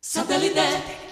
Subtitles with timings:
[0.00, 1.07] Satellite.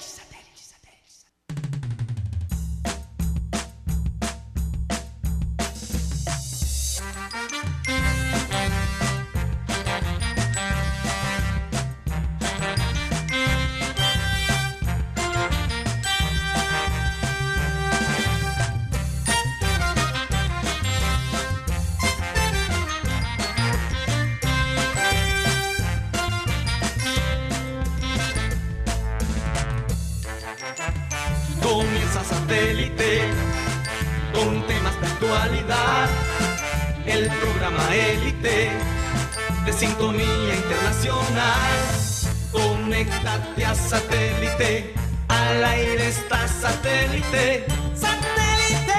[43.36, 44.94] Conéctate a satélite.
[45.28, 47.66] Al aire está satélite.
[47.94, 48.92] ¡Satélite!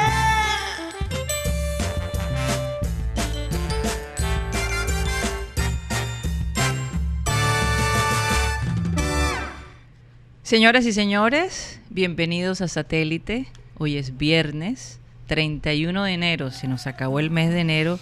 [10.44, 13.48] Señoras y señores, bienvenidos a Satélite.
[13.80, 18.00] Hoy es viernes 31 de enero, se nos acabó el mes de enero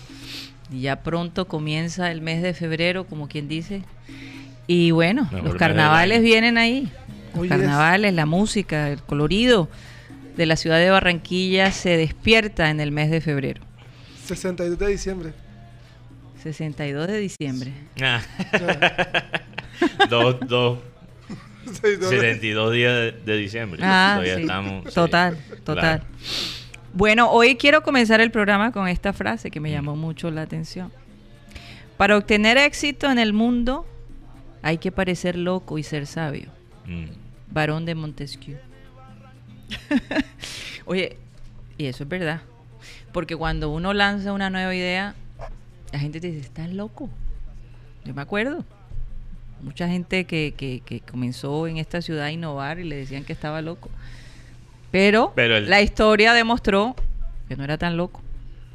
[0.70, 3.84] y ya pronto comienza el mes de febrero, como quien dice.
[4.68, 6.92] Y bueno, Mejor los carnavales vienen ahí.
[7.36, 9.70] Los carnavales, la música, el colorido
[10.38, 13.62] de la ciudad de Barranquilla se despierta en el mes de febrero.
[14.26, 15.34] 62 de diciembre.
[16.42, 17.74] 62 de diciembre.
[18.02, 18.22] Ah.
[20.10, 20.80] dos, dos,
[21.66, 23.82] 62 de- 72 días de, de diciembre.
[23.84, 24.42] Ah, Todavía sí.
[24.42, 24.84] estamos.
[24.88, 25.76] sí, Total, total.
[25.80, 26.04] claro.
[26.94, 30.92] Bueno, hoy quiero comenzar el programa con esta frase que me llamó mucho la atención.
[31.98, 33.86] Para obtener éxito en el mundo
[34.66, 36.50] hay que parecer loco y ser sabio.
[36.88, 37.06] Mm.
[37.52, 38.58] Varón de Montesquieu.
[40.86, 41.18] Oye,
[41.78, 42.42] y eso es verdad.
[43.12, 45.16] Porque cuando uno lanza una nueva idea,
[45.92, 47.10] la gente te dice, estás loco.
[48.04, 48.66] Yo me acuerdo.
[49.62, 53.34] Mucha gente que, que- que comenzó en esta ciudad a innovar y le decían que
[53.34, 53.90] estaba loco.
[54.92, 56.96] Pero, Pero el- la historia demostró
[57.48, 58.22] que no era tan loco.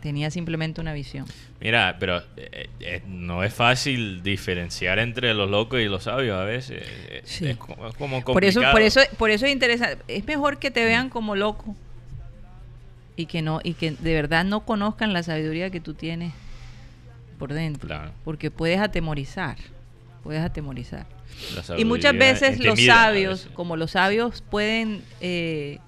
[0.01, 1.27] Tenía simplemente una visión.
[1.61, 6.45] Mira, pero eh, eh, no es fácil diferenciar entre los locos y los sabios a
[6.45, 6.83] veces.
[6.87, 7.49] Eh, Sí.
[7.49, 8.73] Es, como, es como Por eso, complicado.
[8.73, 10.03] por eso, por eso es interesante.
[10.09, 11.77] Es mejor que te vean como loco
[13.17, 16.33] y que no, y que de verdad no conozcan la sabiduría que tú tienes
[17.39, 17.87] por dentro.
[17.87, 18.13] Claro.
[18.25, 19.57] Porque puedes atemorizar.
[20.23, 21.07] Puedes atemorizar.
[21.77, 23.55] Y muchas veces los sabios, veces.
[23.55, 25.79] como los sabios pueden eh,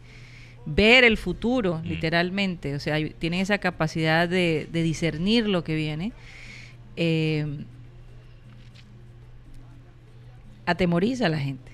[0.66, 1.88] ver el futuro, Mm.
[1.88, 6.12] literalmente, o sea, hay- tienen esa capacidad de, de discernir lo que viene,
[6.96, 7.46] eh,
[10.66, 11.72] atemoriza a la gente.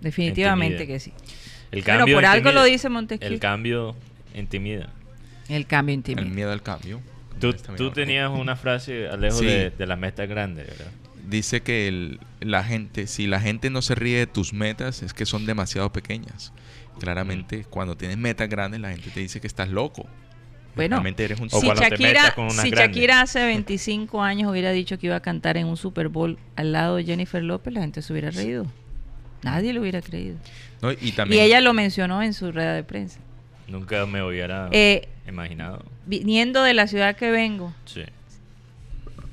[0.00, 0.94] Definitivamente Intimida.
[0.94, 1.12] que sí.
[1.70, 3.30] El cambio por algo lo dice Montesquieu.
[3.32, 3.94] El cambio
[4.34, 4.90] intimida.
[5.48, 6.24] El cambio El intimida.
[6.26, 7.00] miedo al cambio.
[7.40, 9.46] Tú, tenías una frase, Alejo, Sí.
[9.46, 10.90] de, de las metas grandes, ¿verdad?
[11.28, 15.12] Dice que el- la gente, si la gente no se ríe de tus metas, es
[15.14, 16.52] que son demasiado pequeñas.
[16.98, 20.06] Claramente, cuando tienes metas grandes, la gente te dice que estás loco.
[20.76, 22.96] Bueno, Realmente eres un si Shakira, metas con unas si grandes.
[22.96, 26.72] Shakira hace 25 años hubiera dicho que iba a cantar en un Super Bowl al
[26.72, 28.66] lado de Jennifer López, la gente se hubiera reído.
[29.42, 30.36] Nadie lo hubiera creído.
[30.82, 30.92] ¿no?
[30.92, 33.18] Y Y también ella lo mencionó en su rueda de prensa.
[33.66, 35.84] Nunca me hubiera Eh, imaginado.
[36.06, 38.02] viniendo de la ciudad que vengo, Sí.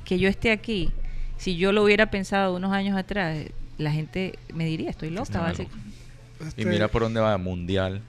[0.04, 0.92] que yo esté aquí,
[1.38, 3.38] si yo lo hubiera pensado unos años atrás,
[3.78, 5.42] la gente me diría, estoy loca.
[5.42, 5.68] Basi-
[6.46, 8.02] este, y mira por dónde va mundial.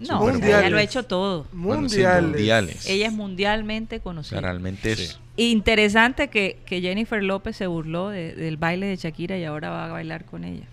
[0.00, 0.58] No, Mundiales.
[0.58, 1.46] ella lo ha hecho todo.
[1.52, 2.86] Bueno, sí, mundiales.
[2.88, 4.40] Ella es mundialmente O sea, conocida.
[4.40, 5.02] realmente Sí.
[5.04, 9.70] es Interesante que, que Jennifer López se burló de- del baile de Shakira y ahora
[9.70, 10.64] va a bailar con ella.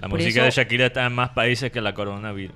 [0.00, 2.54] La Por música eso- de Shakira está en más países que la coronavirus.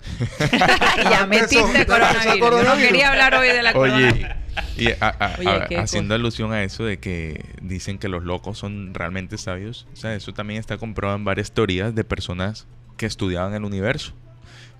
[1.10, 2.38] ya metiste coronavirus.
[2.38, 4.30] Yo no quería hablar hoy de la Oye, coronavirus.
[4.76, 6.20] y a- a- Oye, a- haciendo cosa.
[6.20, 10.32] alusión a eso de que dicen que los locos son realmente sabios, o sea, eso
[10.32, 12.66] también está comprobado en varias teorías de personas
[12.98, 14.12] que estudiaban el universo.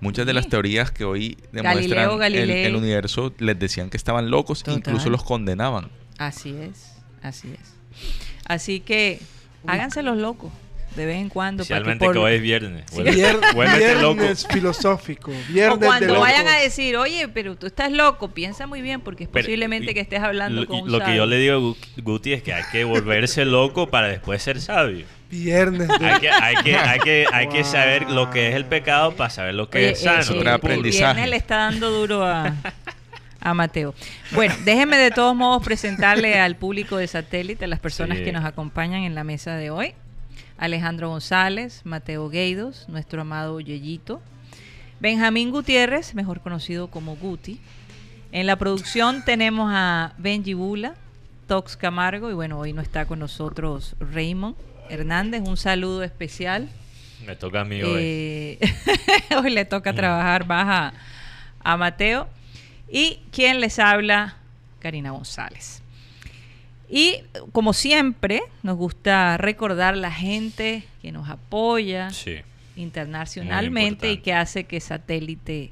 [0.01, 2.65] Muchas de las teorías que hoy Galileo demuestran el, Galilei.
[2.65, 4.77] el universo les decían que estaban locos, Total.
[4.77, 5.89] incluso los condenaban.
[6.19, 6.93] Así es,
[7.23, 7.73] así es.
[8.45, 9.19] Así que
[9.65, 10.51] háganse los locos
[10.95, 11.61] de vez en cuando.
[11.63, 12.85] que Especialmente por- que hoy es viernes.
[12.91, 13.01] Sí.
[13.01, 13.39] Vier-
[14.01, 14.15] loco.
[14.15, 15.31] viernes filosófico.
[15.31, 19.01] O Viernes de cuando vayan a decir, oye, pero tú estás loco, piensa muy bien
[19.01, 21.37] porque es Pero- posiblemente y- que estés hablando Lo, con un lo que yo le
[21.37, 25.05] digo a Gu- Guti es que hay que volverse loco para después ser sabio.
[25.31, 28.65] Viernes de Hay que, hay que, hay que, hay que saber lo que es el
[28.65, 30.41] pecado para saber lo que Oye, es sano.
[30.41, 31.13] eh, aprendizaje.
[31.13, 32.55] viernes le está dando duro a,
[33.39, 33.93] a Mateo.
[34.31, 38.23] Bueno, déjenme de todos modos presentarle al público de satélite, a las personas Sí.
[38.23, 39.93] que nos acompañan en la mesa de hoy.
[40.59, 44.21] Alejandro González, Mateo Gueidos, nuestro amado Yeyito,
[44.99, 47.59] Benjamín Gutiérrez, mejor conocido como Guti.
[48.33, 50.95] En la producción tenemos a Benji Bula,
[51.47, 54.57] Tox Camargo y bueno, hoy no está con nosotros Raymond
[54.89, 55.41] Hernández.
[55.47, 56.69] Un saludo especial
[57.25, 57.93] Me toca a mí hoy.
[57.95, 58.59] Eh,
[59.41, 60.93] hoy le toca trabajar más a,
[61.71, 62.27] a Mateo.
[62.91, 64.35] Y quien les habla,
[64.79, 65.81] Karina González.
[66.89, 67.17] Y
[67.51, 72.37] como siempre, nos gusta recordar la gente que nos apoya Sí.
[72.75, 75.71] internacionalmente y que hace que satélite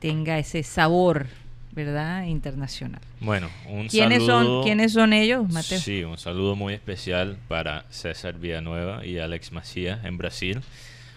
[0.00, 1.26] tenga ese sabor,
[1.72, 2.24] ¿verdad?
[2.24, 3.00] Internacional.
[3.20, 4.54] Bueno, un ¿Quiénes saludo.
[4.56, 5.78] son, ¿Quiénes son ellos, Mateo?
[5.78, 10.60] Sí, un saludo muy especial para César Villanueva y Alex Macías en Brasil.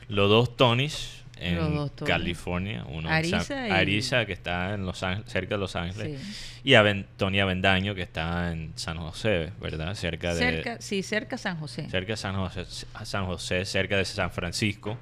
[0.10, 1.92] Los dos Tonys en dos.
[2.06, 2.86] California.
[2.88, 6.22] Uno en Arisa San- y- Arisa, que está en Los Ángeles, cerca de Los Ángeles.
[6.22, 6.62] Sí.
[6.64, 9.94] Y a Tony Avendaño, que está en San José, ¿verdad?
[9.96, 10.40] Cerca de...
[10.40, 11.90] Cerca, sí, cerca San José.
[11.90, 12.66] cerca de San José,
[13.04, 14.98] San José, cerca de San Francisco.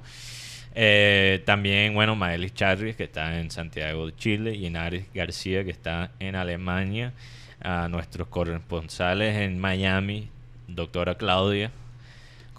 [0.74, 5.70] Eh, también, bueno, Maelis Charris, que está en Santiago de Chile, y Naris García, que
[5.70, 7.12] está en Alemania.
[7.64, 10.28] A nuestros corresponsales en Miami,
[10.66, 11.70] doctora Claudia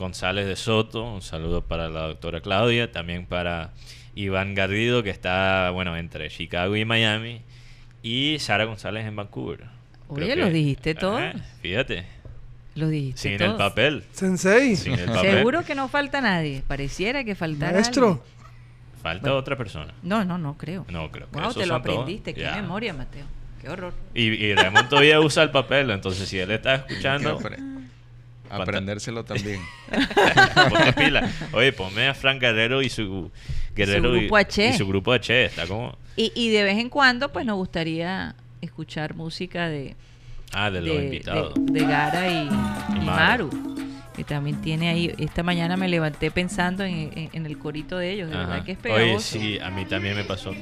[0.04, 3.72] González de Soto, un saludo para la doctora Claudia, también para
[4.16, 7.40] Iván Garrido, que está, bueno, entre Chicago y Miami,
[8.02, 9.62] y Sara González en Vancouver.
[10.10, 11.18] Oye, Creo ¿lo que- dijiste todo?
[11.18, 12.06] Ah, fíjate,
[12.76, 14.04] Lo dijiste sin el papel.
[14.12, 15.38] Sensei, Sin el papel.
[15.38, 16.64] Seguro que no falta nadie.
[16.68, 18.08] Pareciera que faltara maestro.
[18.08, 18.24] alguien.
[19.02, 19.94] Falta otra persona.
[20.04, 20.86] No, no, no creo.
[20.90, 21.96] No, creo que Wow, esos te lo todos.
[22.00, 22.34] aprendiste.
[22.34, 23.26] Qué memoria, Mateo.
[23.62, 23.94] Qué horror.
[24.14, 27.40] Y, y Raymond todavía usa el papel, entonces si él está escuchando,
[28.62, 29.60] aprendérselo también.
[30.70, 31.30] ponte pila.
[31.54, 33.32] Oye, ponme a Frank Guerrero y su
[33.76, 34.70] Guerrero y, grupo H.
[34.70, 35.46] y su grupo H.
[35.46, 35.98] Está como.
[36.16, 39.96] Y, y de vez en cuando, pues nos gustaría escuchar música de,
[40.54, 41.54] Ah, de los de, invitados.
[41.58, 43.50] de- de Gara y, y Maru.
[43.50, 43.74] Maru.
[44.16, 45.12] Que también tiene ahí.
[45.18, 48.30] Esta mañana me levanté pensando en, en- en el corito de ellos.
[48.30, 48.46] De Ajá.
[48.46, 49.06] verdad que es pegajoso.
[49.08, 50.54] Oye, sí, a mí también me pasó.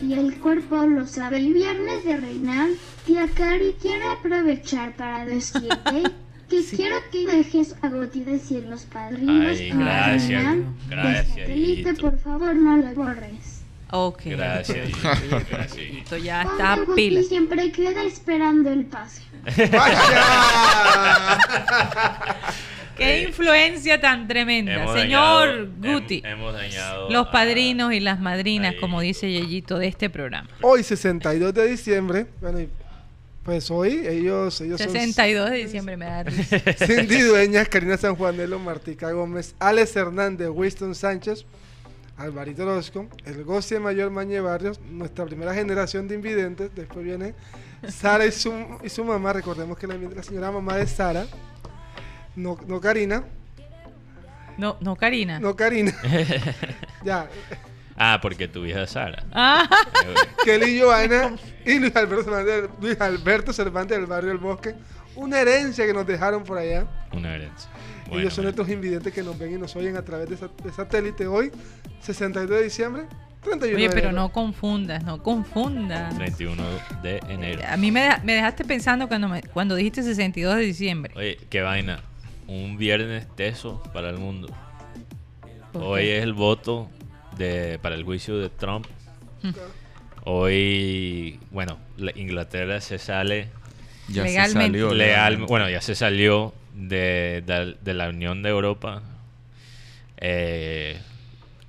[0.00, 1.36] Y el cuerpo lo sabe.
[1.36, 2.70] El viernes de Reinal,
[3.04, 6.02] tía Cari quiere aprovechar para decirte
[6.48, 9.58] que quiero que dejes a Goti decir los padrinos.
[9.58, 10.56] Ay, para gracias,
[10.88, 12.00] gracias, De satélite, hijito.
[12.10, 13.62] por favor, no lo borres.
[13.90, 14.20] Ok.
[14.26, 14.88] Gracias.
[14.88, 17.22] Esto ya Pobre está Goti pila.
[17.22, 19.22] siempre queda esperando el pase.
[19.72, 21.38] ¡Vaya!
[22.96, 24.72] Qué influencia tan tremenda.
[24.74, 26.22] Hemos Señor dañado- Guti.
[26.22, 28.80] hem- hemos dañado Los a- padrinos y las madrinas, Ahí.
[28.80, 30.48] como dice Yeyito, de este programa.
[30.62, 32.68] Hoy, 62 de diciembre, bueno, y
[33.46, 36.58] pues hoy ellos, ellos 62 de diciembre me da risa.
[36.58, 41.46] son Cindy Dueñas, Karina San Juanelo, Martica Gómez, Alex Hernández, Winston Sánchez,
[42.16, 47.34] Alvarito Orozco, el Goce Mayor Mañe Barrios, nuestra primera generación de invidentes, después viene
[47.88, 48.52] Sara y su,
[48.82, 51.24] y su mamá, recordemos que la, la señora mamá de Sara,
[52.34, 53.22] no, no Karina,
[54.58, 55.38] No, no, Karina.
[55.38, 55.92] no Karina,
[57.04, 57.28] ya,
[57.98, 59.24] Ah, porque tu hija es Sara.
[59.32, 59.68] Ah,
[60.44, 61.34] Kelly Joana
[61.64, 64.74] y Luis Alberto Cervantes, Luis Alberto Cervantes del barrio El Bosque,
[65.14, 66.86] una herencia que nos dejaron por allá.
[67.12, 67.70] Una herencia.
[68.06, 68.56] Bueno, Ellos son bueno.
[68.56, 71.50] nuestros invidentes que nos ven y nos oyen a través de, de satélite hoy,
[72.02, 73.02] 62 de diciembre,
[73.42, 74.22] 31 Oye, de pero enero.
[74.22, 76.14] no confundas, no confundas.
[76.16, 76.62] 31
[77.02, 77.62] de enero.
[77.68, 81.12] A mí me, deja- me dejaste pensando cuando, me- cuando dijiste 62 de diciembre.
[81.16, 82.00] Oye, qué vaina.
[82.46, 84.48] Un viernes teso para el mundo.
[85.72, 86.88] ¿Por Hoy es el voto
[87.36, 88.86] de, para el juicio de Trump.
[89.42, 89.50] Mm.
[90.24, 93.48] Hoy, bueno, la- Inglaterra se sale
[94.08, 94.48] Ya Legalmente.
[94.48, 94.94] se salió.
[94.94, 95.50] legal, legalmente.
[95.50, 99.02] bueno, ya se salió de, de- de la Unión de Europa.
[100.18, 100.98] Eh,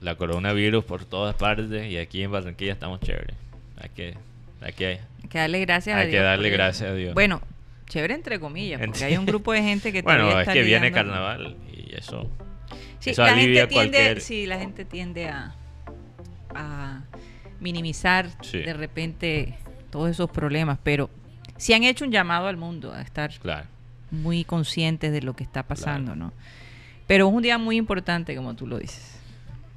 [0.01, 3.35] la coronavirus por todas partes y aquí en Barranquilla estamos chéveres.
[3.79, 4.13] Hay que,
[4.61, 4.87] hay que,
[5.23, 6.19] Hay que darle gracias a hay Dios.
[6.19, 7.13] que darle gracias a Dios.
[7.13, 7.41] Bueno,
[7.87, 10.91] chévere entre comillas, porque Entre- hay un grupo de gente que bueno, es que viene
[10.91, 12.29] carnaval y eso.
[12.99, 15.55] Sí, eso la alivia gente tiende, cualquier- sí, la gente tiende a,
[16.55, 17.01] a
[17.59, 18.59] minimizar Sí.
[18.59, 19.55] de repente
[19.91, 21.09] todos esos problemas, pero
[21.57, 23.67] sí han hecho un llamado al mundo a estar Claro.
[24.11, 26.33] muy conscientes de lo que está pasando, ¿no?
[27.07, 29.13] Pero es un día muy importante, como tú lo dices.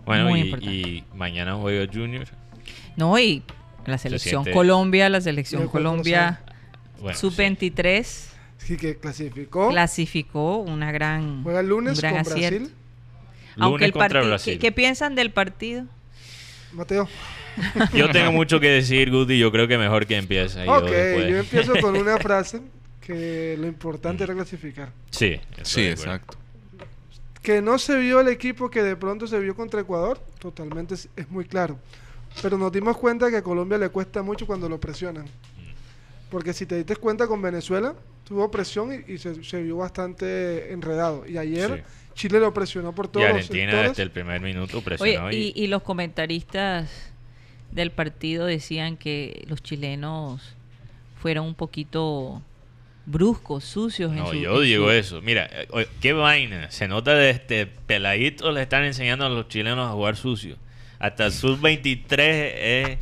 [0.04, 0.74] Bueno, Muy y, importante.
[0.74, 2.26] y mañana juega Junior.
[2.96, 3.42] No, y
[3.86, 6.40] la selección Colombia, la selección Ya, ¿cuál Colombia
[7.00, 8.26] Bueno, sub-23
[8.58, 9.68] Sí, que clasificó.
[9.70, 12.58] clasificó una gran, Juega el lunes un gran con acierto.
[12.60, 12.76] Brasil.
[13.57, 14.54] Aunque Lunes el contra partido, Brasil.
[14.54, 15.85] ¿qué, qué piensan del partido?
[16.73, 17.09] Mateo.
[17.95, 19.38] Yo tengo mucho que decir, Guti.
[19.38, 20.64] Yo creo que mejor que empiece.
[20.64, 22.61] yo ok, después- yo empiezo con una frase
[23.00, 24.90] que lo importante era clasificar.
[25.11, 26.38] Sí, Sí, exacto.
[27.42, 31.09] Que no se vio el equipo que de pronto se vio contra Ecuador, totalmente es,
[31.16, 31.78] es muy claro.
[32.42, 35.26] Pero nos dimos cuenta que a Colombia le cuesta mucho cuando lo presionan.
[36.30, 37.95] Porque si te diste cuenta con Venezuela,
[38.30, 41.26] tuvo presión y, y se, se vio bastante enredado.
[41.28, 41.82] Y ayer
[42.14, 43.90] Chile lo presionó por Y todos los Argentina sectores.
[43.90, 45.32] desde el primer minuto Oye, presionó.
[45.32, 46.88] y, y, y los comentaristas
[47.72, 50.54] del partido decían que los chilenos
[51.20, 52.40] fueron un poquito
[53.04, 54.12] bruscos, sucios.
[54.12, 55.22] en No, su- yo en digo su- eso.
[55.22, 56.70] Mira, eh, oye, qué vaina.
[56.70, 60.56] Se nota de este peladito le están enseñando a los chilenos a jugar sucio.
[61.00, 62.54] Hasta el sub-23 eh,
[62.92, 62.99] eh,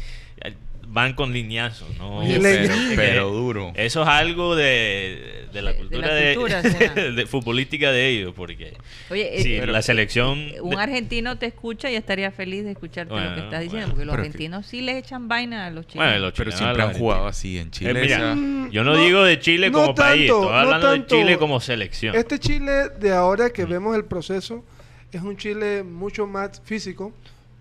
[0.91, 1.89] van con lineazos.
[1.99, 2.19] ¿no?
[2.21, 3.73] Oye, pero- pero duro.
[3.75, 6.95] Eso es algo de, de la de cultura la de, cultura, será.
[7.13, 8.33] de futbolística de ellos.
[8.35, 8.75] Porque
[9.11, 10.47] Oye, sí, eh, la selección...
[10.63, 13.89] un de- argentino te escucha y estaría feliz de escucharte lo que estás diciendo, bueno.
[13.91, 16.13] porque los Pero que- argentinos sí les echan vaina a los chilenos.
[16.13, 18.01] bueno, los Pero chilenos siempre a han jugado así en Eh, Chile.
[18.01, 21.39] mira, Mm, yo no, no- digo de Chile no como país, estoy hablando de Chile
[21.39, 22.15] como selección.
[22.17, 23.53] Este Chile de ahora Mm.
[23.53, 24.65] que vemos el proceso
[25.13, 27.13] es un Chile mucho más físico,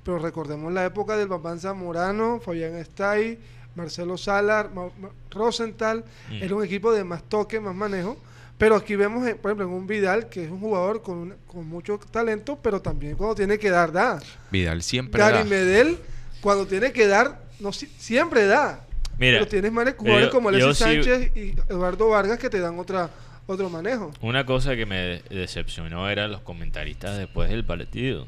[0.08, 3.38] pero recordemos la época del Papán Zamorano, Fabián Estay,
[3.76, 6.44] Marcelo Salar, Ma- Ma- Rosenthal, Mm.
[6.44, 8.18] era un equipo de más toque, más manejo.
[8.58, 11.36] Pero aquí vemos, eh, por ejemplo, en un Vidal que es un jugador con, una-
[11.46, 14.22] con mucho talento, pero también cuando tiene que dar, da.
[14.50, 15.30] Vidal siempre da.
[15.32, 15.98] Gary Medel,
[16.40, 18.86] cuando tiene que dar, no si- siempre da.
[19.20, 22.62] Mira, pero tienes manes- yo- jugadores como Alexis sí- Sánchez y Eduardo Vargas que te
[22.62, 23.10] dan otra
[23.46, 24.12] otro manejo.
[24.22, 28.26] Una cosa que me decepcionó eran los comentaristas después del partido.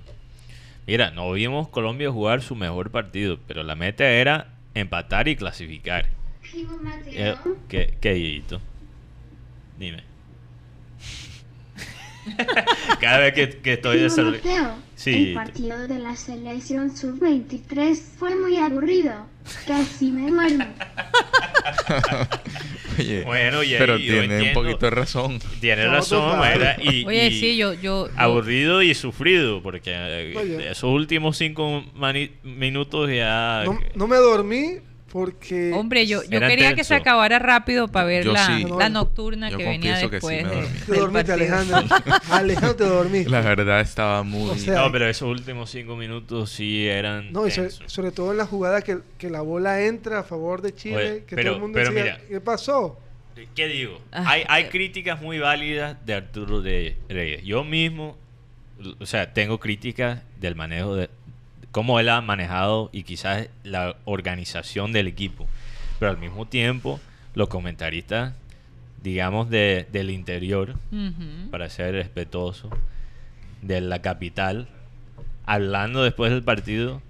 [0.89, 6.08] Mira, no vimos Colombia jugar su mejor partido, pero la meta era empatar y clasificar.
[7.05, 7.36] Eh,
[7.67, 8.60] ¿Qué, qué Dieguito?
[9.77, 10.03] Dime.
[13.00, 14.81] Cada vez que, que estoy desarrollando...
[15.00, 15.29] Sí.
[15.29, 19.13] el partido de la selección sub-23 fue muy aburrido.
[19.65, 20.65] Casi me duermo.
[23.00, 25.39] Oye, Bueno, y ahí pero tiene un poquito de razón.
[25.62, 26.38] Tiene No, razón.
[26.38, 30.70] Mayra, y, Oye, y sí, yo, yo, yo- aburrido y sufrido, porque eh, Oye.
[30.72, 31.84] esos últimos cinco
[32.44, 33.63] minutos ya...
[33.65, 34.79] No, no me dormí
[35.12, 38.66] porque hombre, yo, yo quería que se acabara rápido para ver Yo la, sí.
[38.78, 40.80] la nocturna Yo que venía confieso que sí después me de- dormí.
[40.86, 41.58] te del dormiste, partido.
[41.58, 41.98] Alejandro.
[42.32, 43.30] Alejandro, te dormiste.
[43.30, 44.50] La verdad estaba muy...
[44.51, 48.38] O sea, No, pero esos últimos cinco minutos sí eran No, y sobre, todo en
[48.38, 51.56] la jugada que, que la bola entra a favor de Chile, Oye, que pero- todo
[51.56, 52.28] el mundo pero decía, mira.
[52.30, 53.00] ¿qué pasó?
[53.56, 54.01] ¿Qué digo?
[54.12, 54.70] Ah, hay, hay eh.
[54.70, 57.44] críticas muy válidas de Arturo de Reyes.
[57.46, 58.18] Yo mismo,
[59.00, 61.10] o sea, tengo críticas del manejo de
[61.71, 65.47] cómo él ha manejado y quizás la organización del equipo.
[65.99, 66.99] Pero al mismo tiempo,
[67.35, 68.33] los comentaristas,
[69.01, 70.75] digamos, de, del interior,
[71.51, 72.69] para ser respetuoso,
[73.61, 74.67] de la capital,
[75.45, 77.01] hablando después del partido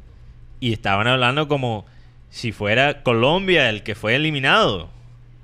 [0.59, 1.85] y estaban hablando como
[2.29, 4.89] si fuera Colombia el que fue eliminado.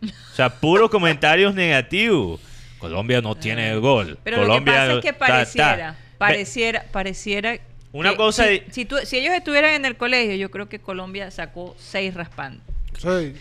[0.04, 2.40] O sea, puros comentarios negativos.
[2.78, 4.20] Colombia no tiene gol.
[4.24, 5.76] Pero Colombia lo que pasa es que ta, ta.
[5.76, 7.58] pareciera, pareciera, pareciera.
[7.96, 10.68] Una que cosa si, de- si, tú- si ellos estuvieran en el colegio, yo creo
[10.70, 12.62] que Colombia sacó seis raspando.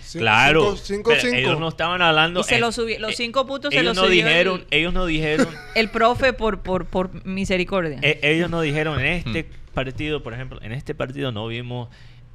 [0.02, 1.37] Sí, Claro, cinco- cinco, pero cinco.
[1.37, 2.40] ellos no estaban hablando.
[2.40, 4.78] Y se en- lo subi- los eh, cinco puntos se ellos los no dijeron, el-
[4.78, 7.99] ellos no dijeron, El profe por, por, por misericordia.
[8.02, 9.73] eh, ellos no dijeron en este Hmm.
[9.75, 11.88] partido, por ejemplo, en este partido no vimos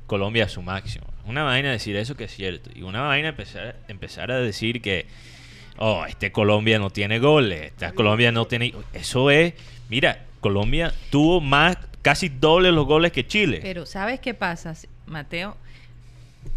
[0.08, 1.06] Colombia a su máximo.
[1.26, 5.06] Una vaina decir eso que es cierto y una vaina empezar empezar a decir que
[5.78, 9.54] oh, este Colombia no tiene goles, esta Colombia no tiene eso es,
[9.90, 13.60] mira, Colombia tuvo más casi doble los goles que Chile.
[13.62, 14.74] Pero ¿sabes qué pasa,
[15.06, 15.56] Mateo?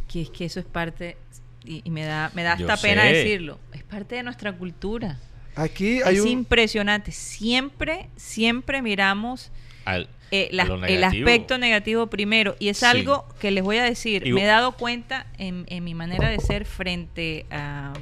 [0.09, 1.17] Que es que eso es parte,
[1.65, 3.09] y, y me da, me da Yo hasta pena sé.
[3.15, 5.19] decirlo, es parte de nuestra cultura.
[5.55, 6.29] Aquí hay es un...
[6.29, 7.13] impresionante.
[7.13, 9.51] Siempre, siempre miramos
[9.85, 12.57] Al- eh, la- el aspecto negativo primero.
[12.59, 12.87] Y es Sí.
[12.87, 16.29] algo que les voy a decir, Y- me he dado cuenta en, en mi manera
[16.31, 17.93] de ser frente a,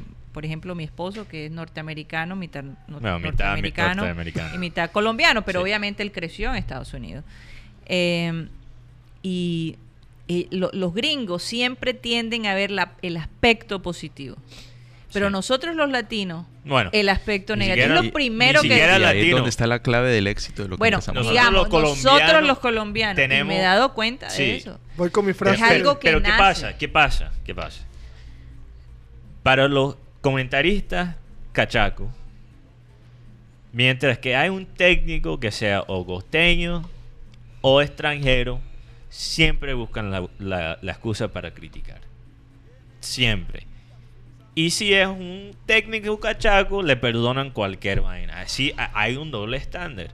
[0.40, 4.54] por ejemplo, mi esposo, que es norteamericano, mitad, no- mitad norteamericano, norteamericano.
[4.54, 5.64] y mitad colombiano, pero Sí.
[5.64, 7.24] obviamente él creció en Estados Unidos.
[7.84, 8.48] Eh,
[9.22, 9.76] y
[10.50, 14.36] lo- los gringos siempre tienden a ver la- el aspecto positivo.
[15.12, 15.32] Pero Sí.
[15.32, 18.92] nosotros los latinos, Bueno, el aspecto ni negativo siquiera- es ni lo primero que siquiera
[18.98, 19.36] Y ahí es latino.
[19.36, 22.04] donde está la clave del éxito de lo que bueno, a Nosotros digamos, los colombianos
[22.04, 24.42] nosotros los colombianos, y me he dado cuenta Sí.
[24.44, 24.80] de eso.
[24.96, 25.56] Voy con mi frase.
[25.56, 26.78] Es algo que pero ¿qué pasa?
[26.78, 27.30] ¿Qué pasa?
[27.44, 27.82] ¿Qué pasa?
[29.42, 31.16] Para los comentaristas
[31.52, 32.08] cachacos,
[33.72, 36.88] mientras que hay un técnico que sea o costeño
[37.60, 38.60] o extranjero,
[39.08, 42.00] siempre buscan la, la- la excusa para criticar.
[43.00, 43.66] Siempre.
[44.54, 48.40] Y si es un técnico cachaco, le perdonan cualquier vaina.
[48.40, 50.10] Así ha- hay un doble estándar.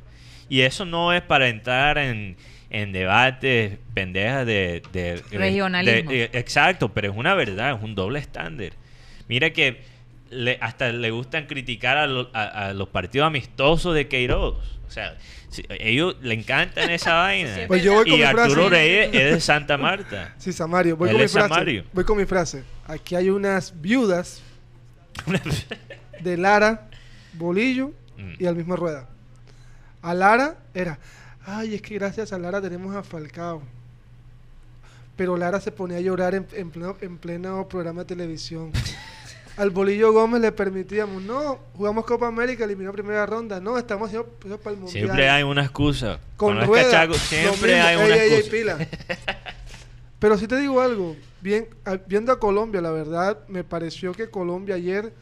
[0.48, 2.36] Y eso no es para entrar en,
[2.70, 6.10] en debates pendejas de, de- Regionalismo.
[6.10, 8.70] de- exacto, pero es una verdad, es un doble estándar.
[9.28, 9.80] Mira que
[10.30, 14.56] le- hasta le gustan criticar a, lo- a- a los partidos amistosos de Queiroz.
[14.86, 15.16] O sea,
[15.50, 17.50] si- ellos le encantan esa vaina.
[17.66, 18.68] Pues yo voy con y mi Arturo frase.
[18.70, 20.34] Reyes es de Santa Marta.
[20.38, 21.48] Sí, Samario, voy Él con mi frase.
[21.48, 21.84] Samario.
[21.92, 22.64] Voy con mi frase.
[22.86, 24.42] Aquí hay unas viudas
[26.20, 26.88] de Lara,
[27.34, 28.32] Bolillo Mm.
[28.38, 29.06] y al mismo Rueda.
[30.00, 30.98] A Lara era,
[31.44, 33.62] ay, es que gracias a Lara tenemos a Falcao.
[35.16, 38.72] Pero Lara se ponía a llorar en, en pleno, en pleno programa de televisión.
[39.56, 44.28] Al Bolillo Gómez le permitíamos, no, jugamos Copa América, eliminó primera ronda, no, estamos haciendo
[44.58, 45.04] para el Mundial.
[45.04, 46.20] Siempre hay una excusa.
[46.36, 48.50] con Cuando es rueda, cachaco, siempre mismo, hay ey, una ey, ey, excusa.
[48.50, 48.78] pila.
[50.18, 51.68] Pero si te digo algo, bien,
[52.06, 55.12] viendo a Colombia, la verdad, me pareció que Colombia ayer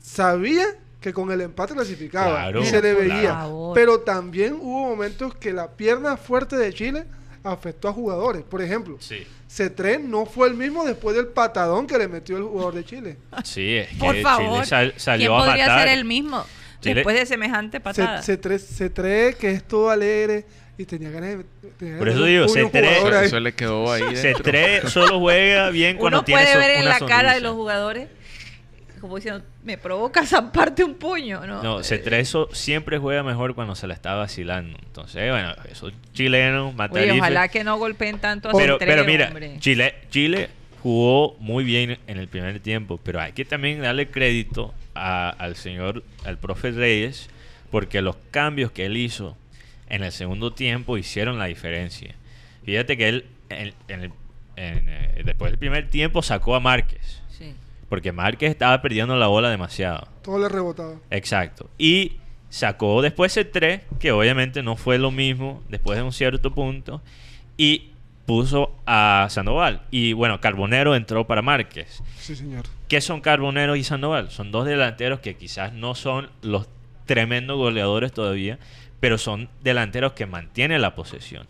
[0.00, 0.64] sabía
[1.00, 3.46] que con el empate clasificaba Claro, y se le veía.
[3.74, 7.04] Pero también hubo momentos que la pierna fuerte de Chile
[7.52, 8.42] afectó a jugadores.
[8.42, 12.44] Por ejemplo, Sí, C3 no fue el mismo después del patadón que le metió el
[12.44, 13.16] jugador de Chile.
[13.44, 14.66] sí, es que Por Chile favor.
[14.66, 15.88] sal- ¿Quién salió a podría matar.
[15.88, 16.44] ser el mismo
[16.80, 18.22] Chile- después de semejante patada?
[18.22, 20.44] C- C3, C3, que es todo alegre
[20.76, 21.44] y tenía ganas de.
[21.76, 23.26] tenía Por eso de digo, un puño un C3 jugador ahí.
[23.26, 24.44] Eso le quedó ahí Se dentro.
[24.52, 27.54] tre- solo juega bien cuando Uno tiene puede so- ver en la cara de los
[27.54, 28.08] jugadores
[29.00, 31.62] como diciendo, me provoca zamparte un puño, ¿no?
[31.62, 34.78] No, Eh, C3 so- siempre juega mejor cuando se la está vacilando.
[34.84, 37.12] Entonces, bueno, esos chilenos, Oye, Matarife.
[37.18, 39.56] ojalá que no golpeen tanto a pero, C3, pero mira, hombre.
[39.60, 40.48] Chile, Chile
[40.82, 45.56] jugó muy bien en el primer tiempo, pero hay que también darle crédito a- al
[45.56, 47.28] señor, al profe Reyes,
[47.70, 49.36] porque los cambios que él hizo
[49.88, 52.14] en el segundo tiempo hicieron la diferencia.
[52.64, 54.12] Fíjate que él, en- en el-
[54.56, 57.22] en, eh, después del primer tiempo, sacó a Márquez.
[57.88, 60.08] Porque Márquez estaba perdiendo la bola demasiado.
[60.22, 60.96] Todo le rebotaba.
[61.10, 61.70] Exacto.
[61.78, 62.16] Y
[62.48, 67.02] sacó después el 3, que obviamente no fue lo mismo después de un cierto punto,
[67.56, 67.90] y
[68.26, 69.82] puso a Sandoval.
[69.90, 72.02] Y bueno, Carbonero entró para Márquez.
[72.18, 72.64] Sí, señor.
[72.86, 74.30] ¿Qué son Carbonero y Sandoval?
[74.30, 76.68] Son dos delanteros que quizás no son los
[77.06, 78.58] tremendos goleadores todavía,
[79.00, 81.46] pero son delanteros que mantienen la posesión.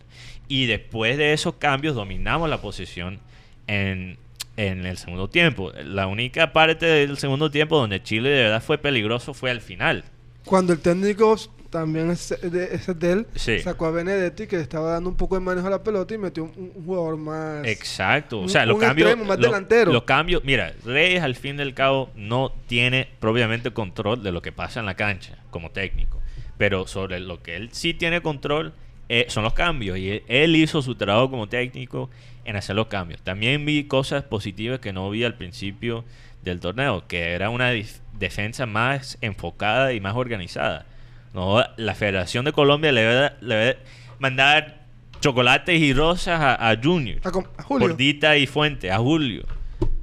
[0.46, 3.18] Y después de esos cambios dominamos la posesión
[3.66, 4.18] en,
[4.58, 5.72] en el segundo tiempo.
[5.84, 10.04] La única parte del segundo tiempo donde Chile de verdad fue peligroso fue al final.
[10.44, 11.36] Cuando el técnico
[11.70, 13.60] también es de, es de él, Sí.
[13.60, 16.44] sacó a Benedetti que estaba dando un poco de manejo a la pelota y metió
[16.44, 17.66] un, un jugador más.
[17.66, 18.40] Exacto.
[18.40, 19.16] O sea, los cambios.
[19.18, 19.92] más lo- delantero.
[19.92, 20.42] Los cambios.
[20.44, 24.86] Mira, Reyes al fin del cabo no tiene propiamente control de lo que pasa en
[24.86, 26.20] la cancha como técnico.
[26.56, 28.72] Pero sobre lo que él sí tiene control
[29.10, 29.98] eh, son los cambios.
[29.98, 32.10] Y él, él hizo su trabajo como técnico
[32.48, 33.20] en hacer los cambios.
[33.20, 36.06] También vi cosas positivas que no vi al principio
[36.42, 37.70] del torneo, que era una
[38.14, 40.86] defensa más enfocada y más organizada.
[41.34, 43.78] No, la Federación de Colombia le debe, le debe
[44.18, 44.86] mandar
[45.20, 47.20] chocolates y rosas a, a Junior.
[47.22, 47.88] A a Julio.
[47.88, 49.44] Por Dita y Fuente, a Julio.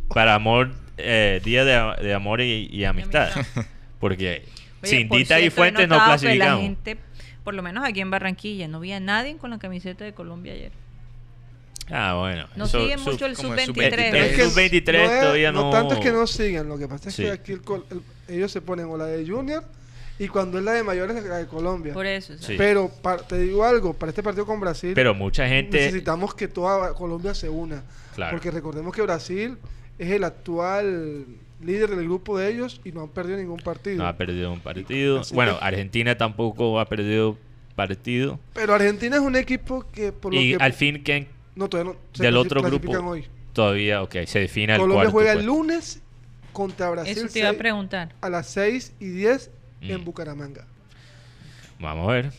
[0.09, 3.31] Para amor, eh, Día de, de Amor y, y Amistad.
[3.99, 4.43] Porque
[4.83, 6.61] Oye, sin por Dita y cierto, Fuentes no que La clasificamos.
[6.61, 6.97] gente,
[7.43, 10.84] por lo menos aquí en Barranquilla, no había nadie con la camiseta de Colombia ayer.
[11.91, 12.47] Ah, bueno.
[12.55, 13.65] No eso- sigue su- mucho el como el sub-23.
[13.65, 14.05] sub-23.
[14.05, 14.43] El ¿ves?
[14.53, 17.23] sub-23 es- todavía no- tanto es que no sigan, lo que pasa es Sí.
[17.23, 19.63] que aquí el el- ellos se ponen o la de Junior
[20.17, 21.93] y cuando es la de mayores la de Colombia.
[21.93, 22.33] Por eso.
[22.39, 22.55] Sí.
[22.57, 25.77] Pero pa- te digo algo, para este partido con Brasil Pero mucha gente.
[25.77, 27.83] necesitamos que toda Colombia se una.
[28.15, 28.31] Claro.
[28.35, 29.57] Porque recordemos que Brasil
[29.99, 31.25] es el actual
[31.63, 33.97] líder del grupo de ellos y no han perdido ningún partido.
[33.97, 35.19] No ha perdido un partido.
[35.21, 37.37] Así Bueno, que- Argentina tampoco ha perdido
[37.75, 38.39] partido.
[38.53, 41.93] Pero Argentina es un equipo que por lo Y que al fin, ¿quién no todavía
[41.93, 42.91] no se del otro grupo?
[42.91, 43.25] hoy.
[43.53, 45.53] Todavía, ok, se define el Colombia cuarto juega el puesto.
[45.53, 46.01] lunes
[46.51, 48.13] contra Brasil Eso te iba a preguntar.
[48.21, 49.49] a las 6 y 10
[49.81, 50.05] en Mm.
[50.05, 50.65] Bucaramanga.
[51.79, 52.31] Vamos a ver.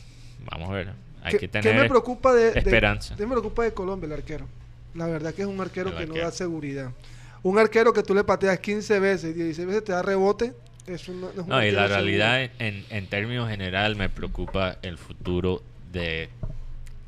[0.50, 0.92] Vamos a ver.
[1.22, 3.16] Hay ¿Qué, que qué tener me preocupa de, de- esperanza.
[3.16, 4.46] qué me preocupa de Colombia el arquero?
[4.94, 6.90] La verdad que es un arquero El que no da seguridad.
[7.42, 10.54] Un arquero que tú le pateas 15 veces y 16 veces te da rebote,
[10.86, 14.78] eso no, no es un No, y la realidad en, en términos general me preocupa
[14.82, 16.28] el futuro de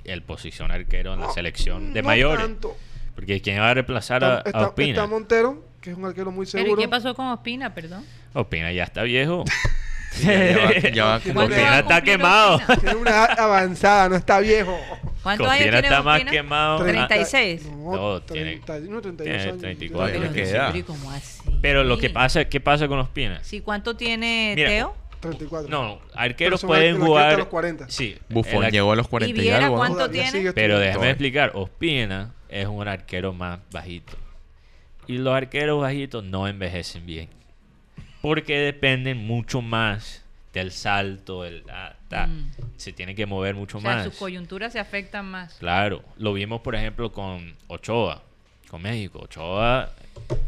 [0.09, 2.45] el posición arquero en la No, selección de no mayores.
[2.45, 2.77] tanto.
[3.15, 4.89] Porque ¿quién va a reemplazar a, Está, a está- Ospina?
[4.91, 6.83] está Montero, que es un arquero muy Pero ¿y seguro.
[6.83, 8.05] qué pasó con Ospina, perdón?
[8.33, 9.45] Ospina ya está viejo.
[10.23, 12.55] Ya, ya va, ya va ¿Cuánto como ¿Cuánto que- va a Ospina está quemado.
[12.57, 12.77] Ospina?
[12.81, 14.79] Tiene una edad avanzada, no está viejo.
[15.23, 16.79] ¿Cuántos años Ospina tiene está más quemado.
[16.79, 17.67] Treinta y Ah, 36.
[17.67, 19.59] No, No, tiene- 31, 32 tiene años.
[19.61, 19.97] 34.
[19.97, 20.73] Todavía le Pero.
[21.61, 23.45] Pero lo que pasa, ¿qué pasa con Ospina?
[23.45, 24.97] Sí, ¿cuánto tiene Mira, Teo?
[25.21, 25.69] 34.
[25.69, 27.27] No, arqueros pueden jugar.
[27.27, 27.89] hasta los 40.
[27.89, 28.17] Sí.
[28.29, 29.77] Buffon el- llegó a los 40 y, algo.
[29.77, 30.53] cuánto tiene?
[30.53, 34.15] Pero déjame explicar, Ospina es un arquero más bajito.
[35.07, 37.29] Y los arqueros bajitos no envejecen bien.
[38.21, 42.27] Porque dependen mucho más del salto, el, ah, ta.
[42.27, 42.51] Mm.
[42.77, 44.05] se tiene que mover mucho O sea, más.
[44.05, 45.55] sus coyunturas se afectan más.
[45.55, 48.23] Claro, lo vimos por ejemplo con Ochoa,
[48.71, 49.21] con México.
[49.23, 49.91] Ochoa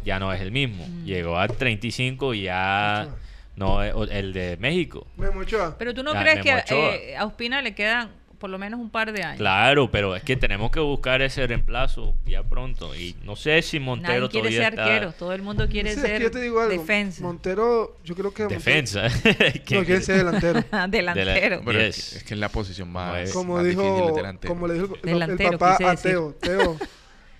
[0.04, 0.86] ya no es el mismo.
[0.86, 1.04] Mm.
[1.04, 3.16] Llegó a 35 y ya Ochoa.
[3.56, 5.06] No o- el de México.
[5.16, 5.76] Memo Ochoa.
[5.78, 8.88] Pero tú no Ya, crees que eh, a Ospina le quedan por lo menos un
[8.88, 9.36] par de años.
[9.36, 12.94] Claro, pero es que tenemos que buscar ese reemplazo ya pronto.
[12.96, 15.92] Y no sé si Montero Nadie quiere todavía ser está arquero, todo el mundo quiere
[15.94, 16.72] Sí, ser yo te digo algo.
[16.72, 17.22] defensa.
[17.22, 18.44] Montero, yo creo que.
[18.44, 19.02] Montero- defensa.
[19.70, 20.64] No, quiere ser delantero.
[20.88, 21.60] Delantero.
[21.66, 22.16] Pero Yes.
[22.16, 25.14] es, que, es la posición más, como más difícil dijo, como le dijo el- el,
[25.18, 26.10] Delantero, papá quise a decir.
[26.12, 26.34] Teo.
[26.40, 26.76] Teo,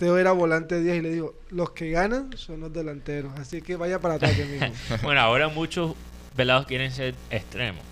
[0.01, 3.39] Teo era volante 10 y le digo, los que ganan son los delanteros.
[3.39, 4.73] Así que vaya para ataque, mijo.
[5.03, 5.95] Bueno, ahora muchos
[6.35, 7.85] pelados quieren ser extremos.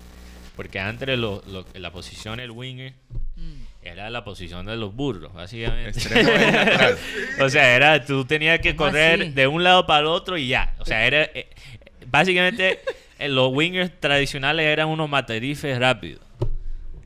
[0.55, 2.93] Porque antes lo- lo- la posición del winger
[3.35, 3.61] Mm.
[3.83, 5.99] era la posición de los burros, básicamente.
[7.41, 9.29] O sea, era tú tenías que ¿Cómo correr así?
[9.31, 10.73] de un lado para el otro y ya.
[10.79, 11.47] O sea, era eh,
[12.07, 12.79] básicamente
[13.19, 16.21] eh, los wingers tradicionales eran unos matarifes rápidos.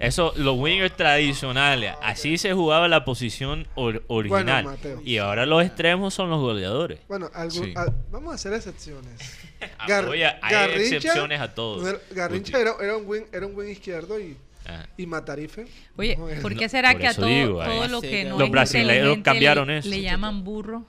[0.04, 4.78] Eso, los wingers tradicionales, así se jugaba la posición or- original.
[5.06, 7.00] Y ahora los extremos son los goleadores.
[7.08, 7.74] Bueno, algún- Sí.
[7.76, 9.13] al- vamos a hacer excepciones.
[9.88, 11.84] Gar- oye, hay Garrincha excepciones a todos.
[11.84, 14.36] no Garrincha era, era un wing, era un wing izquierdo y,
[14.68, 14.86] Ah.
[14.98, 15.68] y Matarife.
[15.98, 17.70] Oye, ¿por qué será que a todo, digo, ahí.
[17.70, 19.89] todo lo que no Los es brasileños cambiaron le, eso.
[19.89, 20.86] le llaman burro?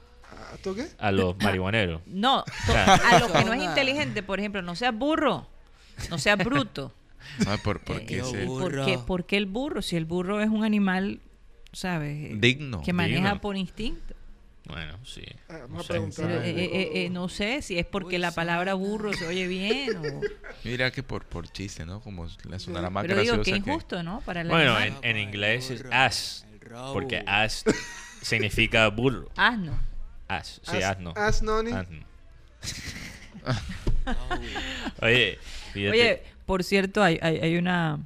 [0.62, 0.86] ¿Tú qué?
[0.98, 2.00] A los marihuaneros.
[2.06, 3.00] No, to- Ah.
[3.12, 5.46] a lo que no es inteligente, por ejemplo, no seas burro,
[6.10, 6.92] no seas bruto.
[7.46, 8.84] Ah, por, porque Eh, yo ese- burro.
[8.84, 9.82] ¿Por qué, por qué el burro?
[9.82, 11.20] Si el burro es un animal,
[11.72, 12.40] ¿sabes?
[12.40, 12.82] Digno.
[12.82, 13.40] Que maneja digno.
[13.40, 14.14] por instinto.
[14.66, 15.22] Bueno, sí.
[15.50, 15.88] Ah, vamos No a sé.
[15.88, 16.24] preguntar.
[16.26, 19.46] Pero, eh, eh, eh, no sé si es porque Uy, la palabra burro se oye
[19.46, 20.20] bien o...
[20.64, 22.00] Mira que por, por chiste, ¿no?
[22.00, 23.70] Como le sonará más Pero digo graciosa que que...
[23.70, 24.20] injusto, ¿no?
[24.22, 26.94] Para el Bueno, en, en inglés es robo.
[26.94, 27.62] Porque ass
[28.22, 29.28] significa burro.
[29.36, 29.78] Asno.
[30.28, 31.12] Ass, sí, As- asno.
[31.14, 31.70] As Noni.
[31.70, 31.98] Asno.
[35.02, 35.38] Oye,
[35.72, 35.90] fíjate.
[35.90, 37.98] Oye, por cierto, hay, hay, hay una,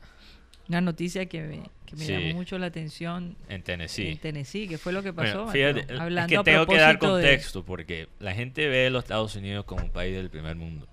[0.68, 2.12] una noticia que me, que me Sí.
[2.12, 4.08] llamó mucho la atención en Tennessee.
[4.08, 4.68] en Tennessee.
[4.68, 5.52] ¿Qué fue lo que Bueno, pasó?
[5.52, 5.94] fíjate, Mateo?
[5.96, 8.90] es Hablando que a tengo que dar propósito de- contexto porque la gente ve a
[8.90, 10.86] los Estados Unidos como un país del primer mundo.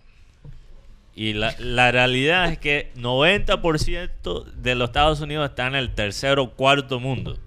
[1.18, 6.40] Y la, la realidad es que 90% de los Estados Unidos están en el tercer
[6.40, 7.38] o cuarto mundo.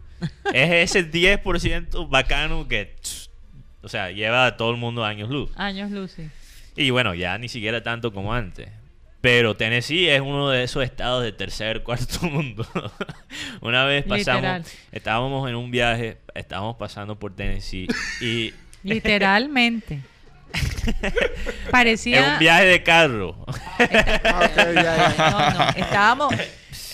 [0.52, 3.30] Es ese 10% bacano que, tss,
[3.82, 5.50] o sea, lleva a todo el mundo años luz.
[5.54, 6.28] Años Lucy.
[6.76, 8.68] Y bueno, ya ni siquiera tanto como antes.
[9.20, 12.66] Pero Tennessee es uno de esos estados de tercer, cuarto mundo.
[13.60, 14.64] Una vez pasamos, Literal.
[14.92, 17.88] estábamos en un viaje, estábamos pasando por Tennessee
[18.20, 18.54] y
[18.84, 20.00] Literalmente.
[21.02, 22.32] en Parecía...
[22.34, 23.36] un viaje de carro.
[23.46, 24.82] Ah, ok, ya,
[25.16, 25.30] ya.
[25.30, 26.34] No, no, estábamos,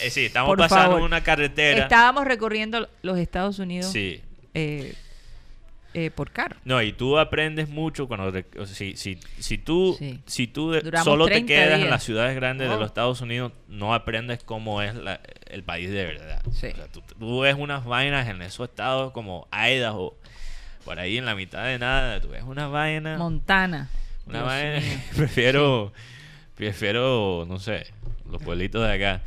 [0.00, 0.98] Eh, sí, estamos Por pasando favor.
[1.00, 1.82] en una carretera.
[1.84, 4.20] estábamos recorriendo los Estados Unidos Sí.
[4.54, 4.94] eh,
[5.94, 6.56] eh, por carro.
[6.64, 10.20] No, y tú aprendes mucho cuando rec- o sea, si, si, si tú Sí.
[10.26, 13.52] si tú de- solo te 30 quedas en las ciudades grandes de los Estados Unidos,
[13.68, 16.42] no aprendes cómo es la- el país de verdad.
[16.52, 16.66] Sí.
[16.72, 20.16] O sea, tú, tú ves unas vainas en esos estados como Idaho,
[20.84, 23.88] por ahí en la mitad de nada, tú ves unas vainas, Montana.
[24.26, 24.98] una Dios vaina, mío.
[25.16, 25.92] prefiero
[26.56, 27.86] prefiero no sé,
[28.30, 29.22] los pueblitos de acá.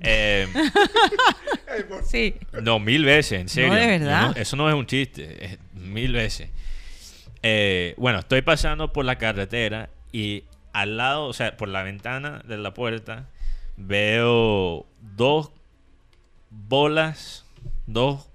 [0.00, 0.48] Eh,
[2.04, 2.34] Sí.
[2.62, 3.72] no, mil veces, en serio.
[3.74, 4.26] de Yo verdad.
[4.28, 6.50] no- eso no es un chiste, es mil veces.
[7.42, 12.42] Eh, bueno, estoy pasando por la carretera y al lado, o sea, por la ventana
[12.46, 13.28] de la puerta,
[13.76, 15.50] veo dos
[16.50, 17.44] bolas,
[17.86, 18.26] dos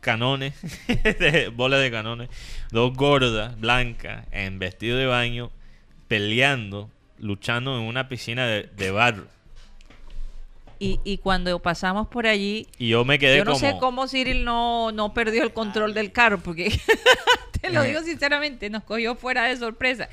[0.00, 0.54] canones,
[1.02, 2.28] de- bolas de canones,
[2.70, 5.50] dos gordas blancas en vestido de baño,
[6.08, 9.26] peleando, luchando en una piscina de, de barro.
[10.78, 13.60] Y, y cuando pasamos por allí, Y yo me quedé yo no como...
[13.60, 16.78] sé cómo Cyril no, no perdió el control del carro, porque
[17.60, 20.08] te lo digo sinceramente, nos cogió fuera de sorpresa.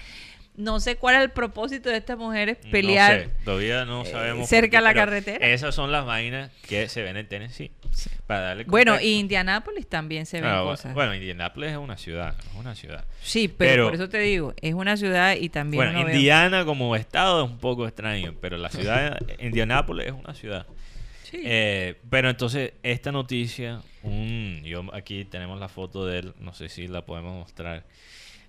[0.56, 3.22] No sé cuál es el propósito de estas mujeres No pelear.
[3.24, 4.48] sé, todavía no eh, sabemos.
[4.48, 5.48] cerca qué, a la carretera.
[5.48, 7.72] Esas son las vainas que se ven en Tennessee.
[8.28, 10.94] Para darle Bueno, y Indianápolis también se ven Ah, cosas.
[10.94, 13.04] Bueno, Indianapolis es una ciudad, es una ciudad.
[13.22, 16.96] sí, pero, pero- por eso te digo, es una ciudad y también Bueno, Indiana como
[16.96, 20.68] estado es un poco extraño, pero la ciudad, Indianápolis es una ciudad.
[21.24, 21.42] Sí.
[21.44, 26.70] Eh, pero entonces, esta noticia, un, yo aquí tenemos la foto de él, no sé
[26.70, 27.84] si la podemos mostrar.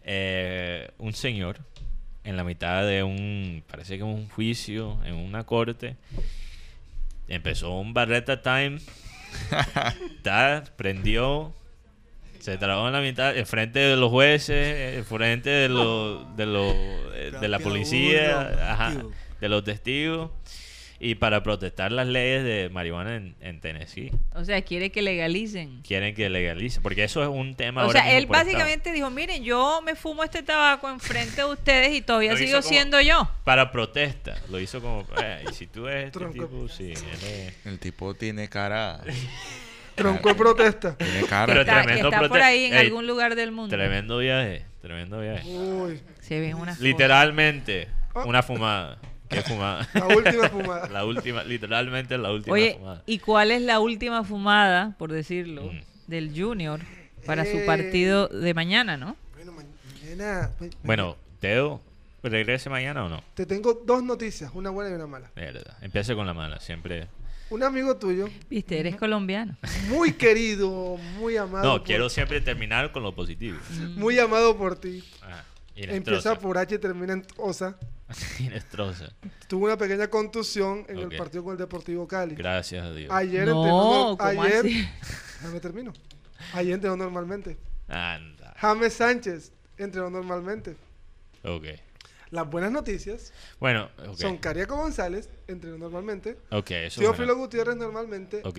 [0.07, 1.61] Eh, un señor
[2.25, 5.97] en la mitad de un, parece que un juicio, en una corte,
[7.29, 8.79] empezó un Barretta Time,
[10.77, 11.53] prendió,
[12.41, 16.75] se trabó en la mitad, enfrente de los jueces, enfrente de, los de, los
[17.15, 18.95] eh, de la policía, ajá,
[19.41, 20.31] de los testigos,
[21.01, 24.13] y para protestar las leyes de marihuana en, en Tennessee.
[24.35, 25.83] o sea, quiere que legalicen.
[25.83, 28.45] Quieren que legalice, porque eso es un tema O ahora sea, él estado.
[28.45, 32.63] básicamente dijo, miren, yo me fumo este tabaco enfrente de ustedes y todavía Lo sigo
[32.63, 33.29] siendo yo.
[33.45, 36.47] Para protesta, lo hizo como, eh, y si tú eres este Tronco.
[36.47, 39.01] tipo, sí, él es- El tipo tiene cara...
[39.95, 40.97] Tronco de protesta.
[40.97, 41.47] Tiene cara.
[41.47, 43.77] Pero Está, tremendo está por ahí en Ey, algún lugar del mundo.
[43.77, 45.49] Tremendo viaje, tremendo viaje.
[45.49, 47.87] Uy, Se ven unas Literalmente,
[48.25, 48.99] una fumada.
[49.35, 49.89] ¿Qué fumada?
[49.95, 50.89] la última fumada.
[50.89, 53.03] La última, literalmente la última Oye, fumada.
[53.07, 55.81] ¿y cuál es la última fumada, por decirlo, Mm.
[56.07, 56.81] del Junior
[57.27, 57.65] para su Eh.
[57.67, 59.17] partido de mañana, no?
[59.35, 59.63] Bueno, ma-
[60.03, 60.51] mañana.
[60.61, 61.81] ma- Bueno, Teo,
[62.23, 63.23] ¿regrese mañana o no?
[63.35, 65.31] Te tengo dos noticias, una buena y una mala.
[65.37, 65.77] Verdad.
[65.83, 67.07] Empiece con la mala, siempre.
[67.51, 69.57] Un amigo tuyo, Viste, eres colombiano.
[69.89, 71.65] muy querido, muy amado.
[71.65, 73.59] No, por- quiero siempre terminar con lo positivo.
[73.97, 75.05] Muy amado por ti.
[75.23, 75.43] Ah,
[75.77, 77.77] Empieza por H y termina en Osa.
[78.39, 79.13] Inestrosa.
[79.49, 82.35] Tuvo una pequeña contusión en el partido con el Deportivo Cali.
[82.35, 83.11] Gracias a Dios.
[83.13, 84.17] Ayer No, entrenó.
[84.19, 84.59] ¿cómo Ayer.
[84.59, 84.89] así?
[85.41, 85.93] Déjame termino.
[86.53, 87.57] Ayer entrenó normalmente.
[87.89, 88.55] Anda.
[88.59, 90.77] James Sánchez entrenó normalmente.
[91.43, 91.65] Ok.
[92.31, 94.17] Las buenas noticias Bueno, ok.
[94.17, 96.37] son Cariaco González entrenó normalmente.
[96.51, 97.41] Ok, eso es Teófilo bueno.
[97.43, 98.41] Gutiérrez normalmente.
[98.45, 98.59] Ok.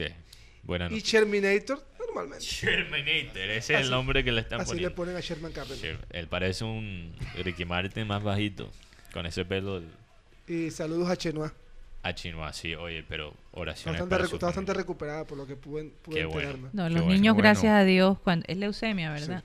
[0.65, 1.01] Buena Y noche.
[1.01, 2.45] Sherminator normalmente.
[2.62, 4.95] Terminator, ese es el Así- nombre que le están Así le poniendo.
[4.95, 5.95] ponen a Sherman Carpenter.
[5.97, 8.71] Sher- Él parece un Ricky Martin más bajito.
[9.13, 9.89] Con ese pelo del-
[10.47, 11.54] Y saludos a Chenoa.
[12.04, 12.75] a chino así.
[12.75, 14.84] Oye, pero oraciones Bastante, para recu- su está bastante familia.
[14.84, 16.41] recuperada por lo que pude, pude Qué bueno.
[16.41, 16.69] enterarme.
[16.73, 17.49] No, Qué los bueno, niños, bueno.
[17.49, 19.43] gracias a Dios, cuando es leucemia, ¿verdad?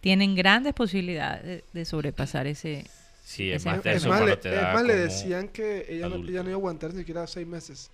[0.00, 2.86] Tienen grandes posibilidades de, de sobrepasar ese.
[3.24, 4.82] Sí, es Ese- más Es de Es eso más, cuando le, te es da más,
[4.84, 6.30] le como decían que ella no, adulto.
[6.32, 7.90] ella no iba a aguantar ni siquiera seis meses.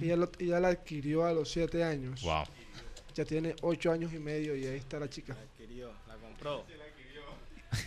[0.00, 2.20] Ella, lo- ella la adquirió a los siete años.
[2.22, 2.44] Wow.
[3.14, 5.36] Ya tiene ocho años y medio y ahí está la chica.
[6.08, 6.64] La compró.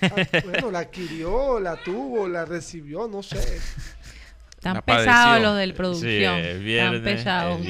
[0.02, 3.60] Ah, bueno, la adquirió, la tuvo, la recibió, no sé.
[4.62, 6.40] Tan La pesados los del producción.
[6.40, 7.62] es viernes, tan pesados.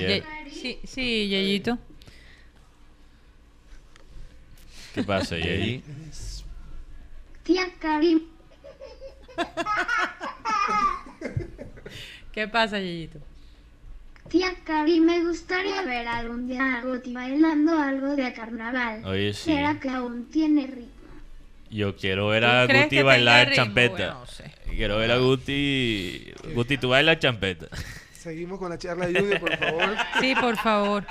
[0.52, 1.78] Sí, sí, Yeyito.
[4.96, 5.62] ¿Qué pasa, Y Yey?
[5.62, 5.84] ahí,
[7.44, 8.22] Tía Karim,
[12.32, 13.20] ¿Qué pasa, Yeyito?
[14.30, 19.06] Tía Karim, me gustaría ver algún día a Goti bailando algo de carnaval.
[19.06, 19.52] Oye, sí.
[19.52, 20.92] ¿Será que aún tiene ritmo?
[21.70, 23.96] Yo quiero ver ¿Tú a Guti bailar champeta.
[23.96, 24.52] Bueno, no sé.
[24.70, 26.34] Quiero ver a Guti.
[26.54, 27.68] Guti, tú bailas champeta.
[28.14, 29.96] Seguimos con la charla Junior, por favor.
[30.20, 31.06] Sí, por favor.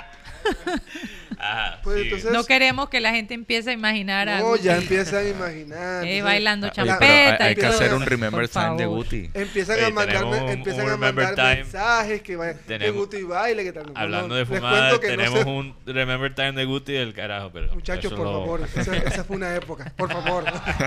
[1.83, 2.03] Pues sí.
[2.05, 5.29] entonces- No queremos que la gente empiece a imaginar a No, Guti, ya empiezan a
[5.29, 6.05] imaginar.
[6.05, 7.45] eh, bailando oye, champeta.
[7.45, 8.85] hay, que hacer un Remember Time de.
[8.87, 9.29] Guti.
[9.33, 11.55] Empiezan Oye, a mandar, tenemos un- empiezan un a mandar Time.
[11.57, 13.71] mensajes que, que Tenemos- Guti baile, que.
[13.79, 17.13] No, Hablando no, de cuento que no tenemos sé- un Remember Time de Guti del
[17.13, 17.73] carajo, pero.
[17.73, 20.43] Muchachos, por lo- favor, esa, esa fue una época, por favor.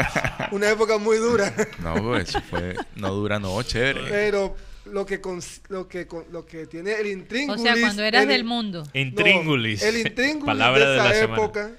[0.50, 1.54] una época muy dura.
[1.78, 2.74] No, pues eso fue.
[2.96, 4.00] No dura, no, chévere.
[4.08, 7.62] Pero lo que, cons- lo que, con- lo que tiene el O intríngulis...
[7.62, 8.84] sea, cuando eras el- del mundo.
[8.94, 9.82] Intríngulis.
[9.82, 11.42] no, el intríngulis Palabra de de esa la semana.
[11.42, 11.70] época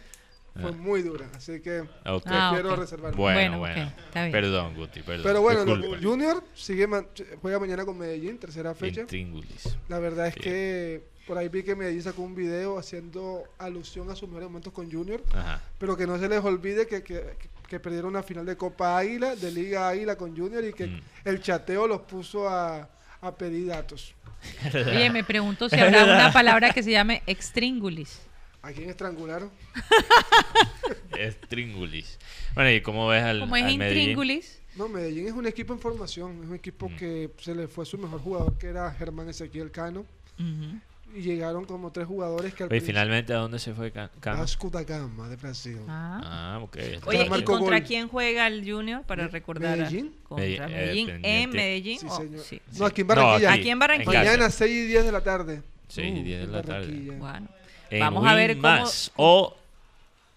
[0.53, 0.73] fue Ah.
[0.73, 1.29] muy dura.
[1.33, 1.83] Así que.
[2.03, 2.19] Ah,
[2.51, 2.79] prefiero ok.
[2.79, 3.17] reservarme.
[3.17, 3.83] Bueno, Bueno, bueno.
[3.87, 4.31] ok, está bien.
[4.33, 5.23] Perdón, Guti, perdón.
[5.23, 5.97] Pero bueno, Disculpa.
[6.03, 7.07] Junior sigue man-
[7.41, 9.01] juega mañana con Medellín, tercera fecha.
[9.01, 9.77] Intríngulis.
[9.87, 10.43] La verdad es Bien.
[10.43, 14.73] que por ahí vi que Medellín sacó un video haciendo alusión a sus mejores momentos
[14.73, 15.61] con Junior, Ajá.
[15.77, 17.47] pero que no se les olvide que, que, que
[17.79, 21.01] perdieron una final de Copa Águila, de Liga Águila con Junior y que Mm.
[21.25, 22.89] el chateo los puso a,
[23.21, 24.13] a pedir datos.
[24.73, 28.19] Oye, me pregunto si habrá una palabra que se llame extríngulis.
[28.63, 29.49] ¿A quién estrangularon?
[31.17, 32.17] Extríngulis.
[32.55, 34.41] Bueno, ¿y cómo ves al, Como es al Medellín?
[34.75, 36.95] No, Medellín es un equipo en formación, es un equipo Mm.
[36.95, 40.05] que se le fue su mejor jugador, que era Germán Ezequiel Cano,
[40.39, 40.79] ujú.
[41.15, 44.39] Y llegaron como tres jugadores que al Oye, finalmente, ¿a dónde se fue Ca- Cano?
[44.39, 45.77] Vasco da Gama de Brasil.
[45.87, 46.21] Ah.
[46.23, 46.77] Ah, ok.
[47.05, 47.43] Oye, ¿y bien.
[47.43, 47.87] contra gol.
[47.87, 49.73] quién juega el Junior para Me- recordar?
[49.73, 50.15] a- Medellín.
[50.23, 51.19] Contra Medellín, eh.
[51.43, 51.99] ¿En Medellín?
[51.99, 52.41] Sí, o- señor.
[52.43, 52.61] sí.
[52.77, 53.53] No, aquí en No, Barranquilla.
[53.53, 54.19] Aquí en Barranquilla.
[54.23, 55.61] Mañana 6 y 10 de la tarde.
[55.87, 56.85] Seis y Uh, diez de en la tarde.
[56.87, 57.17] Barranquilla.
[57.17, 57.47] Bueno,
[57.89, 59.11] En Vamos a ver cómo- Más.
[59.17, 59.53] O,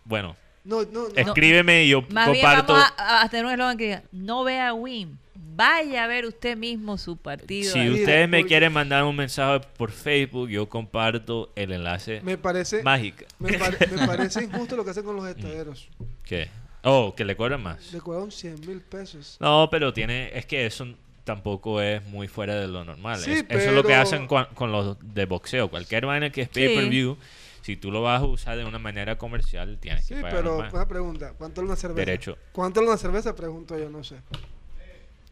[0.05, 1.15] bueno, No, no, no.
[1.15, 2.73] escríbeme y yo más bien comparto.
[2.73, 5.17] vamos a, a tener un eslogan que diga, no vea Win,
[5.57, 7.73] vaya a ver usted mismo su partido.
[7.73, 7.89] Si ahí".
[7.91, 12.83] Mira, ustedes me quieren mandar un mensaje por Facebook, yo comparto el enlace Me parece,
[12.83, 13.27] mágica.
[13.39, 15.89] me, pare- me parece injusto lo que hacen con los estaderos.
[16.25, 16.49] ¿Qué?
[16.83, 17.93] Oh, que le cobran más.
[17.93, 19.39] Le cobraron 100 mil pesos.
[19.41, 20.87] No, pero tiene, es que eso
[21.25, 23.19] tampoco es muy fuera de lo normal.
[23.19, 25.69] Sí, Es- Eso es lo que pero- hacen cua- con, los de boxeo.
[25.71, 26.61] Cualquier vaina que es Sí.
[26.67, 27.17] pay-per-view,
[27.63, 30.59] si tú lo vas a usar de una manera comercial, tienes Sí, que pagar pero
[30.59, 30.75] más.
[30.75, 31.33] una pregunta.
[31.39, 32.01] ¿Cuánto es una cerveza?
[32.05, 32.37] Derecho.
[32.53, 33.35] ¿Cuánto es una cerveza?
[33.35, 34.17] Pregunto yo, no sé.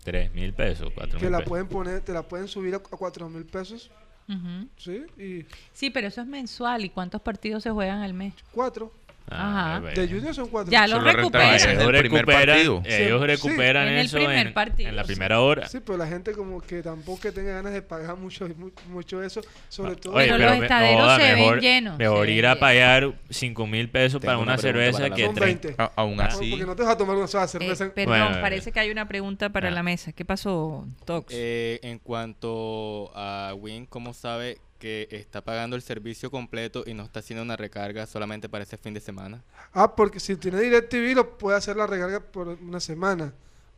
[0.03, 1.49] Tres mil pesos, cuatro Que mil la pesos.
[1.49, 3.91] pueden poner, te la pueden subir a 4 mil pesos.
[4.29, 4.69] Ujú.
[4.77, 5.05] ¿Sí?
[5.19, 6.85] Y Sí, pero eso es mensual.
[6.85, 8.35] ¿Y cuántos partidos se juegan al mes?
[8.53, 8.93] 4.
[9.35, 9.81] Ah, Ajá.
[9.81, 10.01] bueno.
[10.01, 10.71] De Junior son 4.
[10.71, 11.49] Ya Eso lo recuperan.
[11.55, 12.83] en Ellos recuperan, partido.
[12.85, 15.69] ellos Sí, recuperan En el eso primer en, partido, en la primera hora.
[15.69, 19.23] Sí, pero la gente como que tampoco que tenga ganas de pagar mucho mu- mucho
[19.23, 22.37] eso, sobre todo Oye, Pero pero los estaderos joda, se ven mejor, llenos, Mejor ven
[22.37, 25.45] ir a pagar 5 mil pesos Tengo para una una cerveza para que son mesa.
[25.47, 25.61] tres.
[25.63, 25.83] 20.
[25.83, 26.25] A- aún Ah.
[26.27, 27.91] así, Porque no te vas a tomar una sola Eh, cerveza.
[27.95, 29.73] perdón, Bueno, parece que hay una pregunta para Ah.
[29.73, 30.13] la mesa.
[30.13, 31.33] ¿Qué pasó, Tox?
[31.35, 37.05] Eh, en cuanto a Win, ¿cómo sabe que está pagando el servicio completo y no
[37.05, 39.45] está haciendo una recarga solamente para ese fin de semana?
[39.73, 43.33] Ah, porque si tiene DirecTV lo puede hacer la recarga por una semana.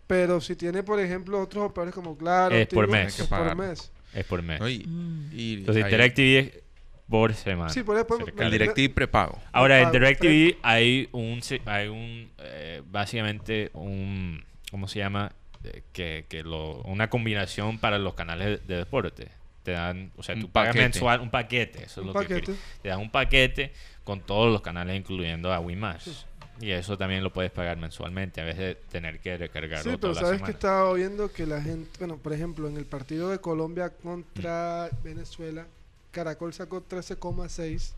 [0.07, 3.21] Pero si tiene, por ejemplo, otros operadores como Claro, Es por mes.
[3.21, 3.93] es por mes.
[4.15, 4.61] Es por mes.
[4.61, 4.67] ¿no?
[4.69, 5.31] Y, Mm.
[5.35, 6.63] y Entonces, DirecTV es
[7.07, 7.69] por semana.
[7.69, 9.39] Sí, por el DirecTV prepago.
[9.53, 15.33] Ahora, en DirecTV hay un, hay un eh, básicamente un, ¿cómo se llama?
[15.65, 19.29] Eh, que, que lo, una combinación para los canales de deporte.
[19.65, 20.85] Te dan, o sea, Un tú pagas paquete.
[20.85, 22.53] mensual un paquete, eso es lo paquete.
[22.53, 23.73] que te dan un paquete
[24.05, 26.27] con todos los canales incluyendo a Wimas.
[26.61, 30.13] Y eso también lo puedes pagar mensualmente a vez de tener que recargarlo Sí, toda
[30.13, 33.31] pero la sabes que estaba oyendo que la gente, bueno, por ejemplo, en el partido
[33.31, 35.67] de Colombia contra Venezuela,
[36.13, 37.95] Caracol sacó 13,6,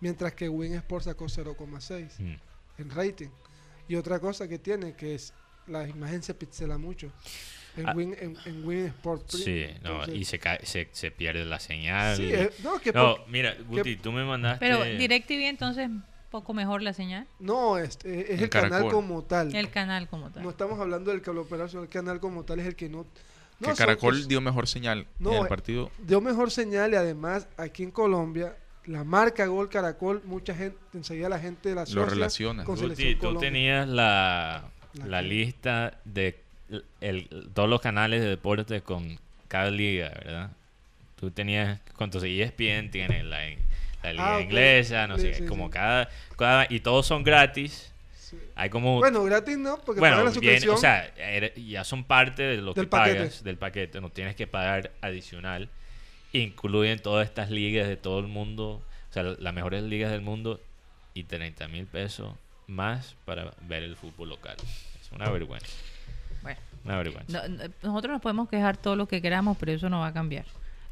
[0.00, 2.36] mientras que Win Sport sacó 0,6 Mm.
[2.78, 3.28] en rating.
[3.88, 5.34] Y otra cosa que tiene, que es
[5.66, 7.12] la imagen se pixela mucho.
[7.76, 7.92] En Ah.
[7.94, 9.26] Win, en, en Win Sport.
[9.30, 9.44] Print.
[9.44, 12.16] Sí, no, Entonces, y se, cae- se, se pierde la señal.
[12.16, 14.58] Sí, eh, no, que no, mira, Guti, tú me mandaste...
[14.66, 15.88] Pero DirecTV entonces
[16.30, 17.26] poco mejor la señal.
[17.38, 19.54] no, es, eh, es En el canal como tal.
[19.54, 20.42] El canal como tal.
[20.42, 22.98] No estamos hablando del cable operador, sino el canal como tal es el que no...
[22.98, 23.06] no
[23.60, 25.90] que son- Caracol es- dio mejor señal No, en el eh, partido.
[25.98, 31.28] dio mejor señal y además aquí en Colombia la marca Gol Caracol mucha gente enseguida
[31.28, 32.64] la gente la asocia relaciona.
[32.64, 33.40] con Guti, tú Colombia.
[33.48, 36.42] tenías la, ¿La la lista de
[37.00, 40.50] el- todos los canales de deporte con cada liga, ¿verdad?
[41.18, 42.22] Tú tenías, ¿cuántos?
[42.22, 43.40] E ESPN tiene la,
[44.02, 45.72] la liga Ah, inglesa, no Sí, sé, sí, como sí.
[45.72, 47.92] cada, cada, y todos son gratis.
[48.14, 48.38] Sí.
[48.56, 50.74] Hay como, Bueno, gratis no, porque bueno, pagan la bien, suscripción.
[50.74, 51.12] o sea,
[51.56, 53.16] ya son parte de lo Del que paquete.
[53.18, 55.68] pagas del paquete, no tienes que pagar adicional.
[56.32, 60.60] Incluyen todas estas ligas de todo el mundo, o sea, las mejores ligas del mundo
[61.14, 62.34] y 30 mil pesos
[62.66, 64.56] más para ver el fútbol local.
[65.00, 65.66] Es una vergüenza,
[66.84, 67.48] una vergüenza.
[67.48, 70.12] no- no- nosotros nos podemos quejar todo lo que queramos, pero eso no va a
[70.12, 70.44] cambiar.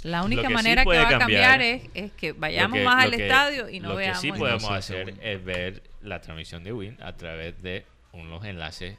[0.03, 2.83] La única que sí manera que va a cambiar- cambiar es, es que vayamos Lo
[2.83, 4.20] que- más lo al que- estadio y no lo veamos.
[4.20, 5.18] que sí podemos hacer Win.
[5.22, 8.96] es ver la transmisión de Win a través de unos enlaces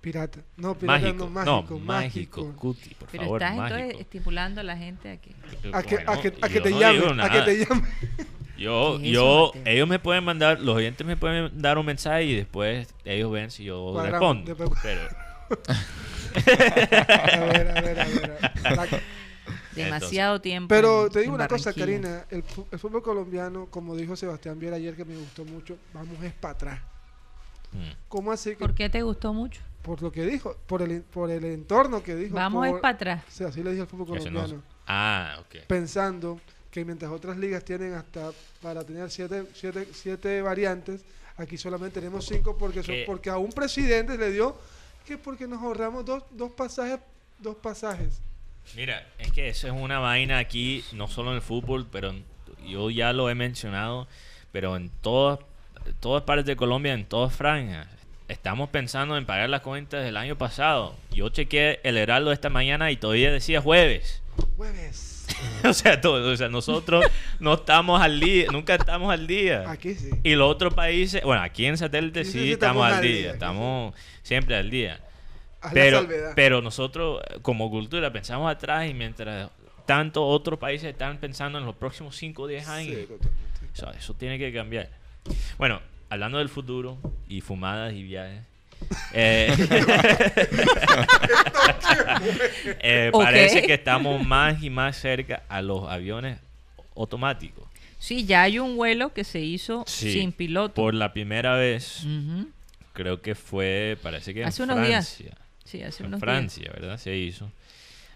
[0.00, 0.40] Pirata.
[0.56, 2.56] No, pirata no, mágico, no, mágico, mágico.
[2.56, 3.76] Cuti, por Pero favor, estás mágico.
[3.78, 5.30] entonces estimulando a la gente a que...
[5.74, 7.84] A que, a que, a que te no llamen, a que te llamen.
[8.56, 11.84] Yo, ¿Qué es yo, eso, ellos me pueden mandar, los oyentes me pueden dar un
[11.84, 14.54] mensaje y después ellos ven si yo Cuadramos, respondo.
[14.54, 15.00] después- Pero,
[15.50, 18.52] A ver, a ver, a ver.
[18.76, 19.00] La-
[19.74, 20.68] Demasiado tiempo.
[20.68, 21.72] Pero en- te digo una cosa.
[21.72, 26.32] Karina, el, fútbol colombiano, como dijo Sebastián Viera ayer que me gustó mucho, vamos es
[26.34, 26.80] para atrás.
[27.72, 29.60] mm, ¿Cómo así que ¿Por qué te gustó mucho?
[29.82, 32.94] por lo que dijo, por el por el entorno que dijo, Vamos es por- para
[32.94, 33.24] atrás.
[33.28, 34.62] Sí, así le dije al fútbol no- colombiano.
[34.86, 35.64] ah, ok.
[35.66, 36.38] pensando
[36.70, 41.02] que mientras otras ligas tienen hasta para tener siete, siete, siete variantes,
[41.36, 44.54] aquí solamente tenemos cinco porque son, Que- porque a un presidente le dio
[45.04, 47.00] que porque nos ahorramos dos, dos pasajes,
[47.38, 48.20] dos pasajes.
[48.76, 52.14] Mira, es que eso es una vaina aquí, no solo en el fútbol, pero
[52.66, 54.06] yo ya lo he mencionado,
[54.52, 55.40] pero en todas,
[55.98, 57.88] todas partes de Colombia, en todas franjas.
[58.28, 60.94] Estamos pensando en pagar las cuentas del año pasado.
[61.10, 64.22] Yo chequeé el Heraldo esta mañana y todavía decía jueves.
[64.56, 65.19] Jueves.
[65.64, 67.04] o sea, todo, o sea, nosotros
[67.40, 69.70] no estamos al día, nunca estamos al día.
[69.70, 70.10] Aquí sí.
[70.22, 73.02] Y los otros países, bueno, aquí en satélite Sí, sí, sí, sí, estamos, estamos al
[73.02, 75.00] día, día, estamos siempre al día.
[75.60, 79.50] Haz Pero, pero nosotros como cultura pensamos atrás y mientras
[79.86, 83.30] tanto otros países están pensando en los próximos 5 o 10 Sí, años, totalmente.
[83.74, 84.88] eso, eso tiene que cambiar.
[85.58, 86.96] Bueno, hablando del futuro
[87.28, 88.42] y fumadas y viajes.
[89.12, 89.52] Eh,
[92.80, 93.10] eh.
[93.12, 96.38] Parece que estamos más y más cerca a los aviones
[96.96, 97.64] automáticos.
[97.98, 100.74] Sí, ya hay un vuelo que se hizo Sí, sin piloto.
[100.74, 102.06] Por la primera vez,
[102.92, 105.16] creo que fue, parece que en Hace unos días.
[105.16, 105.36] Francia.
[105.64, 106.30] Sí, hace en unos días.
[106.30, 106.98] Francia, ¿verdad?
[106.98, 107.50] Se hizo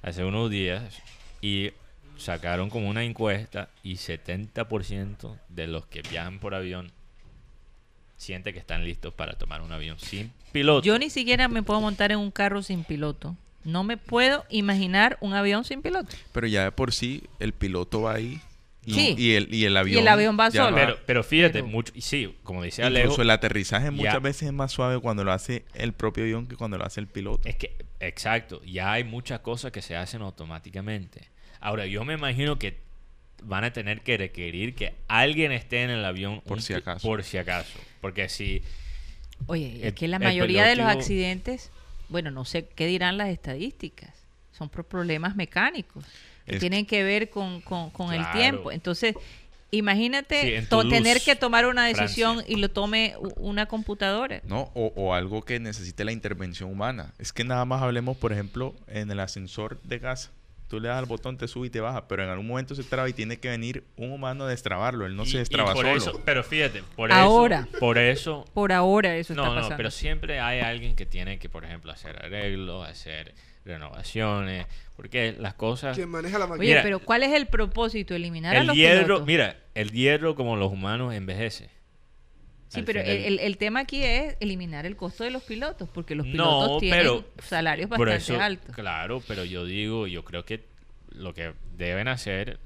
[0.02, 0.82] hace unos días
[1.40, 1.70] y
[2.16, 6.90] sacaron como una encuesta y 70% de los que viajan por avión
[8.16, 10.84] siente que están listos para tomar un avión sin piloto.
[10.84, 13.36] Yo ni siquiera me puedo montar en un carro sin piloto.
[13.64, 16.14] No me puedo imaginar un avión sin piloto.
[16.32, 18.40] Pero ya de por sí el piloto va ahí
[18.86, 19.14] y, Sí.
[19.16, 20.02] y el, y el avión.
[20.02, 20.76] el avión va solo.
[20.76, 23.90] pero, pero fíjate, Pero- mucho, y sí, como decía Alejo, Incluso el aterrizaje Ya.
[23.90, 27.00] muchas veces es más suave cuando lo hace el propio avión que cuando lo hace
[27.00, 27.48] el piloto.
[27.48, 31.28] es que, exacto, ya hay muchas cosas que se hacen automáticamente.
[31.60, 32.76] Ahora, yo me imagino que
[33.46, 37.06] van a tener que requerir que alguien esté en el avión Por si acaso.
[37.06, 37.78] Por si acaso.
[38.00, 38.62] Porque si
[39.46, 41.70] Oye, es que la mayoría de los accidentes,
[42.08, 44.10] bueno, no sé qué dirán las estadísticas,
[44.52, 46.04] son por problemas mecánicos
[46.46, 48.70] que tienen que ver con, con- con el tiempo.
[48.70, 49.14] Entonces,
[49.70, 52.54] imagínate Sí, en to- Toulouse, tener que tomar una decisión Francia.
[52.56, 54.40] y lo tome una computadora.
[54.44, 54.70] ¿no?
[54.74, 57.12] O, o algo que necesite la intervención humana.
[57.18, 60.30] Es que nada más hablemos, por ejemplo, en el ascensor de casa.
[60.68, 62.82] Tú le das al botón, te sube y te baja, pero en algún momento se
[62.82, 65.04] traba y tiene que venir un humano a destrabarlo.
[65.06, 65.96] Él no Y- se destraba por solo.
[65.96, 67.66] eso- pero fíjate, por Ahora.
[67.68, 67.78] eso.
[67.78, 68.44] Por eso.
[68.54, 69.70] Por ahora eso está No, pasando.
[69.70, 73.34] no, pero siempre hay alguien que tiene que, por ejemplo, hacer arreglos, hacer
[73.64, 75.96] renovaciones, porque las cosas.
[75.96, 76.66] Quien maneja la Oye, máquina.
[76.68, 78.14] Mira, pero ¿cuál es el propósito?
[78.14, 79.26] Eliminar a El los hierro, pilotos.
[79.26, 81.68] mira, el hierro como los humanos envejece.
[82.74, 86.14] Sí, pero el, el- el tema aquí es eliminar el costo de los pilotos, porque
[86.14, 88.74] los No, pilotos tienen pero- salarios bastante eso, altos.
[88.74, 90.64] Claro, pero yo digo, yo creo que
[91.10, 92.58] lo que deben hacer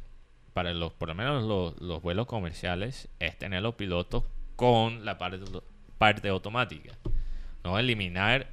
[0.54, 4.24] para los, por lo menos los, los vuelos comerciales, es tener los pilotos
[4.56, 5.38] con la parte,
[5.98, 6.92] parte automática.
[7.62, 8.48] No eliminar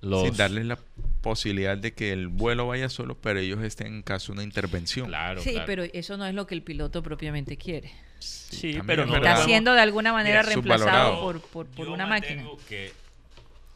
[0.00, 0.22] los...
[0.24, 0.78] Sin darles la
[1.20, 5.06] posibilidad de que el vuelo vaya solo, pero ellos estén en caso de una intervención.
[5.06, 5.66] Claro, Sí, claro.
[5.66, 7.92] pero eso no es lo que el piloto propiamente quiere.
[8.24, 9.28] Sí, también pero es no verdad.
[9.30, 12.44] Está podemos- siendo de alguna manera Mira, reemplazado por, por, por Yo una máquina.
[12.68, 12.92] que-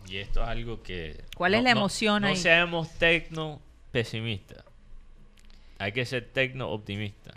[0.09, 1.21] y esto es algo que...
[1.35, 2.35] ¿Cuál es la emoción no, ahí?
[2.35, 4.63] No seamos tecno pesimistas.
[5.79, 7.33] Hay que ser tecno optimista.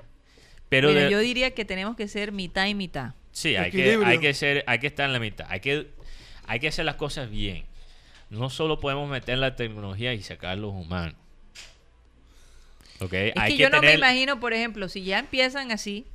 [0.70, 3.14] Pero Mira, de- yo diría que tenemos que ser mitad y mitad.
[3.32, 5.47] sí, hay que, hay que ser, hay que estar en la mitad.
[5.49, 5.88] Hay que,
[6.45, 7.64] hay que hacer las cosas bien.
[8.30, 11.16] No solo podemos meter la tecnología y sacar los humanos.
[12.99, 13.14] ¿Ok?
[13.14, 16.05] Es hay que yo no me imagino, por ejemplo, si ya empiezan así.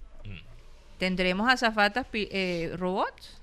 [0.98, 3.38] Tendremos azafatas pi- eh, robots.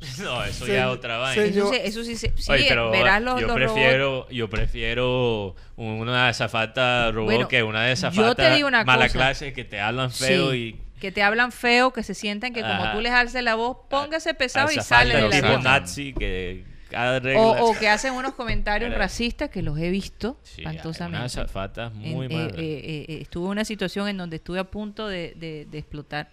[0.22, 1.42] No, eso ya es otra vaina.
[1.44, 3.72] Eso, eso sí, se- sí, Oye, pero verás los, yo los robots.
[3.72, 8.84] prefiero yo prefiero una azafata robot Bueno, que una de yo te azafata digo una
[8.84, 9.18] mala cosa.
[9.18, 12.60] clase que te hablan feo Sí, y que te hablan feo, que se sientan que
[12.62, 15.42] como tú les alces la voz, póngase pesado y sale tipo avión.
[15.42, 15.62] sacan.
[15.62, 20.38] nazi que cada regla O, o que hacen unos comentarios racistas que los he visto
[20.42, 21.24] Sí, espantosamente.
[21.26, 22.52] azafatas En- muy malas.
[22.52, 25.78] eh, eh, eh, estuve en una situación en donde estuve a punto de, de- de
[25.78, 26.28] explotar,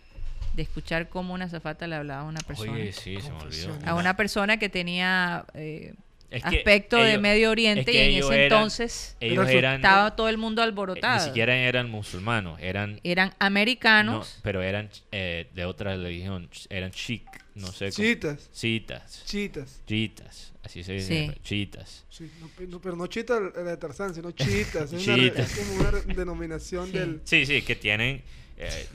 [0.53, 2.73] de escuchar cómo una azafata le hablaba a una persona.
[2.73, 3.39] Oye, sí, se me olvidó.
[3.39, 3.87] Confesiones.
[3.87, 5.93] a una persona que tenía eh,
[6.29, 9.75] Es que aspecto de Medio es Oriente que y en ese eran- entonces ellos eran
[9.75, 11.19] estaba todo el mundo eh, alborotado.
[11.19, 14.39] ni siquiera eran musulmanos, eran Eran no, americanos.
[14.43, 17.23] pero eran eh, de otra religión, eran chic,
[17.55, 18.07] no sé cómo.
[18.07, 18.49] Chitas.
[18.53, 19.23] Chitas.
[19.25, 19.81] Chitas.
[19.85, 21.39] Chitas, así se dice, Sí.
[21.43, 22.05] chitas.
[22.09, 24.91] Sí, no, pe- no, pero no chita la de Tarzán, sino chitas.
[24.93, 25.57] Es, una Chitas.
[25.57, 26.91] es como una denominación Sí.
[26.97, 27.21] del...
[27.23, 28.21] Sí, sí, que tienen.
[28.61, 28.87] Eh,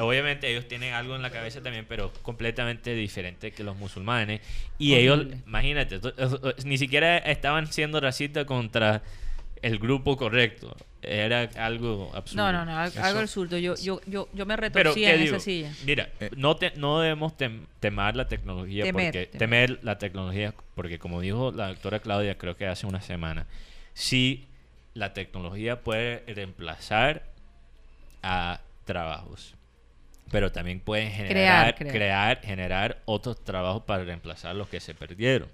[0.00, 4.40] obviamente ellos tienen algo en la cabeza también, pero completamente diferente que los musulmanes.
[4.78, 6.00] Y ellos, imagínate,
[6.64, 9.02] ni siquiera estaban siendo racistas contra
[9.62, 10.76] el grupo correcto.
[11.00, 12.42] Era algo absurdo.
[12.44, 13.58] No, no, no, Eso- algo absurdo.
[13.58, 15.36] Yo, yo, yo, yo me retorcía ¿qué en digo?
[15.36, 15.72] esa silla.
[15.84, 16.30] Mira, Eh.
[16.36, 19.38] no, te- no debemos tem- temar la tecnología Temer, porque temer.
[19.38, 23.46] temer la tecnología porque como dijo la doctora Claudia creo que hace una semana,
[23.94, 24.46] sí
[24.94, 27.24] la tecnología puede reemplazar
[28.22, 29.54] a trabajos,
[30.30, 31.92] pero también puede generar, crear.
[31.92, 35.48] crear, generar otros trabajos para reemplazar los que se perdieron.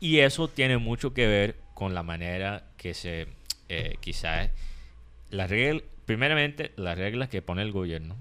[0.00, 3.28] Y eso tiene mucho que ver con la manera que se,
[3.68, 4.50] eh, quizás,
[5.30, 8.16] las reglas, primeramente las reglas que pone el gobierno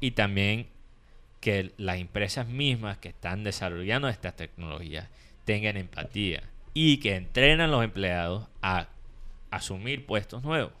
[0.00, 0.68] y también
[1.40, 5.08] que las empresas mismas que están desarrollando estas tecnologías
[5.44, 6.42] tengan empatía
[6.74, 8.88] y que entrenan a los empleados a
[9.50, 10.72] asumir puestos nuevos.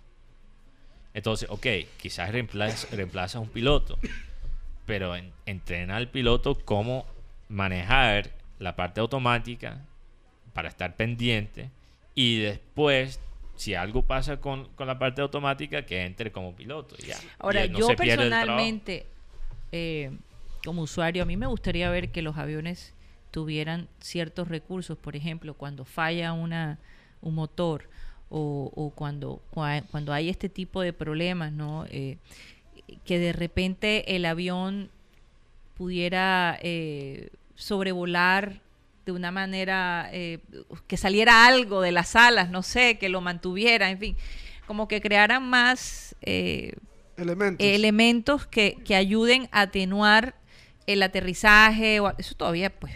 [1.14, 3.98] Entonces, ok, quizás reemplaza, reemplaza a un piloto,
[4.84, 7.06] pero en- entrena al piloto cómo
[7.48, 9.80] manejar la parte automática
[10.52, 11.70] para estar pendiente
[12.14, 13.20] y después,
[13.56, 16.96] si algo pasa con, con la parte automática, que entre como piloto.
[16.98, 17.16] ya.
[17.38, 19.06] Ahora, no yo se personalmente,
[19.72, 20.10] eh,
[20.64, 22.94] como usuario, a mí me gustaría ver que los aviones
[23.30, 24.96] tuvieran ciertos recursos.
[24.96, 26.78] Por ejemplo, cuando falla una,
[27.20, 27.88] un motor
[28.36, 31.86] o, o cuando, cua- cuando hay este tipo de problemas, ¿no?
[31.88, 32.18] Eh,
[33.04, 34.90] que de repente el avión
[35.76, 38.60] pudiera eh, sobrevolar
[39.06, 40.38] de una manera eh,
[40.86, 44.16] que saliera algo de las alas, no sé, que lo mantuviera, en fin,
[44.66, 46.72] como que crearan más eh,
[47.16, 47.66] Elementos.
[47.66, 50.34] elementos que, que ayuden a atenuar
[50.86, 52.00] el aterrizaje.
[52.00, 52.92] O, eso todavía, pues,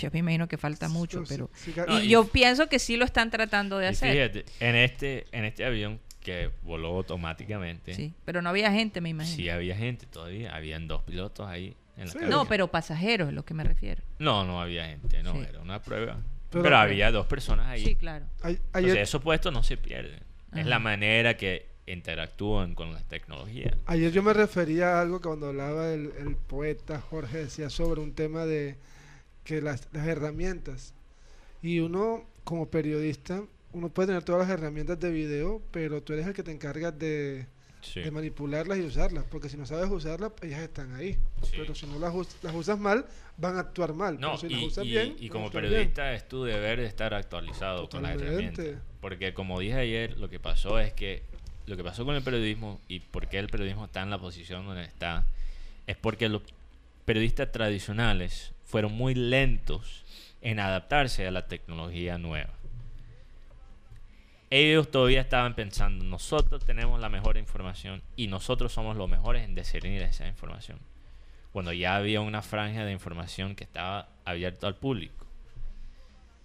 [0.00, 1.50] yo me imagino que falta mucho, pero...
[1.86, 4.12] No, y y- yo pienso que sí lo están tratando de Y hacer.
[4.12, 9.08] fíjate, en este, en este avión que voló automáticamente, Sí, pero no había gente, me
[9.10, 9.36] imagino.
[9.36, 12.18] sí había gente todavía, habían dos pilotos ahí en la Sí.
[12.18, 12.36] cabina.
[12.36, 14.02] no, pero pasajeros es lo que me refiero.
[14.18, 15.38] No, no había gente, no, Sí.
[15.48, 16.18] era una prueba.
[16.50, 17.84] Pero- Pero, había dos personas ahí.
[17.84, 18.24] Sí, claro.
[18.36, 20.20] Entonces, ayer, esos puestos no se pierden.
[20.54, 23.74] Es la manera que interactúan con las tecnologías.
[23.86, 28.00] ayer yo me refería a algo que cuando hablaba el, el poeta Jorge decía sobre
[28.00, 28.76] un tema de
[29.48, 30.92] que las, las herramientas
[31.62, 33.42] y uno como periodista
[33.72, 36.96] uno puede tener todas las herramientas de video pero tú eres el que te encargas
[36.98, 37.46] de,
[37.80, 38.00] Sí.
[38.00, 41.52] de manipularlas y usarlas porque si no sabes usarlas ellas están ahí Sí.
[41.56, 43.06] pero si no las, us- las usas mal
[43.38, 45.62] van a actuar mal No, pero si las y, usas y- bien y como bien.
[45.62, 48.66] periodista es tu deber de estar actualizado con las herramientas.
[49.00, 51.22] Porque como dije ayer, lo que pasó es que
[51.66, 54.66] lo que pasó con el periodismo y por qué el periodismo está en la posición
[54.66, 55.24] donde está
[55.86, 56.42] es porque los
[57.04, 60.04] periodistas tradicionales fueron muy lentos
[60.42, 62.50] en adaptarse a la tecnología nueva.
[64.50, 69.54] Ellos todavía estaban pensando, nosotros tenemos la mejor información y nosotros somos los mejores en
[69.54, 70.78] discernir esa información.
[71.52, 75.26] Cuando ya había una franja de información que estaba abierta al público.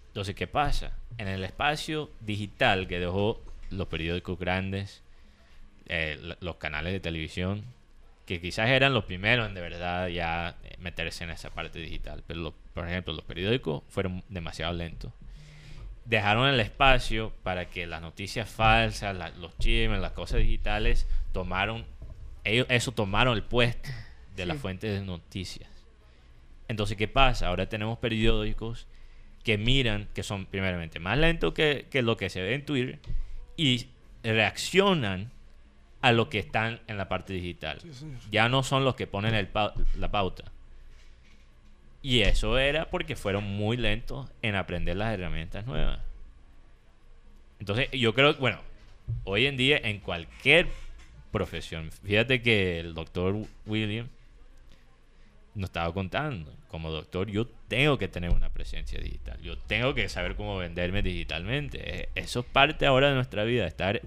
[0.08, 0.98] Entonces, ¿qué pasa?
[1.18, 5.04] En el espacio digital que dejó los periódicos grandes,
[5.88, 7.66] eh, los canales de televisión,
[8.26, 12.24] que quizás eran los primeros en de verdad ya eh, meterse en esa parte digital.
[12.26, 15.12] Pero, los- por ejemplo, los periódicos fueron demasiado lentos.
[16.06, 21.86] Dejaron el espacio para que las noticias falsas, la- los chismes, las cosas digitales tomaron,
[22.44, 23.90] ellos eso tomaron el puesto
[24.36, 25.70] de las fuentes de noticias.
[26.68, 27.48] Entonces, ¿qué pasa?
[27.48, 28.88] Ahora tenemos periódicos
[29.44, 33.00] que miran, que son primeramente más lentos que, que lo que se ve en Twitter
[33.58, 33.88] y
[34.24, 35.32] reaccionan
[36.04, 37.80] a lo que están en la parte digital.
[37.80, 38.06] Sí.
[38.30, 39.48] Ya no son los que ponen el
[39.98, 40.44] la pauta.
[42.02, 46.00] Y eso era porque fueron muy lentos en aprender las herramientas nuevas.
[47.58, 48.60] Entonces, yo creo, bueno,
[49.24, 50.68] hoy en día en cualquier
[51.32, 54.10] profesión, fíjate que el doctor William
[55.56, 60.10] nos estaba contando, como doctor, yo tengo que tener una presencia digital, yo tengo que
[60.10, 62.02] saber cómo venderme digitalmente.
[62.02, 64.02] Eh, Eso es parte ahora de nuestra vida, estar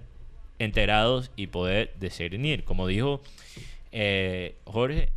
[0.59, 2.65] enterados y poder discernir.
[2.65, 3.23] Como dijo
[3.93, 5.11] eh, Jorge,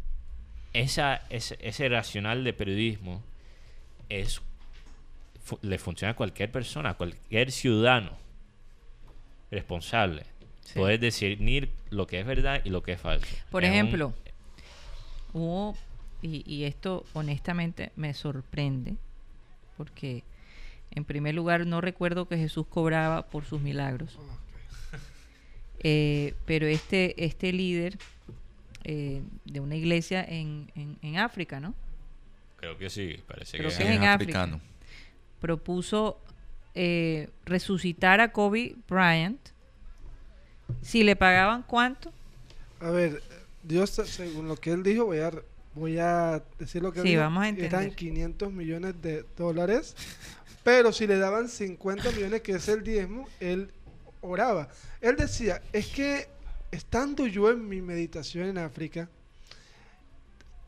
[0.74, 3.22] esa, ese, ese racional de periodismo
[4.10, 4.42] es,
[5.44, 8.12] fu- le funciona a cualquier persona, a cualquier ciudadano
[9.52, 10.24] responsable.
[10.62, 10.78] Sí.
[10.78, 13.26] Poder discernir lo que es verdad y lo que es falso.
[13.50, 14.14] Por un- ejemplo,
[15.34, 15.76] hubo,
[16.22, 18.96] y, y esto honestamente me sorprende,
[19.78, 20.24] porque
[20.92, 24.18] en primer lugar no recuerdo que Jesús cobraba por sus milagros,
[25.80, 28.00] Eh, pero este, este líder
[28.84, 31.76] eh, de una iglesia en, en, en África, ¿no?
[32.58, 34.44] Creo que sí, parece Creo que que Sí, es en África.
[34.44, 34.62] africano.
[35.40, 36.20] propuso
[36.76, 39.40] eh, resucitar a Kobe Bryant
[40.82, 42.14] si le pagaban cuánto
[42.80, 43.22] A ver,
[43.64, 45.32] Dios, según lo que él dijo, voy a,
[45.74, 47.96] voy a decir lo que él Sí, dijo, vamos a Eran entender.
[47.96, 49.96] 500 millones de dólares,
[50.64, 53.72] pero si le daban 50 millones, que es el diezmo, él
[54.22, 54.70] oraba.
[55.02, 56.28] Él decía, es que
[56.72, 59.10] estando yo en mi meditación en África,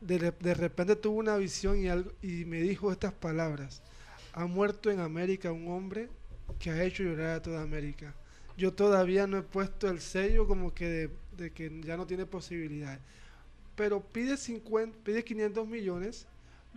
[0.00, 3.82] de, de repente tuve una visión y, algo, y me dijo estas palabras.
[4.32, 6.08] Ha muerto en América un hombre
[6.58, 8.14] que ha hecho llorar a toda América.
[8.56, 12.26] Yo todavía no he puesto el sello como que de, de que ya no tiene
[12.26, 13.00] posibilidades.
[13.76, 16.26] Pero pide 50, pide 500 millones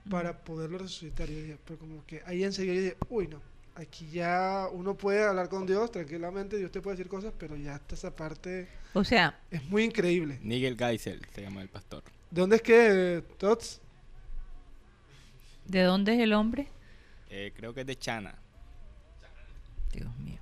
[0.10, 1.30] para poderlo resucitar.
[1.30, 3.42] Y yo dije, pero como que ahí enseguida yo dije, uy no,
[3.76, 7.76] aquí ya uno puede hablar con Dios tranquilamente, Dios te puede decir cosas, pero ya
[7.76, 10.40] hasta esa parte o sea es muy increíble.
[10.42, 12.04] Nigel Geisel se llama el pastor.
[12.32, 13.82] ¿De dónde es que, Tots?
[15.68, 16.68] ¿de dónde es el hombre?
[17.30, 18.36] Eh, creo que es de Chana.
[19.94, 20.38] Dios mío.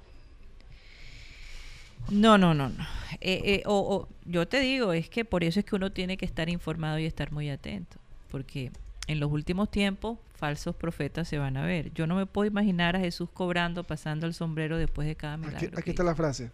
[2.10, 2.84] No, no, no, no.
[3.22, 6.18] Eh, eh, o, o- yo te digo, es que por eso es que uno tiene
[6.18, 7.98] que estar informado y estar muy atento,
[8.30, 8.72] porque
[9.08, 11.94] en los últimos tiempos falsos profetas se van a ver.
[11.94, 15.78] Yo no me puedo imaginar a Jesús cobrando, pasando el sombrero después de cada milagro.
[15.78, 16.52] Aquí, está la frase.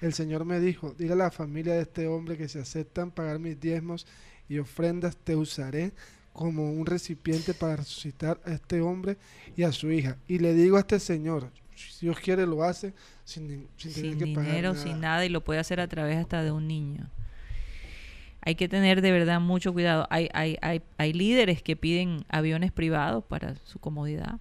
[0.00, 3.38] El Señor me dijo, dile a la familia de este hombre que si aceptan pagar
[3.38, 4.06] mis diezmos
[4.48, 5.92] y ofrendas, te usaré
[6.32, 9.16] como un recipiente para resucitar a este hombre
[9.56, 10.16] y a su hija.
[10.26, 12.94] Y le digo a este Señor, si Dios quiere lo hace
[13.24, 14.84] sin, sin tener sin que pagar dinero, nada.
[14.84, 17.08] sin nada, y lo puede hacer a través hasta de un niño.
[18.42, 20.06] Hay que tener de verdad mucho cuidado.
[20.10, 24.40] Hay, hay, hay, hay líderes que piden aviones privados para su comodidad.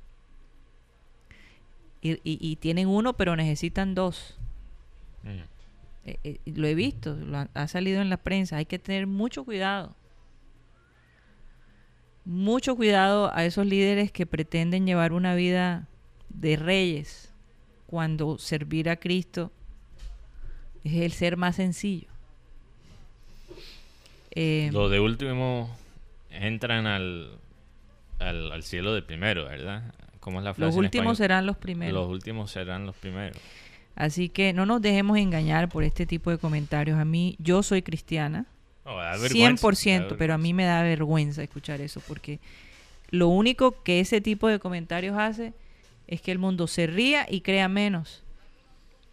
[2.02, 4.38] Y, y- y tienen uno, pero necesitan dos.
[5.24, 5.41] Mm.
[6.06, 8.56] Eh, eh, lo he visto, lo ha, ha salido en la prensa.
[8.58, 9.95] Hay que tener mucho cuidado.
[12.26, 15.88] Mucho cuidado a esos líderes que pretenden llevar una vida
[16.30, 17.34] de reyes
[17.88, 19.52] cuando servir a Cristo
[20.84, 22.09] es el ser más sencillo.
[24.42, 25.70] Eh, Los de último
[26.30, 27.38] entran al,
[28.20, 29.94] al, al cielo de primero, ¿verdad?
[30.22, 31.94] ¿Cómo es la frase los últimos serán los primeros.
[31.94, 33.38] Los últimos serán los primeros.
[33.96, 36.98] Así que no nos dejemos engañar por este tipo de comentarios.
[36.98, 38.46] A mí, yo soy cristiana,
[38.86, 42.40] No, da vergüenza, 100%, da pero a mí me da vergüenza escuchar eso porque
[43.10, 45.52] lo único que ese tipo de comentarios hace
[46.08, 48.24] es que el mundo se ría y crea menos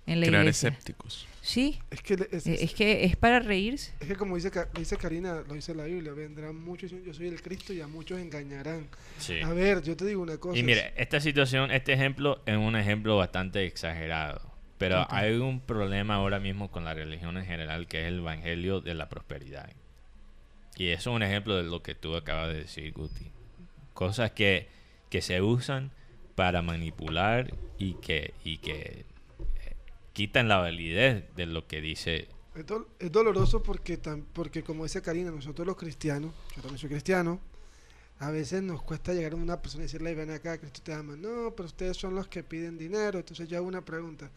[0.06, 0.68] en la Crear iglesia.
[0.68, 1.26] escépticos.
[1.46, 3.92] Sí, Es que, es, eh, es que es para reírse.
[4.00, 7.40] es que como dice, dice Karina, lo dice la Biblia, vendrán muchos, yo soy el
[7.40, 8.88] Cristo y a muchos engañarán.
[9.18, 9.40] Sí.
[9.42, 10.58] A ver, yo te digo una cosa.
[10.58, 14.40] Y mire, esta situación, este ejemplo es un ejemplo bastante exagerado.
[14.76, 15.08] Pero Ok.
[15.10, 18.94] hay un problema ahora mismo con la religión en general que es el evangelio de
[18.94, 19.70] la prosperidad.
[20.76, 23.30] Y eso es un ejemplo de lo que tú acabas de decir, Guti.
[23.94, 24.66] Cosas que,
[25.10, 25.92] que se usan
[26.34, 29.04] para manipular y que, y que
[30.16, 32.26] quitan la validez de lo que dice.
[32.54, 36.78] Es, dol- es doloroso porque, tam- porque como dice Karina, nosotros los cristianos, yo también
[36.78, 37.38] soy cristiano,
[38.18, 41.16] a veces nos cuesta llegar a una persona y decirle, ven acá, Cristo te ama.
[41.16, 43.18] No, pero ustedes son los que piden dinero.
[43.18, 44.30] Entonces yo hago una pregunta.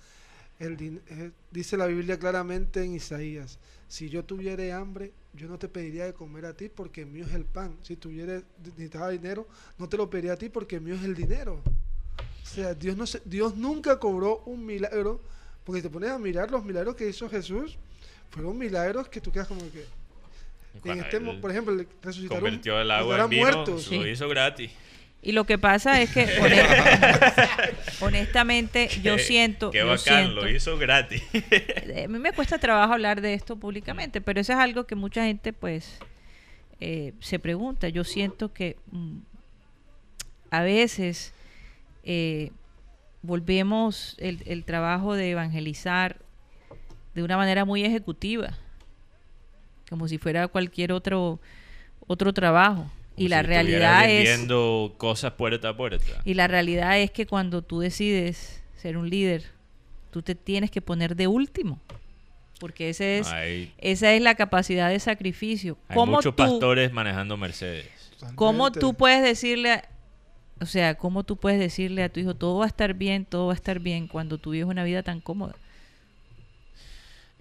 [0.59, 3.57] el eh, dice la Biblia claramente en Isaías,
[3.87, 7.33] si yo tuviera hambre, yo no te pediría de comer a ti porque mío es
[7.33, 7.77] el pan.
[7.83, 11.61] Si tuviera necesitaba dinero, no te lo pediría a ti porque mío es el dinero.
[12.43, 15.21] O sea, Dios, no se- Dios nunca cobró un milagro,
[15.69, 17.77] porque te pones a mirar los milagros que hizo Jesús,
[18.31, 19.85] fueron milagros que tú quedas como que...
[20.83, 23.83] En este, por ejemplo, el resucitar un- convirtió el agua en vino, muertos.
[23.83, 23.97] Sí.
[23.99, 24.71] lo hizo gratis.
[25.21, 30.49] Y lo que pasa es que honest- honestamente yo siento, Qué yo bacán, siento- lo
[30.49, 31.21] hizo gratis.
[31.33, 35.25] a mí me cuesta trabajo hablar de esto públicamente, pero eso es algo que mucha
[35.25, 35.99] gente pues
[36.79, 37.89] eh, se pregunta.
[37.89, 39.17] Yo siento que mm,
[40.51, 41.33] a veces
[42.03, 42.51] eh,
[43.21, 46.17] volvemos el, el trabajo de evangelizar
[47.15, 48.57] de una manera muy ejecutiva,
[49.89, 51.39] como si fuera cualquier otro
[52.07, 52.89] otro trabajo.
[53.17, 54.47] y la realidad es
[54.97, 56.21] cosas puerta a puerta.
[56.25, 59.43] y la realidad es que cuando tú decides ser un líder,
[60.11, 61.79] tú te tienes que poner de último.
[62.59, 65.77] Porque ese es, hay esa es la capacidad de sacrificio.
[65.87, 67.87] hay ¿Cómo muchos tú, pastores manejando Mercedes.
[68.35, 69.89] ¿Cómo tú puedes decirle, a-
[70.61, 73.47] o sea, cómo tú puedes decirle a tu hijo, todo va a estar bien, todo
[73.47, 75.55] va a estar bien, cuando tú vives una vida tan cómoda?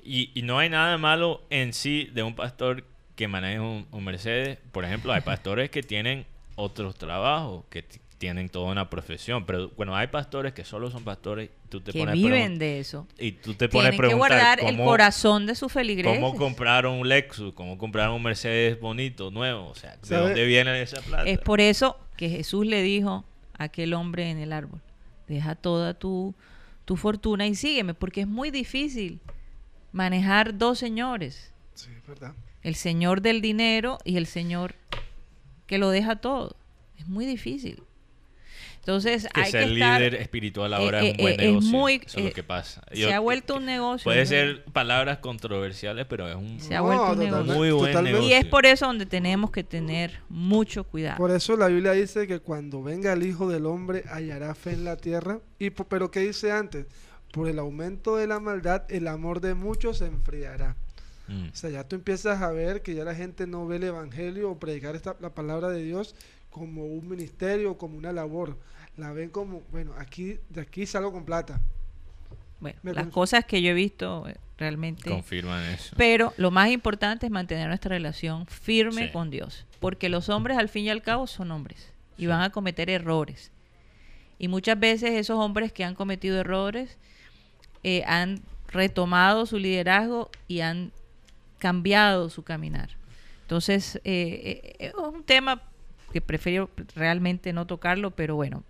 [0.02, 2.84] Y, y no hay nada malo en sí de un pastor
[3.16, 4.58] que maneje un, un Mercedes.
[4.72, 7.84] Por ejemplo, hay pastores que tienen otros trabajos, que
[8.18, 9.46] tienen toda una profesión.
[9.46, 11.50] Pero bueno, hay pastores que solo son pastores.
[11.68, 13.06] Tú te que pones a viven de eso.
[13.18, 16.20] Y tú te pones Tienen que guardar el corazón de sus feligreses.
[16.20, 17.54] ¿Cómo compraron un Lexus?
[17.54, 19.68] ¿Cómo compraron un Mercedes bonito, nuevo?
[19.68, 21.24] O sea, ¿de dónde viene esa plata?
[21.24, 23.24] Es por eso que Jesús le dijo
[23.56, 24.80] a aquel hombre en el árbol,
[25.28, 26.34] deja toda tu,
[26.84, 29.20] tu fortuna y sígueme, porque es muy difícil
[29.92, 32.34] manejar dos señores, Sí, verdad.
[32.62, 34.74] el señor del dinero y el señor
[35.66, 36.56] que lo deja todo.
[36.96, 37.82] Es muy difícil.
[38.88, 40.00] Entonces que hay ser que estar...
[40.00, 41.70] líder espiritual ahora eh, es un buen eh, es negocio.
[41.70, 42.82] muy, Eso es eh, lo que pasa.
[42.90, 44.04] se Yo- ha vuelto un negocio.
[44.04, 44.26] Puede ¿no?
[44.26, 47.54] ser palabras controversiales, pero es un Se ha vuelto un totalmente- negocio.
[47.54, 48.18] muy buen totalmente.
[48.18, 48.38] Y negocio.
[48.38, 51.18] es por eso donde tenemos que tener mucho cuidado.
[51.18, 54.84] Por eso la Biblia dice que cuando venga el Hijo del Hombre hallará fe en
[54.84, 55.40] la tierra.
[55.58, 56.86] Y pero ¿qué dice antes?
[57.30, 60.76] Por el aumento de la maldad, el amor de muchos se enfriará.
[61.26, 61.48] Mm.
[61.52, 64.50] O sea, ya tú empiezas a ver que ya la gente no ve el Evangelio
[64.50, 66.14] o predicar esta, la palabra de Dios
[66.48, 68.56] como un ministerio, como una labor.
[68.98, 71.60] La ven como, bueno, aquí de aquí salgo con plata.
[72.60, 75.08] Bueno, Me las conf- cosas que yo he visto eh, realmente...
[75.08, 75.94] Confirman eso.
[75.96, 79.12] Pero lo más importante es mantener nuestra relación firme Sí.
[79.12, 79.64] con Dios.
[79.78, 81.92] Porque los hombres al fin y al cabo son hombres.
[82.16, 83.52] Y van a cometer errores.
[84.40, 86.98] Y muchas veces esos hombres que han cometido errores
[87.84, 90.90] eh, han retomado su liderazgo y han
[91.58, 92.90] cambiado su caminar.
[93.42, 95.62] Entonces, eh, eh, es un tema
[96.12, 98.64] que prefiero realmente no tocarlo, pero bueno,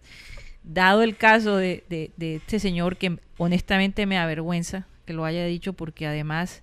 [0.62, 5.45] dado el caso de, de- de este señor que honestamente me avergüenza que lo haya
[5.47, 6.62] dicho, porque además,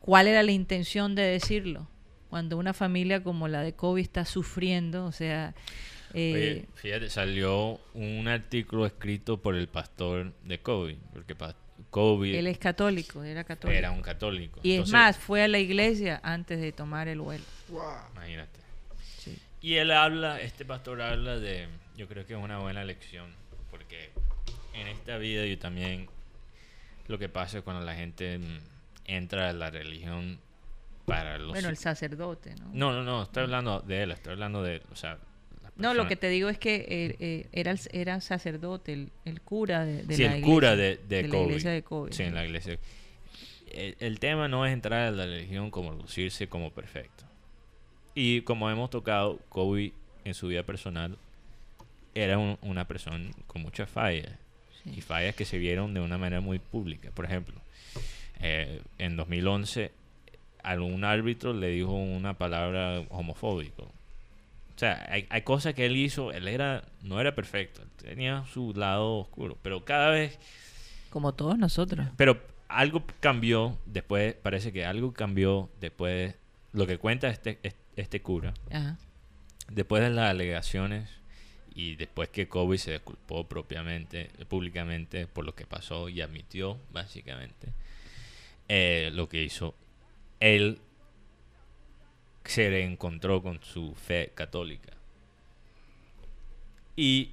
[0.00, 1.88] ¿cuál era la intención de decirlo?
[2.30, 5.54] Cuando una familia como la de Kobe está sufriendo, o sea,
[6.12, 11.56] eh, Oye, fíjate, salió un artículo escrito por el pastor de Kobe, porque pa-
[11.90, 13.76] Kobe él es católico, era católico.
[13.78, 14.60] era un católico.
[14.62, 17.44] y es más, fue a la iglesia antes de tomar el vuelo.
[17.68, 17.82] Wow.
[18.12, 18.60] Imagínate.
[19.64, 23.32] Y él habla, este pastor habla de, yo creo que es una buena lección,
[23.70, 24.10] porque
[24.74, 26.06] en esta vida yo también,
[27.08, 28.38] lo que pasa es cuando la gente
[29.06, 30.38] entra a la religión
[31.06, 31.52] para los...
[31.52, 32.68] Bueno, el sacerdote, ¿no?
[32.74, 35.16] No, no, no, estoy hablando de él, estoy hablando de, o sea...
[35.76, 39.40] No, lo que te digo es que eh, eh, era, el, era sacerdote, el, el
[39.40, 40.54] cura de, de sí, la el iglesia.
[40.54, 41.44] cura de, de, la Kobe.
[41.44, 42.12] iglesia de Kobe.
[42.12, 42.78] Sí, en la iglesia.
[43.72, 47.24] El, el tema no es entrar a la religión como lucirse como perfecto.
[48.14, 49.92] Y como hemos tocado, Kobe
[50.24, 51.16] en su vida personal
[52.14, 54.30] era un- una persona con muchas fallas.
[54.82, 54.94] Sí.
[54.96, 57.10] Y fallas que se vieron de una manera muy pública.
[57.12, 57.54] Por ejemplo,
[58.40, 59.90] eh, en 2011
[60.62, 63.82] algún árbitro le dijo una palabra homofóbico.
[63.84, 68.72] O sea, hay, hay cosas que él hizo, él era no era perfecto, tenía su
[68.74, 70.38] lado oscuro, pero cada vez
[71.10, 72.06] Como todos nosotros.
[72.16, 76.34] pero algo cambió después, parece que algo cambió después,
[76.72, 78.96] lo que cuenta este, este, este cura, Ajá.
[79.68, 81.08] después de las alegaciones
[81.74, 87.68] y después que Kobe se disculpó propiamente, públicamente por lo que pasó y admitió básicamente
[88.68, 89.74] eh, lo que hizo,
[90.40, 90.78] él
[92.44, 94.92] se reencontró con su fe católica.
[96.96, 97.30] Y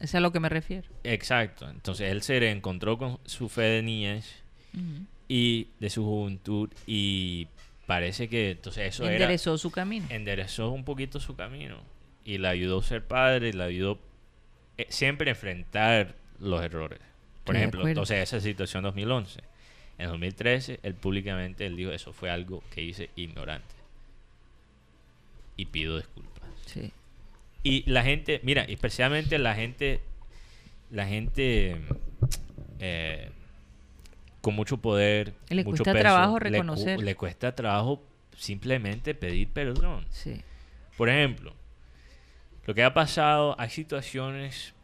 [0.00, 0.88] es a lo que me refiero.
[1.04, 1.68] Exacto.
[1.68, 4.42] Entonces él se reencontró con su fe de niñez
[5.28, 7.48] y de su juventud y
[7.90, 10.06] parece que entonces eso Enderezó su camino.
[10.10, 11.76] enderezó un poquito su camino
[12.24, 13.98] y le ayudó a ser padre, le ayudó
[14.78, 17.00] eh, siempre a enfrentar los errores.
[17.42, 19.40] Por Estoy ejemplo, entonces esa situación 2011.
[19.98, 23.74] En 2013, él públicamente él dijo, eso fue algo que hice ignorante.
[25.56, 26.48] Y pido disculpas.
[26.66, 26.92] Sí.
[27.64, 30.00] Y la gente, mira, especialmente la gente,
[30.92, 31.76] la gente
[32.78, 33.30] eh,
[34.40, 37.00] con mucho poder, Le mucho cuesta peso, trabajo le cu- reconocer.
[37.00, 38.02] Le, cuesta trabajo
[38.36, 40.06] simplemente pedir perdón.
[40.10, 40.40] Sí.
[40.96, 41.54] Por ejemplo,
[42.66, 44.74] lo que ha pasado, hay situaciones,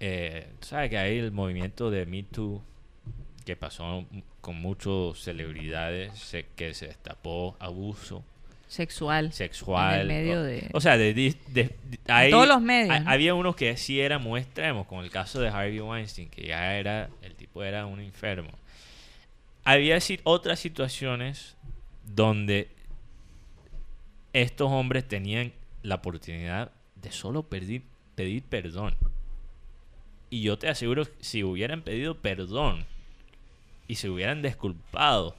[0.00, 2.62] eh, sabes que hay el movimiento de Me Too
[3.44, 4.06] que pasó
[4.40, 8.24] con muchas celebridades, se- que se destapó abuso
[8.68, 9.32] Sexual.
[9.32, 9.94] sexual.
[9.94, 11.70] En el medio o, de- o sea, de, de- de-
[12.08, 13.10] hay- todos los medios, hay- ¿no?
[13.10, 16.76] Había unos que sí eran muy extremos, como el caso de Harvey Weinstein, que ya
[16.76, 18.50] era, el tipo era un enfermo.
[19.64, 21.56] Había otras situaciones
[22.04, 22.68] donde
[24.32, 25.52] estos hombres tenían
[25.82, 27.82] la oportunidad de solo pedir,
[28.14, 28.96] pedir perdón.
[30.30, 32.86] Y yo te aseguro, si hubieran pedido perdón
[33.86, 35.36] y se hubieran disculpado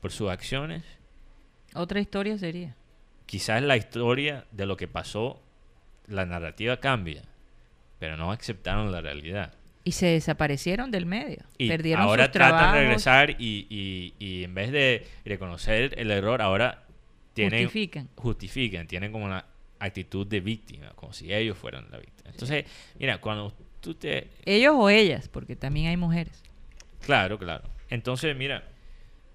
[0.00, 0.84] por sus acciones,
[1.74, 2.74] Otra historia sería.
[3.26, 5.40] quizás la historia de lo que pasó,
[6.06, 7.22] la narrativa cambia,
[7.98, 9.52] pero no aceptaron la realidad.
[9.84, 11.38] Y se desaparecieron del medio.
[11.56, 12.74] Y Perdieron ahora sus tratan trabajos.
[12.74, 16.84] de regresar y, y- y en vez de reconocer el error, ahora
[17.32, 18.08] tienen, Justifican.
[18.16, 19.44] justifican, tienen como una
[19.78, 22.30] actitud de víctima, como si ellos fueran la víctima.
[22.30, 22.64] Entonces,
[22.98, 24.28] mira, cuando tú te...
[24.44, 26.42] Ellos o ellas, porque también hay mujeres.
[27.00, 27.64] Claro, claro.
[27.88, 28.64] Entonces, mira,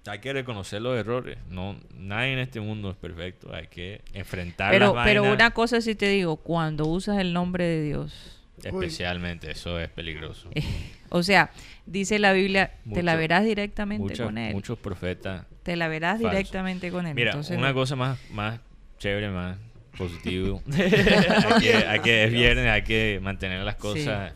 [0.06, 1.38] hay que reconocer los errores.
[1.48, 3.52] No, nadie en este mundo es perfecto.
[3.54, 5.34] Hay que enfrentar Pero, las pero vainas.
[5.40, 10.48] una cosa sí te digo, cuando usas el nombre de Dios, Especialmente, eso es peligroso.
[11.10, 11.50] o sea,
[11.86, 14.54] dice la Biblia, te la verás directamente con él.
[14.54, 15.44] muchos profetas.
[15.62, 16.30] Te la verás falsos.
[16.30, 17.14] directamente con él.
[17.14, 18.60] Mira, Entonces, una no- cosa más, más
[18.98, 19.56] chévere, más
[19.98, 20.62] positivo.
[20.72, 24.32] hay, que, hay que- es viernes, hay que mantener las cosas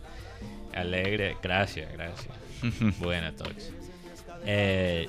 [0.75, 1.37] alegres.
[1.43, 2.35] Gracias, gracias.
[2.99, 3.73] Buena, Tox.
[4.45, 5.09] Eh,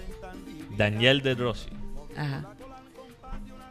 [0.77, 1.69] Daniel De Rossi,
[2.15, 2.53] Ajá,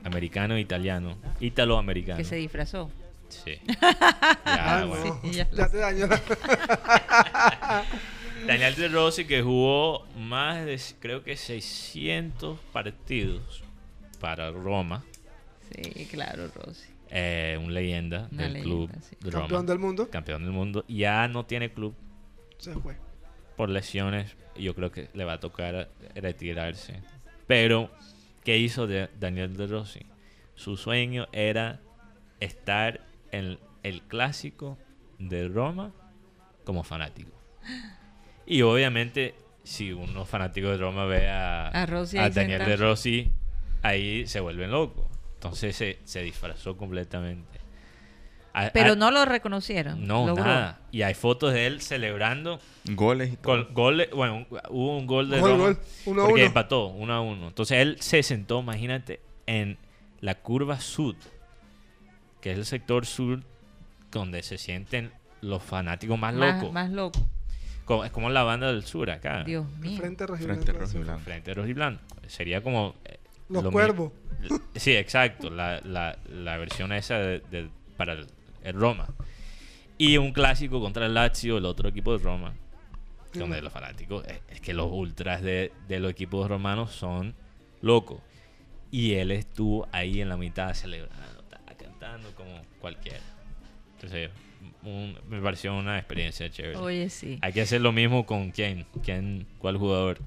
[0.05, 2.17] americano italiano, italo-americano.
[2.19, 2.91] que se disfrazó.
[3.29, 3.59] Sí.
[3.81, 5.21] Ah, Ya, bueno.
[5.23, 6.21] Sí, ya Ya te dañó la-
[8.47, 13.63] Daniel De Rossi que jugó más de, creo que 600 partidos
[14.21, 15.05] para Roma.
[15.71, 16.89] Sí, claro, Rosy.
[17.11, 19.17] eh, un leyenda Una del leyenda, club sí.
[19.21, 19.43] de Roma.
[19.43, 20.09] Campeón del mundo.
[20.11, 20.85] Campeón del mundo.
[20.89, 21.95] Ya no tiene club
[22.59, 22.97] Se fue.
[23.57, 24.35] por lesiones.
[24.57, 27.03] y Yo creo que le va a tocar retirarse.
[27.47, 27.91] Pero,
[28.45, 30.01] ¿qué hizo de Daniel De Rossi?
[30.55, 31.81] Su sueño era
[32.41, 33.01] estar
[33.33, 34.79] en el clásico
[35.19, 35.93] de Roma
[36.65, 37.31] como fanático.
[38.47, 42.65] Y obviamente, si unos fanáticos de Roma ve a, A Rossi a ahí Daniel.
[42.65, 43.31] De Rossi,
[43.83, 45.07] ahí se vuelven locos.
[45.35, 47.59] Entonces se, se disfrazó completamente.
[48.55, 50.07] A- Pero a- no lo reconocieron.
[50.07, 50.45] no, logró.
[50.45, 50.81] nada.
[50.91, 53.67] Y hay fotos de él celebrando Goles y todo.
[53.67, 54.09] con goles.
[54.11, 55.79] Bueno, hubo un gol de Gol, Roma gol.
[56.07, 56.49] Uno a porque uno.
[56.49, 57.49] empató uno a uno.
[57.49, 59.79] Entonces él se sentó, imagínate, en
[60.21, 61.15] la curva sur,
[62.41, 63.43] que es el sector sur
[64.11, 66.73] donde se sienten los fanáticos más, Más, locos.
[66.73, 67.27] más loco.
[67.85, 69.45] Como- es como la banda del sur acá.
[69.45, 69.99] Dios mío.
[69.99, 70.99] Frente y Frente blanco, rojo y sí.
[70.99, 71.21] blanco.
[71.25, 72.03] Frente rojo y blanco.
[72.27, 72.95] Sería como...
[73.05, 73.19] eh,
[73.49, 74.13] Los lo cuervos.
[74.77, 75.51] Sí, exacto.
[75.51, 78.27] La, la, la versión esa de, de- para el,
[78.63, 79.07] el Roma.
[79.97, 82.53] Y un clásico contra el Lazio, el otro equipo de Roma.
[83.35, 87.35] Donde los fanáticos, es, es que los ultras de, de los equipos romanos son
[87.83, 88.21] locos.
[88.91, 91.38] Y él estuvo ahí en la mitad celebrando,
[91.99, 93.19] cantando como cualquiera.
[93.97, 94.31] Entonces,
[94.83, 96.77] un- me pareció una experiencia chévere.
[96.77, 97.39] Oye, sí.
[97.43, 100.19] Hay que hacer lo mismo con quién, quién cuál jugador.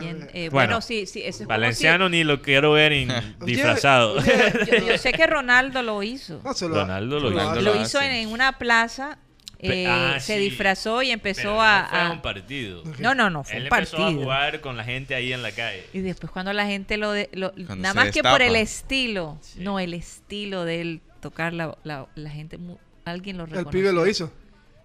[0.00, 1.20] Eh, Bueno, bueno, sí, sí.
[1.20, 3.08] Eso es como Valenciano ni lo quiero ver en-
[3.46, 4.20] disfrazado.
[4.20, 6.40] si- yo, yo sé que Ronaldo lo hizo.
[6.44, 7.54] No, lo- Ronaldo lo se hizo.
[7.62, 9.18] Lo lo hizo en, en una plaza.
[9.72, 10.40] Eh, ah, se sí.
[10.40, 12.82] disfrazó y empezó Pero a, no fue a- un partido.
[12.98, 14.22] No, no, no, fue Él un empezó a partido.
[14.22, 15.84] jugar con la gente ahí en la calle.
[15.92, 17.12] Y después cuando la gente lo...
[17.12, 19.38] De, lo- nada más que por el estilo.
[19.40, 19.60] Sí.
[19.60, 22.58] No, el estilo de él tocar la, la, la gente...
[22.58, 23.70] mu- Alguien lo El reconoció.
[23.80, 24.32] pibe lo hizo.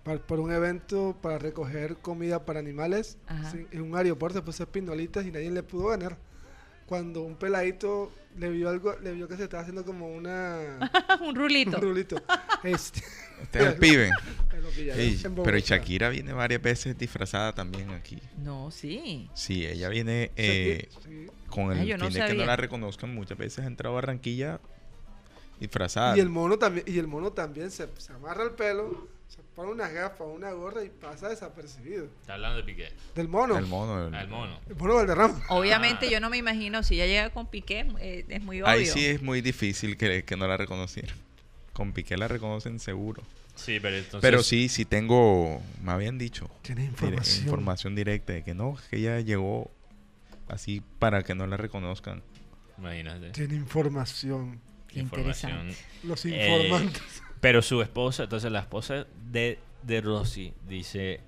[0.03, 3.17] Para, por un evento para recoger comida para animales
[3.51, 6.17] sí, en un aeropuerto, se puso pinolitas y nadie le pudo ganar.
[6.85, 10.79] Cuando un peladito le vio algo, le vio que se estaba haciendo como una
[11.21, 11.79] un un rulito.
[11.79, 12.21] rulito.
[12.63, 13.01] Este,
[13.41, 14.09] Este es el pibe.
[14.95, 18.17] Ey, pero Shakira viene varias veces disfrazada también aquí.
[18.37, 19.29] No, sí.
[19.33, 21.27] Sí, ella viene eh, Sí.
[21.47, 23.13] con el Ah, yo no fin de que no la reconozcan.
[23.13, 24.59] Muchas veces ha entrado a Barranquilla
[25.59, 26.15] disfrazada.
[26.17, 29.71] Y el mono también, y el mono también se, se amarra el pelo, se pone
[29.71, 32.05] unas gafas, una gorra y pasa desapercibido.
[32.21, 32.89] Está hablando de Piqué.
[33.15, 33.57] Del mono.
[33.57, 34.07] El mono.
[34.07, 34.57] el- Al mono.
[34.69, 35.41] El mono Valderrama.
[35.49, 38.71] Obviamente yo no me imagino, si ya llega con Piqué, eh, es muy obvio.
[38.71, 41.15] Ahí sí es muy difícil que, que no la reconocieran.
[41.73, 43.23] Con Piqué la reconocen seguro.
[43.55, 44.21] Sí, pero entonces...
[44.21, 47.43] Pero sí, sí tengo, me habían dicho, Tiene dire- información.
[47.45, 49.69] información directa de que no, que ella llegó
[50.47, 52.23] así para que no la reconozcan.
[52.77, 53.31] Imagínate.
[53.31, 54.61] Tiene información.
[54.87, 55.51] Qué Información.
[55.51, 56.07] interesante.
[56.07, 57.03] Los Eh, informantes.
[57.41, 61.19] Pero su esposa, entonces la esposa de, de Rossi dice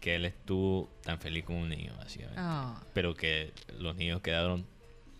[0.00, 2.40] que él estuvo tan feliz con un niño, básicamente.
[2.40, 2.80] Ah.
[2.94, 4.66] Pero que los niños quedaron,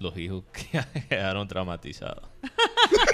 [0.05, 0.45] los hijos
[1.09, 2.25] quedaron traumatizados.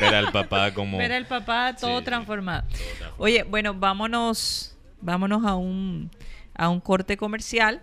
[0.00, 0.98] Ver al papá como...
[0.98, 2.04] Ver al papá todo Sí, sí.
[2.04, 2.62] transformado.
[2.68, 3.14] todo transformado.
[3.18, 6.10] Oye, bueno, vámonos, vámonos a un,
[6.54, 7.80] a un corte comercial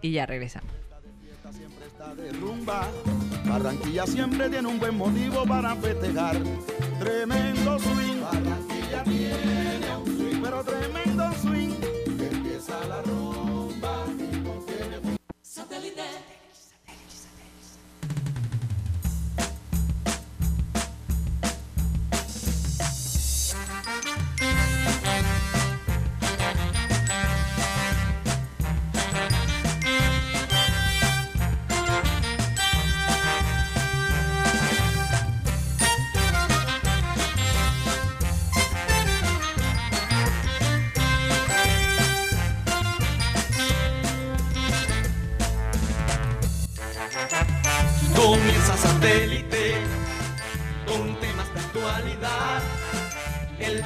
[0.00, 0.70] y ya regresamos.
[1.22, 2.88] fiesta siempre está de rumba.
[3.44, 6.36] Barranquilla siempre tiene un buen motivo para festejar.
[6.98, 8.20] Tremendo swing.
[8.22, 11.70] Barranquilla tiene un swing, pero tremendo swing.
[12.16, 14.34] Que empieza la rumba y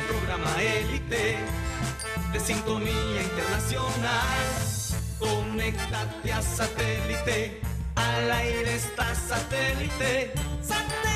[0.07, 1.39] Programa élite
[2.33, 4.39] de sintonía internacional.
[5.19, 7.61] Conéctate a satélite.
[7.97, 10.33] Al aire está satélite.
[10.63, 11.08] Satélite.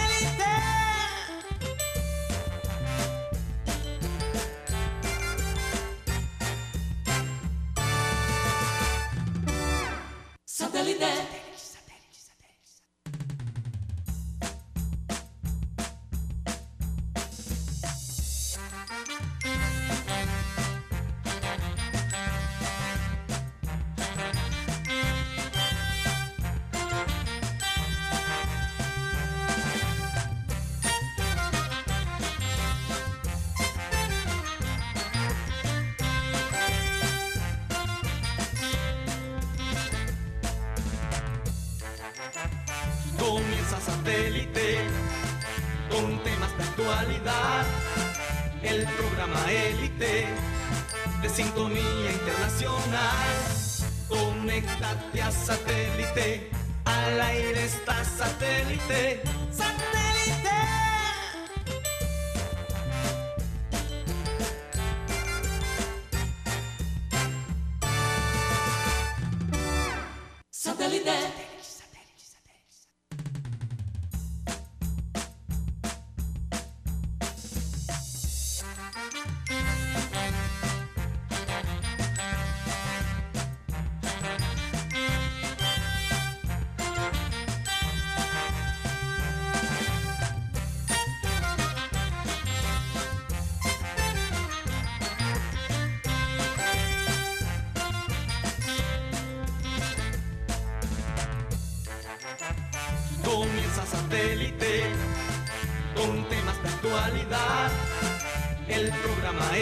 [109.32, 109.52] Programa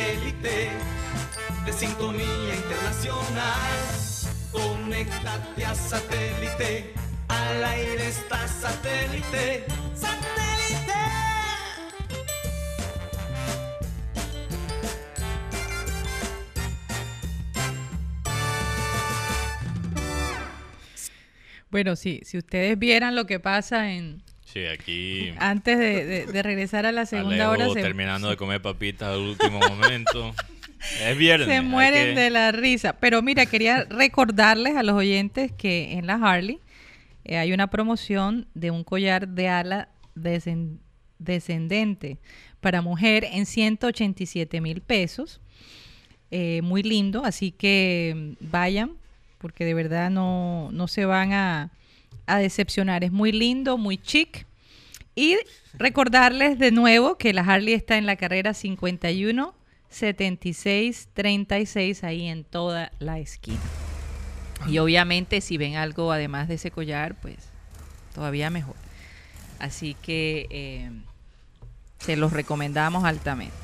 [1.65, 3.73] de sintonía internacional.
[4.53, 6.95] Conéctate a satélite.
[7.29, 9.67] Al aire está satélite.
[9.95, 10.95] Satélite.
[21.71, 25.33] Bueno, sí, si ustedes vieran lo que pasa en Sí, aquí...
[25.39, 29.09] antes de, de- de regresar a la segunda Alejo hora se, terminando de comer papitas
[29.15, 30.35] al último momento.
[31.07, 31.47] Es viernes.
[31.47, 32.95] se mueren que- de la risa.
[32.95, 36.59] Pero mira, quería recordarles a los oyentes que en la Harley
[37.25, 40.79] eh, hay una promoción de un collar de ala desen-
[41.19, 42.19] descendente
[42.61, 45.41] para mujer en 187 mil pesos.
[46.31, 48.93] Eh, muy lindo, así que mm, vayan,
[49.39, 51.71] porque de verdad no, no se van a,
[52.27, 53.05] a decepcionar.
[53.05, 54.47] Es muy lindo, muy chic.
[55.15, 55.37] Y
[55.75, 59.55] recordarles de nuevo que la Harley está en la carrera 51
[59.91, 63.61] 76 36 ahí en toda la esquina.
[64.69, 67.37] Y obviamente si ven algo además de ese collar, pues
[68.15, 68.77] todavía mejor.
[69.59, 70.91] Así que eh,
[71.99, 73.55] se los recomendamos altamente.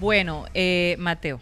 [0.00, 1.40] Bueno, eh, Mateo,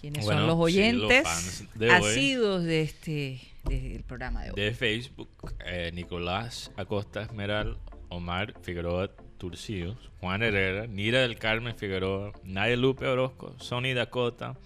[0.00, 4.56] ¿quiénes Bueno, son los sí, los oyentes asiduos de este del programa de hoy?
[4.56, 5.30] De Facebook,
[5.64, 13.06] eh, Nicolás Acosta Esmeral, Omar Figueroa Turcios, Juan Herrera, Nira del Carmen Figueroa, Nadia Lupe
[13.06, 14.56] Orozco, Sonny Dakota,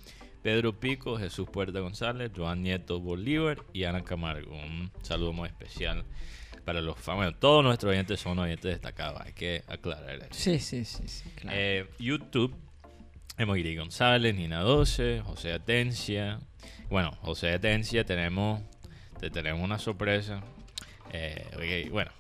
[0.42, 4.55] Pedro Pico, Jesús Puerta González, Joan Nieto Bolívar y Ana Camargo.
[4.55, 6.05] Un saludo muy especial
[6.64, 7.16] para los fans.
[7.16, 10.28] Bueno, todos nuestros oyentes son oyentes destacados, hay que aclarar eso.
[10.32, 11.57] Sí, sí, sí, sí, claro.
[11.59, 12.55] Eh, YouTube,
[13.38, 16.38] Emoiri González, Nina 12, José Atencia.
[16.90, 18.62] Bueno, José Atencia, tenemos,
[19.20, 20.40] te tenemos una sorpresa.
[21.12, 22.10] Eh, ok, bueno,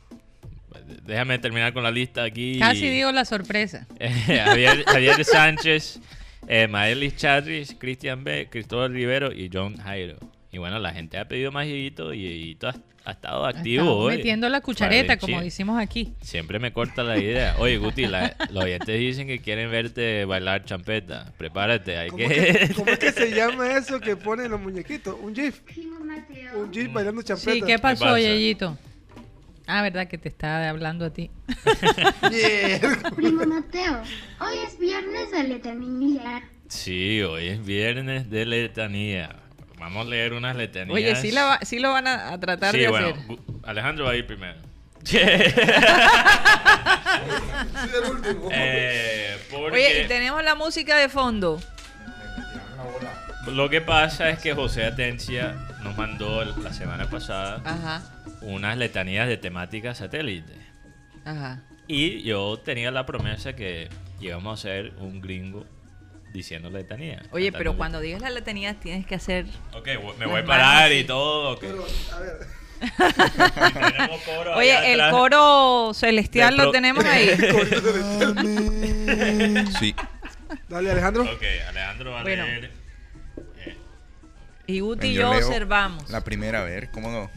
[1.04, 2.58] déjame terminar con la lista aquí.
[2.58, 3.86] Casi digo la sorpresa.
[3.98, 4.10] Eh,
[4.44, 6.00] Javier, Javier Sánchez,
[6.48, 10.18] eh, Maelis Charris, Cristian B, Cristóbal Rivero y John Jairo.
[10.56, 14.16] Y bueno, la gente ha pedido más Higuito y Higuito ha, ha estado activo hoy.
[14.16, 16.14] metiendo la cuchareta, Vale, como decimos aquí.
[16.22, 17.56] Siempre me corta la idea.
[17.58, 21.30] Oye, Guti, la- los oyentes dicen que quieren verte bailar champeta.
[21.36, 22.34] Prepárate, hay ¿Cómo, que...
[22.68, 25.14] que, cómo es que se llama eso que ponen los muñequitos?
[25.20, 25.60] Un GIF.
[25.60, 26.58] Primo Mateo.
[26.58, 27.52] Un GIF bailando champeta.
[27.52, 28.16] Sí, ¿qué pasó?
[28.16, 28.78] Yeyito?
[29.66, 31.30] Ah, ¿verdad que te estaba hablando a ti?
[32.32, 33.12] Yeah.
[33.14, 34.00] Primo Mateo,
[34.40, 36.48] hoy es viernes de letanía.
[36.68, 39.36] Sí, hoy es viernes de letanía.
[39.78, 40.94] Vamos a leer unas letanías.
[40.94, 43.38] Oye, sí, la va- sí lo van a, a tratar Sí, de bueno, hacer.
[43.64, 44.58] Alejandro va a ir primero.
[45.04, 45.54] Sí, el
[48.10, 48.48] último.
[48.50, 51.60] Eh, porque Oye, y tenemos la música de fondo.
[53.48, 58.02] lo que pasa es que José Atencia nos mandó la semana pasada Ajá,
[58.40, 60.52] unas letanías de temática satélite.
[61.24, 61.60] ajá.
[61.88, 63.88] Y yo tenía la promesa que
[64.20, 65.64] íbamos a hacer un gringo
[66.36, 67.22] diciendo letanía.
[67.30, 67.76] Oye, pero letanía.
[67.78, 69.46] cuando digas la letanía tienes que hacer...
[69.72, 71.58] Ok, me voy a parar y todo.
[71.58, 72.56] Pero, a ver.
[74.54, 75.12] Oye, el atrás.
[75.18, 77.30] coro celestial lo tenemos ahí.
[79.80, 79.94] Sí.
[80.68, 81.22] Dale, Alejandro.
[81.24, 82.44] Ok, Alejandro va a Bueno.
[82.46, 82.70] leer.
[83.64, 83.76] eh,
[84.66, 86.08] Y Ven, y yo yo observamos.
[86.10, 87.30] La primera, a ver, ¿cómo no?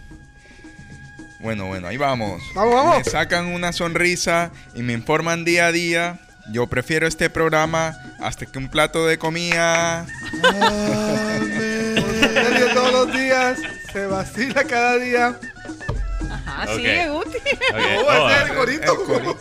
[1.42, 2.42] Bueno, bueno, ahí vamos.
[2.54, 2.98] Vamos, vamos.
[2.98, 6.20] Me sacan una sonrisa y me informan día a día.
[6.52, 10.06] Yo prefiero este programa hasta que un plato de comida.
[10.42, 12.04] Satélite
[12.74, 13.60] todos los días.
[13.94, 15.40] Se vacila cada día.
[16.30, 17.38] Ajá, sigue Guti.
[17.72, 18.92] Oh, oh, es el corito.
[18.92, 19.38] El corito.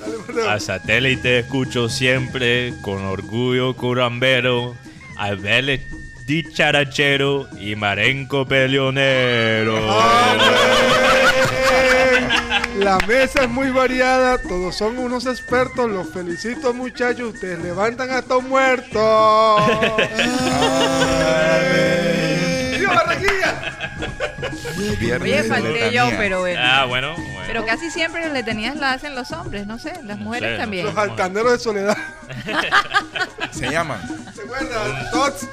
[0.00, 0.50] Dale, Mateo.
[0.50, 4.74] a satélite escucho siempre con orgullo curambero
[5.16, 5.82] al Vélez
[6.26, 9.76] dicharachero y marenco peleonero.
[12.78, 18.36] La mesa es muy variada, todos son unos expertos, los felicito muchachos, ustedes levantan hasta
[18.36, 19.56] un muerto.
[22.78, 23.74] ¡Viva Barranquilla!
[24.98, 26.60] Viernes Oye, falté yo, pero bueno.
[26.62, 27.40] Ah, bueno, bueno.
[27.46, 30.52] Pero casi siempre las letanías las hacen los hombres, no sé, las No mujeres sé,
[30.54, 30.86] no también.
[30.86, 31.96] Los altaneros de soledad.
[33.52, 34.00] Se llaman.
[34.34, 35.10] ¿Se acuerdan?
[35.12, 35.46] Tots.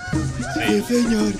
[0.56, 0.82] Sí.
[0.82, 1.34] señor.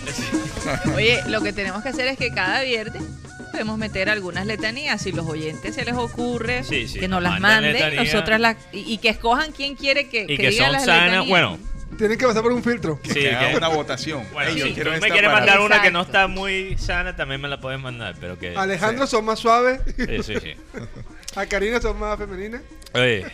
[0.96, 3.04] Oye, lo que tenemos que hacer es que cada viernes
[3.52, 5.02] podemos meter algunas letanías.
[5.02, 8.58] Si los oyentes se les ocurre Sí, sí, que nos las manden, nosotras las.
[8.72, 11.06] Y, y que escojan quién quiere que, y que que diga son las sanas.
[11.06, 11.28] letanías.
[11.30, 11.60] Bueno,
[11.98, 13.00] Tienen que pasar por un filtro.
[13.02, 14.24] Que, Sí, que haga una votación.
[14.34, 17.42] bueno Ey, yo si quiero me quieres mandar una que no está muy sana, también
[17.42, 18.56] me la puedes mandar, pero que...
[18.56, 20.54] Alejandro son más suaves, Sí, sí, sí.
[21.36, 22.62] a Karina son más femeninas.
[22.94, 23.26] Oye,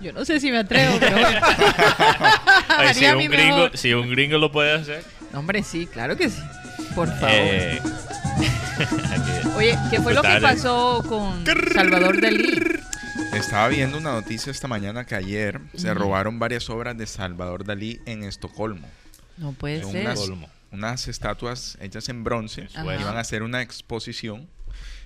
[0.00, 1.16] Yo no sé si me atrevo, pero
[2.94, 3.76] si, un gringo, mejor.
[3.78, 5.02] si un gringo lo puede hacer...
[5.32, 6.40] No, Hombre, sí, claro que sí.
[6.96, 7.28] Por favor.
[7.30, 7.80] eh,
[9.56, 10.40] Oye, ¿qué fue lo que Dale.
[10.40, 12.58] pasó con Salvador Dalí?
[13.32, 18.00] Estaba viendo una noticia esta mañana que ayer se robaron varias obras de Salvador Dalí
[18.06, 18.88] en Estocolmo.
[19.36, 20.00] No puede ser.
[20.02, 20.30] unas,
[20.72, 22.68] unas estatuas hechas en bronce.
[22.74, 22.96] Ajá.
[22.98, 24.48] Iban a hacer una exposición.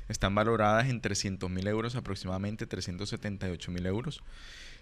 [0.09, 4.23] Están valoradas en 300 mil euros, aproximadamente 378 mil euros.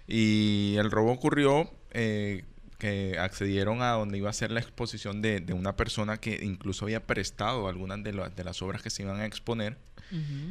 [0.07, 2.45] Y el robo ocurrió eh,
[2.79, 6.85] que accedieron a donde iba a ser la exposición de, de una persona que incluso
[6.85, 9.77] había prestado algunas de, la- de las obras que se iban a exponer.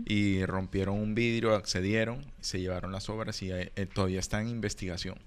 [0.06, 4.50] Y rompieron un vidrio, accedieron, se llevaron las obras y eh, eh, todavía está en
[4.50, 5.18] investigación.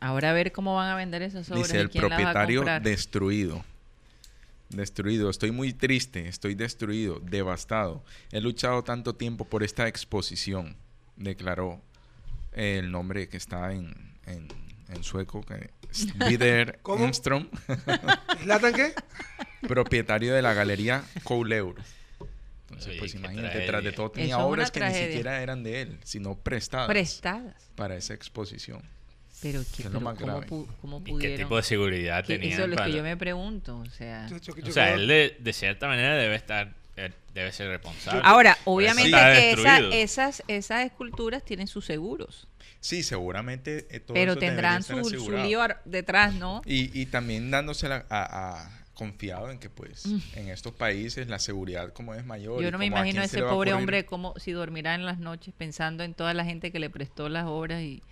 [0.00, 2.32] Ahora a ver cómo van a vender esas obras Dice el quién las va a
[2.32, 3.64] propietario destruido.
[4.70, 5.30] Destruido.
[5.30, 6.26] Estoy muy triste.
[6.26, 7.20] Estoy destruido.
[7.20, 8.02] Devastado.
[8.32, 10.76] He luchado tanto tiempo por esta exposición.
[11.16, 11.80] Declaró
[12.52, 13.94] el nombre que está en,
[14.26, 14.48] en,
[14.88, 15.42] en sueco.
[15.42, 17.04] Que es Vidar ¿Cómo?
[17.04, 17.48] Enstrom,
[18.46, 18.94] ¿Latan qué?
[19.66, 21.82] propietario de la galería Couleuro.
[22.64, 23.66] Entonces, Oye, pues imagínate, tragedia.
[23.68, 27.70] tras de todo tenía Eso obras que ni siquiera eran de él, sino prestadas Prestadas.
[27.76, 28.82] para esa exposición.
[29.42, 30.46] Pero, es ¿qué, lo pero más ¿cómo, grave.
[30.48, 31.36] pu- cómo ¿Y qué pudieron?
[31.38, 32.54] tipo de seguridad Que tenía?
[32.54, 33.76] Eso es lo para- que yo me pregunto.
[33.78, 36.72] O sea, Yo- yo- yo O sea, él de, de cierta manera debe estar,
[37.34, 38.22] debe ser responsable.
[38.24, 42.46] Ahora, obviamente que esa- esas, esas esculturas tienen sus seguros.
[42.80, 46.60] Sí, seguramente eh, todo Pero tendrán su, su lío detrás, ¿no?
[46.66, 50.04] Y, y también dándosela a, a- confiado en que pues
[50.36, 52.60] en estos países la seguridad como es mayor.
[52.60, 52.62] Mm.
[52.62, 56.04] Yo no me imagino a ese pobre hombre como si dormirá en las noches pensando
[56.04, 58.02] en toda la gente que le prestó las obras y,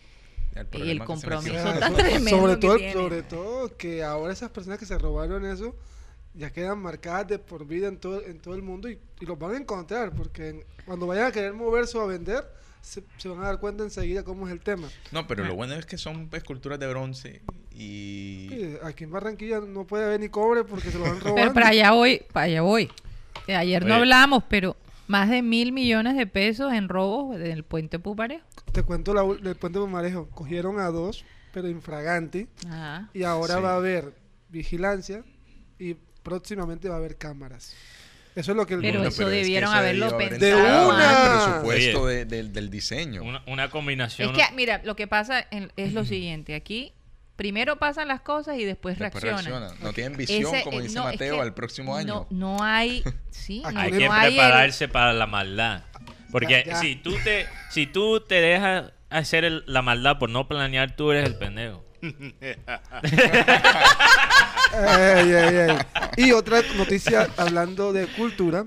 [0.57, 2.93] el y el compromiso tan tremendo sobre que todo, tiene.
[2.95, 5.77] sobre todo que ahora esas personas que se robaron eso
[6.35, 9.39] ya quedan marcadas de por vida en todo, en todo el mundo y, y los
[9.39, 12.45] van a encontrar porque en- cuando vayan a querer moverse o a vender
[12.81, 14.89] se, se van a dar cuenta enseguida cómo es el tema.
[15.13, 18.49] No, pero lo bueno es que son esculturas de bronce y...
[18.51, 21.35] Sí, aquí en Barranquilla no puede haber ni cobre porque se lo van robando.
[21.37, 22.91] Pero para allá voy, para allá voy.
[23.47, 24.77] Eh, Ayer no hablamos, pero
[25.09, 28.45] más de mil millones de pesos en robos del puente Puparejo.
[28.73, 30.29] Te cuento la, del puente Pumarejo.
[30.31, 32.49] Cogieron a dos, pero infraganti.
[32.67, 33.11] Ajá.
[33.13, 33.61] Y ahora Sí.
[33.63, 34.13] va a haber
[34.49, 35.25] vigilancia
[35.79, 37.75] y próximamente va a haber cámaras.
[38.35, 40.51] Eso es lo que el Pero Bueno, eso es que debieron eso haberlo pensado De
[40.53, 41.25] el una.
[41.53, 42.15] presupuesto Oye.
[42.17, 43.23] de- del- del diseño.
[43.23, 44.35] Una, una combinación.
[44.35, 46.55] Es que, mira, lo que pasa en- es lo siguiente.
[46.55, 46.95] Aquí
[47.37, 49.61] primero pasan las cosas y después, Después reaccionan.
[49.63, 49.85] reaccionan.
[49.85, 52.27] No tienen visión, Ese, como eh, dice no, es Mateo, que al próximo año.
[52.31, 55.83] No, no hay, sí, no, hay no que el- prepararse para la maldad.
[56.31, 56.77] Porque Ya, ya.
[56.77, 61.11] si tú te si tú te dejas hacer el- la maldad por no planear, tú
[61.13, 61.85] eres el pendejo.
[64.75, 65.77] Ey, ey, ey.
[66.17, 68.65] Y otra noticia hablando de cultura.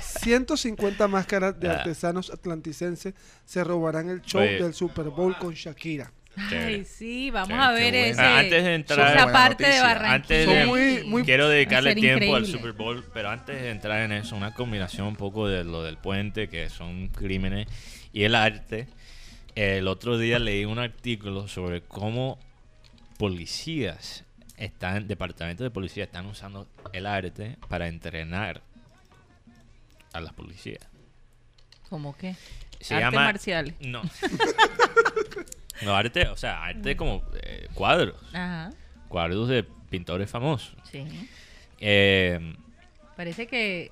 [0.00, 3.14] 150 máscaras de artesanos atlanticenses
[3.44, 4.60] se robarán el show Oye.
[4.62, 6.12] del Super Bowl con Shakira.
[6.36, 9.80] Ay, sí, vamos Chévere, a ver ese, Ah, antes de entrar- esa parte de.
[9.80, 10.14] Barranquilla.
[10.14, 12.44] Antes Son de- muy- muy- Quiero dedicarle tiempo al.
[12.46, 15.96] Super Bowl, pero antes de entrar en eso, una combinación un poco de lo del
[15.96, 17.68] puente, que son crímenes,
[18.12, 18.88] y el arte.
[19.54, 22.40] El otro día leí un artículo sobre cómo
[23.24, 24.22] policías
[24.58, 28.60] están, departamentos de policía están usando el arte para entrenar
[30.12, 30.86] a las policías.
[31.88, 32.36] ¿Cómo qué?
[32.80, 33.74] Se llama marciales.
[33.80, 34.02] No.
[35.82, 38.72] no, arte, o sea, arte como eh, cuadros, Ajá,
[39.08, 40.76] cuadros de pintores famosos.
[40.90, 41.06] sí.
[41.80, 42.56] Eh,
[43.16, 43.90] Parece que,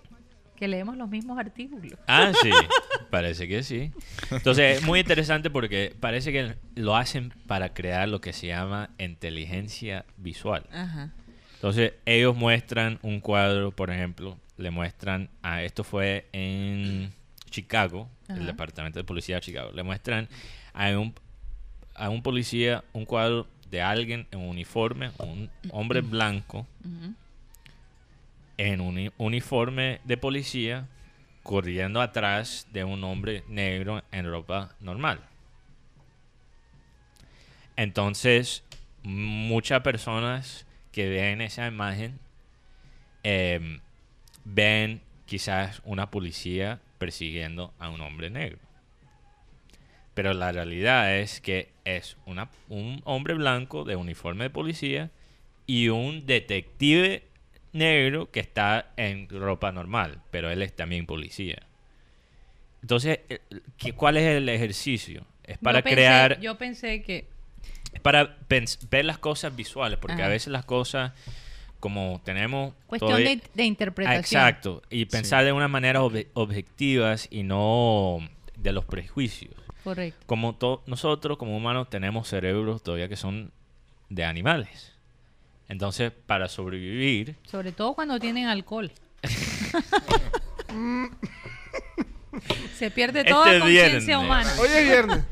[0.63, 1.99] que leemos los mismos artículos.
[2.07, 2.53] Ah, sí,
[3.11, 3.91] parece que sí.
[4.31, 8.91] Entonces, es muy interesante porque parece que lo hacen para crear lo que se llama
[8.97, 10.63] inteligencia visual.
[10.71, 11.11] Ajá.
[11.55, 17.13] Entonces, ellos muestran un cuadro, por ejemplo, le muestran, a esto fue en
[17.51, 20.29] Chicago, el departamento de policía de Chicago, le muestran
[20.75, 21.13] a un,
[21.97, 26.69] a un policía un cuadro de alguien en uniforme, un hombre blanco.
[28.59, 30.89] En un uni- uniforme de policía
[31.43, 35.21] corriendo atrás de un hombre negro en ropa normal.
[37.77, 38.65] Entonces,
[39.03, 42.19] muchas personas que ven esa imagen
[43.23, 43.81] em,
[44.45, 48.59] ven quizás una policía persiguiendo a un hombre negro.
[50.15, 52.17] Pero la realidad es que es
[52.69, 55.11] un hombre blanco de uniforme de policía
[55.67, 57.25] y un detective
[57.73, 61.63] negro que está en ropa normal, pero él es también policía.
[62.83, 63.41] Entonces, eh,
[63.77, 65.25] ¿qué- ¿cuál es el ejercicio?
[65.45, 67.27] Es para Yo pensé- crear, Yo pensé que
[67.93, 68.37] es para
[68.91, 71.13] ver las cosas visuales, porque a veces las cosas,
[71.81, 72.75] como tenemos...
[72.87, 74.21] cuestión todavía- de, de Ah, interpretación.
[74.21, 78.19] Exacto, y pensar de una manera obje- objetivas y no
[78.57, 79.55] de los prejuicios.
[79.85, 80.21] Correcto.
[80.27, 80.57] Como
[80.87, 83.51] nosotros, como humanos, tenemos cerebros todavía que son
[84.09, 84.92] de animales.
[85.73, 88.93] Entonces, para sobrevivir, Sobre todo cuando tienen alcohol.
[92.79, 94.53] Se pierde toda Este conciencia humana.
[94.59, 95.25] Hoy es viernes.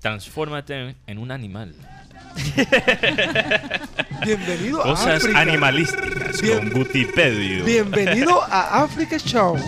[0.00, 1.74] transfórmate en, un animal.
[4.24, 5.40] Bienvenido a Cosas África.
[5.40, 7.66] animalísticas Bien- con Gutipedio.
[7.66, 9.58] Bienvenido a Africa Show.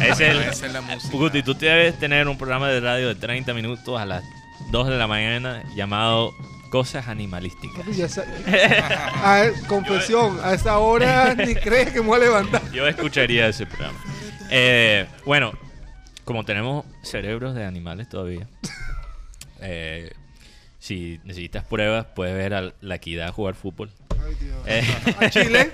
[0.00, 1.14] Es el, Esa es la música.
[1.18, 4.24] Guti, tú debes tener un programa de radio de 30 minutos a las
[4.70, 6.32] 2 de la mañana llamado
[6.72, 7.80] Cosas Animalísticas.
[7.84, 8.24] Papi, ya sa-
[9.22, 12.62] A- confesión, a esa hora ni crees que me voy a levantar.
[12.72, 13.98] Yo escucharía ese programa.
[14.50, 15.52] Eh, bueno,
[16.24, 18.48] como tenemos cerebros de animales todavía,
[19.60, 20.12] eh,
[20.78, 23.90] si necesitas pruebas, puedes ver a la equidad jugar fútbol.
[24.10, 24.56] Ay, Dios.
[24.66, 24.82] Eh,
[25.20, 25.70] ¿A Chile?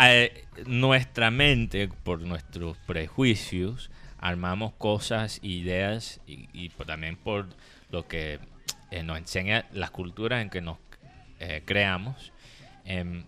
[0.00, 7.46] eh, nuestra mente, por nuestros prejuicios, armamos cosas, ideas y, y por- también por
[7.90, 8.38] lo que
[8.94, 10.78] eh, nos enseña las culturas en que nos
[11.40, 12.32] eh, creamos,
[12.84, 13.24] em,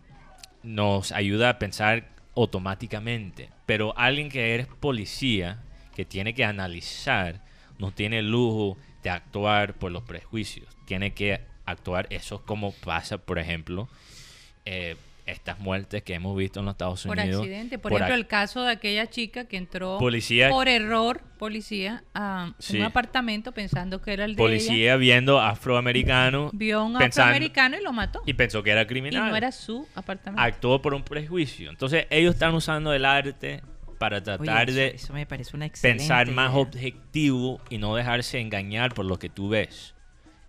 [0.62, 2.06] nos ayuda a pensar
[2.36, 3.51] automáticamente.
[3.66, 5.59] Pero alguien que eres policía,
[5.93, 7.43] que tiene que analizar,
[7.80, 10.68] no tiene el lujo de actuar por los prejuicios.
[10.84, 13.88] Tiene que actuar, eso es como pasa, por ejemplo,
[14.66, 14.94] eh,
[15.27, 17.40] estas muertes que hemos visto en los Estados Por Unidos.
[17.43, 17.78] accidente.
[17.78, 22.05] Por, por ejemplo, ac- el caso de aquella chica que entró Policía- por error, policía,
[22.15, 22.78] a Sí.
[22.78, 24.48] un apartamento pensando que era el de ella.
[24.48, 28.23] policía viendo afroamericano Vio a un pensando- afroamericano y lo mató.
[28.24, 29.28] y pensó que era Y criminal.
[29.31, 30.43] no era su apartamento.
[30.43, 31.70] Actuó por un prejuicio.
[31.70, 33.62] Entonces ellos están usando el arte
[33.98, 36.61] para Oye, tratar eso, de eso me parece una excelente pensar más idea.
[36.61, 39.94] objetivo y no dejarse engañar por lo que tú ves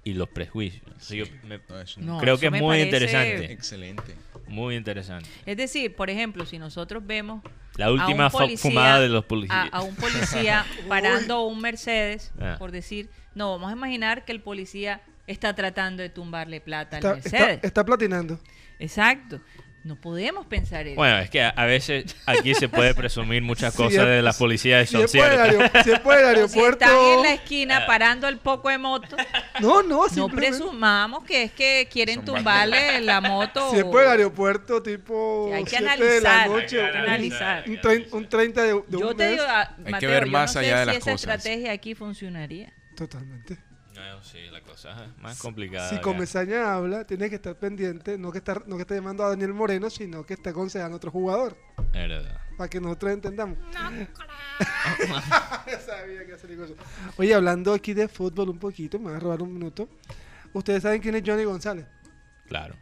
[0.04, 0.84] y los prejuicios.
[1.10, 1.60] Yo me-
[1.98, 3.52] No, creo que es muy parece- interesante.
[3.52, 4.16] Excelente.
[4.48, 5.30] Muy interesante.
[5.46, 7.42] Es decir, por ejemplo, si nosotros vemos
[7.76, 9.70] La a última un fu- policía- fumada de los a, policías.
[9.72, 12.56] a un policía parando un Mercedes, Ah.
[12.58, 17.12] por decir, no, vamos a imaginar que el policía está tratando de tumbarle plata Está,
[17.12, 17.60] al está, Mercedes.
[17.64, 18.40] está platinando.
[18.80, 19.42] Exacto.
[19.88, 20.96] No podemos pensar eso.
[20.98, 24.22] Bueno, es que a, a veces aquí se puede presumir muchas Si cosas es- de
[24.22, 25.84] la policía y Si son ciertas.
[25.86, 26.84] si es por el O si aeropuerto.
[26.86, 29.16] están en la esquina parando el poco de moto,
[29.62, 33.72] No, no, no presumamos que es que quieren tumbarle la moto.
[33.72, 35.46] Si es por el aeropuerto, tipo.
[35.50, 37.64] Sí, hay que 7 de la analizar, noche, hay que un- analizar.
[37.70, 39.32] Un, trein- un 30 de, de Yo un te mes.
[39.32, 41.36] digo, ah, que Mateo, ver yo más no allá sé de si las esa cosas.
[41.38, 42.74] estrategia aquí funcionaría.
[42.98, 43.58] Totalmente.
[43.98, 45.90] No, sí, la cosa es más complicada.
[45.90, 46.00] Si.
[46.02, 49.54] Comesaña habla, tiene que estar pendiente, no que está, no que está llamando a Daniel
[49.54, 51.58] Moreno, sino que está aconsejando a otro jugador,
[51.94, 52.40] Es verdad.
[52.58, 53.58] para que nosotros entendamos.
[55.86, 56.36] Sabía que.
[57.18, 59.90] Oye, hablando aquí de fútbol un poquito, me voy a robar un minuto.
[60.54, 61.86] Ustedes saben quién es Johnny González.
[62.48, 62.76] Claro.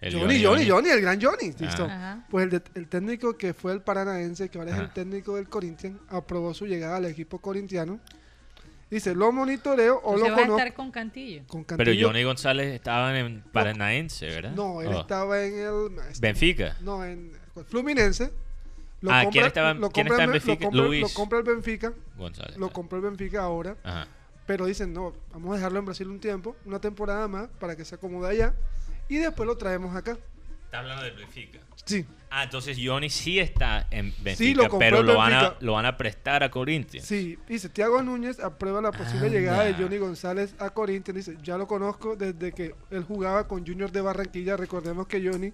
[0.00, 1.52] El Johnny, Johnny, Johnny, el gran Johnny.
[1.58, 1.84] ¿listo?
[1.84, 2.24] Ajá.
[2.30, 5.48] Pues el, de- el técnico que fue el paranaense, que ahora es el técnico del
[5.48, 7.98] Corinthians, aprobó su llegada al equipo corintiano.
[8.90, 10.58] Dice, lo monitoreo o lo a conozco.
[10.58, 11.42] estar con Cantillo.
[11.48, 11.92] Con Pero.
[12.00, 14.52] Johnny González estaba en Paranaense, ¿verdad?
[14.52, 15.00] No, él Oh.
[15.00, 15.90] estaba en el...
[16.20, 16.76] Benfica.
[16.82, 17.32] No, en
[17.68, 18.30] Fluminense.
[19.00, 20.64] Lo Ah, ¿quién estaba lo quién compra está en el- lo Benfica?
[20.68, 21.02] compra- Luis.
[21.02, 21.92] Lo compra el Benfica.
[22.16, 22.56] González.
[22.56, 23.76] Lo compró el Benfica ahora.
[23.82, 24.06] Ajá.
[24.46, 27.84] Pero dicen, no, vamos a dejarlo en Brasil un tiempo, una temporada más, para que
[27.84, 28.54] se acomode allá.
[29.08, 30.16] Y después lo traemos acá.
[30.66, 31.60] Está hablando de Benfica.
[31.84, 32.04] Sí.
[32.28, 35.74] Ah, entonces Johnny sí está en Benfica, Sí, lo compró pero lo van, a, lo
[35.74, 37.06] van a prestar a Corinthians.
[37.06, 39.38] Sí, dice Tiago Núñez aprueba la posible Anda.
[39.38, 41.24] llegada de Johnny González a Corinthians.
[41.26, 44.56] Dice, ya lo conozco desde que él jugaba con Junior de Barranquilla.
[44.56, 45.52] Recordemos que Johnny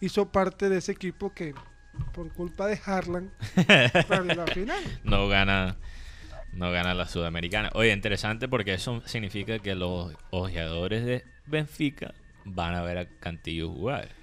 [0.00, 1.54] hizo parte de ese equipo que
[2.14, 3.32] por culpa de Harlan
[4.36, 4.82] la final.
[5.02, 5.76] No gana
[6.52, 7.70] no gana la Sudamericana.
[7.74, 12.14] Oye, interesante porque eso significa que los ojeadores de Benfica
[12.44, 14.21] van a ver a Cantillo jugar.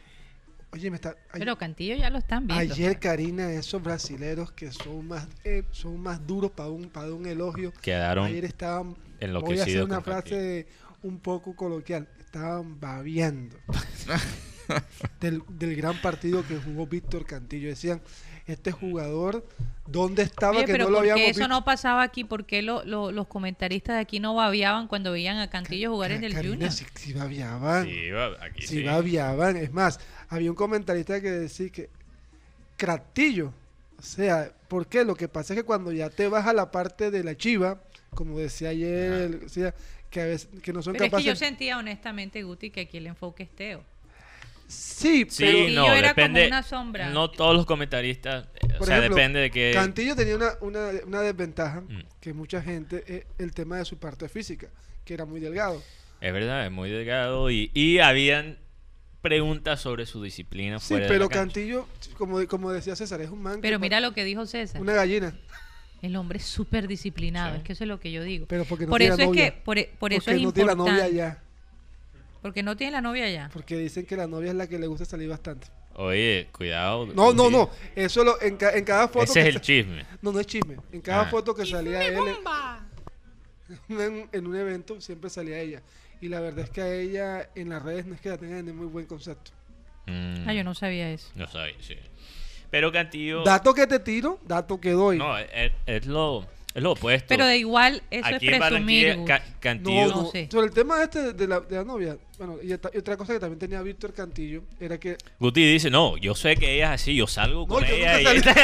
[0.71, 1.15] Oye, me está...
[1.31, 2.73] ay- Pero Cantillo ya lo están viendo.
[2.73, 7.25] Ayer, Karina, esos brasileros que son más eh, son más duros para un, para un
[7.25, 7.73] elogio.
[7.81, 8.95] Quedaron Ayer estaban...
[9.41, 10.67] Voy a hacer una frase
[11.01, 12.07] un poco coloquial.
[12.19, 13.57] Estaban babeando
[15.19, 17.69] del, del gran partido que jugó Víctor Cantillo.
[17.69, 18.01] Decían,
[18.49, 19.45] este jugador,
[19.87, 21.47] ¿dónde estaba Oye, que pero no lo ¿por qué habíamos eso visto?
[21.53, 22.23] no pasaba aquí?
[22.23, 26.11] ¿Por qué lo- lo- los comentaristas de aquí no babiaban cuando veían a Cantillo jugar
[26.11, 26.71] en el Junior?
[26.71, 26.85] Sí.
[26.95, 28.83] Sí, va- aquí Sí, sí.
[28.83, 29.57] babeaban.
[29.57, 29.99] Es más,
[30.29, 31.89] había un comentarista que decía que
[32.77, 33.53] Cratillo,
[33.97, 35.03] o sea, ¿por qué?
[35.03, 37.81] Lo que pasa es que cuando ya te vas a la parte de la chiva,
[38.15, 39.73] como decía ayer, el- decía,
[40.09, 41.25] que a veces que no son Pero es que capaces.
[41.27, 43.83] yo sentía honestamente, Guti, que aquí el enfoque es Teo.
[44.69, 46.47] Sí, Sí, pero no, era como depende.
[46.47, 47.09] una sombra.
[47.09, 50.91] No todos los comentaristas, eh, o sea, ejemplo, depende de que Cantillo tenía una, una,
[51.07, 52.03] una desventaja Mm.
[52.21, 54.67] que mucha gente, eh, el tema de su parte física,
[55.03, 55.81] que era muy delgado.
[56.21, 58.57] es verdad, es muy delgado y, y habían
[59.21, 61.53] preguntas sobre su disciplina Sí, fuera de pero la cancha.
[61.55, 61.87] Cantillo,
[62.17, 63.59] como, como decía César, es un man.
[63.61, 64.79] Pero mira lo que dijo César.
[64.81, 65.33] Una gallina.
[66.01, 67.57] El hombre es súper disciplinado, Sí.
[67.57, 68.45] es que eso es lo que yo digo.
[68.47, 69.45] Pero porque no por tiene eso es novia.
[69.51, 71.43] que, por, e- por eso porque es no tiene la novia allá.
[72.41, 73.49] Porque no tiene la novia allá.
[73.51, 75.67] Porque dicen que la novia es la que le gusta salir bastante.
[75.95, 77.07] Oye, cuidado.
[77.07, 77.69] No, no, no.
[77.95, 79.25] Eso lo, en, ca- en cada foto.
[79.25, 80.05] Ese que es el sa- chisme.
[80.21, 80.77] No, no es chisme.
[80.93, 81.25] En cada Ah.
[81.29, 82.15] foto que salía él
[83.89, 85.81] en, en- en un evento, siempre salía ella.
[86.21, 88.65] Y la verdad es que a ella en las redes no es que la tengan
[88.65, 89.51] de muy buen concepto.
[90.05, 91.29] Mm, Ah, yo no sabía eso.
[91.35, 91.95] No sabía, sí.
[92.71, 93.43] Pero Cantillo.
[93.43, 95.17] Dato que te tiro, dato que doy.
[95.17, 97.25] No, es, es lo, es lo opuesto.
[97.29, 99.23] Pero de igual, eso Aquí es presumir.
[99.25, 100.07] Ca- Cantillo.
[100.07, 100.21] no.
[100.23, 100.47] No sé.
[100.51, 103.33] Sobre el tema este de la, de la novia, bueno, y, esta- y otra cosa
[103.33, 107.01] que también tenía Víctor Cantillo era que Guti dice, no, yo sé que ella es
[107.01, 108.61] así, yo salgo No, con yo ella nunca y salí.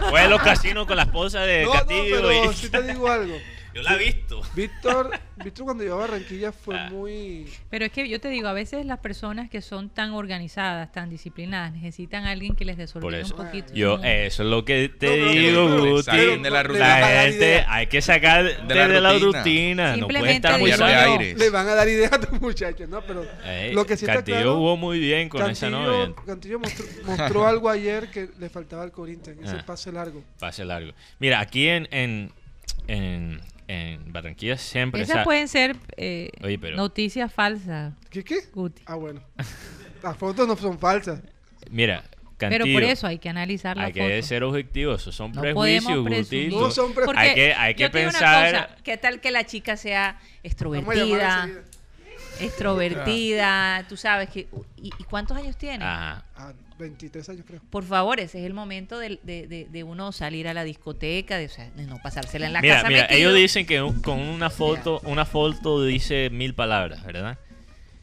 [0.10, 2.82] voy a los casinos con la esposa de no, no, Cantillo pero y sí te
[2.82, 3.34] digo algo.
[3.76, 4.40] Yo la he visto.
[4.54, 5.10] Víctor,
[5.44, 6.88] Víctor cuando llegó a Barranquilla fue Ah.
[6.90, 10.90] muy Pero es que yo te digo, a veces las personas que son tan organizadas,
[10.92, 13.74] tan disciplinadas, necesitan a alguien que les eso, un poquito.
[13.74, 14.04] yo, No.
[14.04, 16.02] eso es lo que te No, pero- digo, pero- Guti.
[16.04, 17.00] saquen de la rutina.
[17.00, 19.38] La gente hay que sacar de, la la, rutina.
[19.38, 19.96] rutina.
[19.96, 20.84] No puede Simplemente estar muy solo.
[20.86, 21.38] aires.
[21.38, 23.02] le van a dar ideas a tus muchachos, ¿no?
[23.02, 26.06] Pero Ey, lo que sí está Cantillo claro, jugó muy bien con esa novia.
[26.14, 29.64] Cantillo, Cantillo mostró, mostró algo ayer que le faltaba al Corinthians, ese Ah.
[29.66, 30.22] pase largo.
[30.38, 30.92] Pase largo.
[31.18, 32.32] Mira, aquí en, en,
[32.88, 38.36] en, en Barranquilla siempre Esas sa- pueden ser eh, Oye, pero- noticias falsas, ¿Qué qué?
[38.52, 38.82] Guti.
[38.86, 39.20] Ah, bueno.
[40.02, 41.20] Las fotos no son falsas.
[41.70, 42.04] Mira,
[42.36, 44.04] Cantillo, Pero por eso hay que analizar la hay foto.
[44.04, 45.00] que ser objetivos.
[45.00, 46.44] Esos son No prejuicios, podemos presumir.
[46.50, 46.60] Gustito.
[46.66, 48.52] No son pre- Porque Hay que, hay que yo te digo una pensar.
[48.68, 51.42] cosa, ¿Qué tal que la chica sea Vamos a llamar extrovertida?
[51.44, 51.62] enseguida.
[52.40, 54.48] Extrovertida, tú sabes que...
[54.76, 55.82] ¿Y, y cuántos años tiene?
[55.84, 56.24] Ajá.
[56.36, 57.60] Ah, 23 años creo.
[57.70, 61.38] Por favor, ese es el momento de, de- de- de uno salir a la discoteca,
[61.38, 63.18] de, o sea, de no pasársela en la Mira, casa mira, metido.
[63.18, 67.38] ellos dicen que un- con una foto, una foto dice mil palabras, ¿verdad?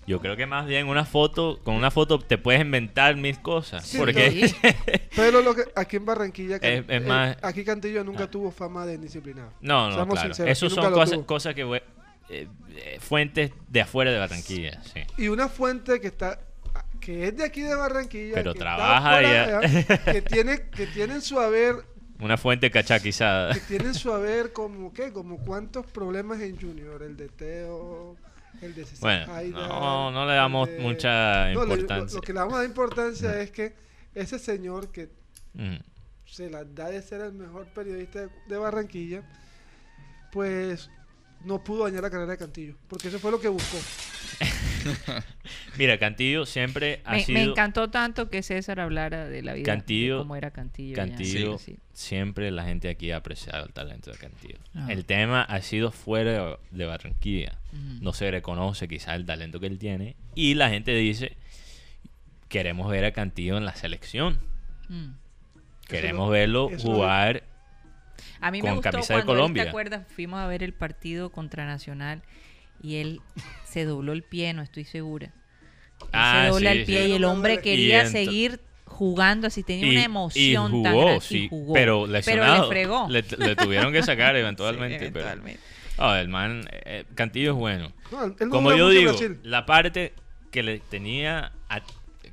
[0.05, 3.85] Yo creo que más bien una foto, con una foto te puedes inventar mil cosas.
[3.87, 4.55] Sí, porque Sí.
[5.15, 8.31] Pero lo que aquí en Barranquilla, Can- Es- es eh, más- aquí Cantillo nunca Ah.
[8.31, 9.53] tuvo fama de indisciplinado.
[9.61, 10.33] no, no, Seamos claro.
[10.43, 15.01] aquí son nunca cosas, cosas que eh, eh, fuentes de afuera de Barranquilla, sí.
[15.17, 16.37] Y una fuente que está
[17.03, 19.57] que es de aquí de Barranquilla, Pero que trabaja allá.
[19.59, 21.75] allá, que tiene que tienen su haber
[22.19, 23.53] Una fuente cachaquizada.
[23.53, 28.15] que tienen su haber como qué, como cuántos problemas en Junior, el de Teo,
[28.61, 32.15] el de César Bueno, no, no le damos de- mucha No, le- lo- importancia.
[32.15, 33.73] Lo, que le damos a importancia es que
[34.15, 35.09] ese señor que
[35.53, 35.75] Mm.
[36.25, 39.21] se la da de ser el mejor periodista de, de Barranquilla,
[40.31, 40.89] pues
[41.43, 43.77] no pudo dañar la carrera de Cantillo, porque eso fue lo que buscó.
[45.77, 47.39] Mira, Cantillo siempre ha Me, sido...
[47.39, 50.95] me encantó tanto que César hablara de la vida, Cantillo- de cómo era Cantillo.
[50.95, 51.77] Cantillo, Sí.
[51.93, 54.57] siempre la gente aquí ha apreciado el talento de Cantillo.
[54.76, 54.88] Ah.
[54.89, 57.57] El tema ha sido fuera de- de Barranquilla.
[58.01, 60.15] No se reconoce quizás el talento que él tiene.
[60.35, 61.35] Y la gente dice,
[62.49, 64.39] queremos ver a Cantillo en la selección.
[64.89, 65.11] Mm.
[65.88, 67.43] Queremos lo- verlo jugar.
[68.39, 69.64] A mí con me gustó camisa de cuando él, Colombia.
[69.64, 70.05] ¿te acuerdas?
[70.14, 72.22] Fuimos a ver el partido contra Nacional
[72.81, 73.22] y él
[73.73, 75.27] se dobló el pie, no estoy segura.
[76.01, 77.09] Él Ah, se dobla sí, el pie sí.
[77.09, 81.05] y el hombre Y quería seguir jugando así, tenía Y- una y emoción tan jugó,
[81.05, 81.73] grande sí, y jugó.
[81.73, 82.63] pero lesionado.
[82.63, 83.07] le fregó.
[83.09, 85.11] Le, le tuvieron que sacar Sí, eventualmente.
[85.11, 85.59] pero- eventualmente.
[85.97, 87.91] Oh, el man, eh, Cantillo es bueno.
[88.11, 89.13] No, Como yo digo,
[89.43, 90.13] la parte
[90.51, 91.81] que le tenía, a-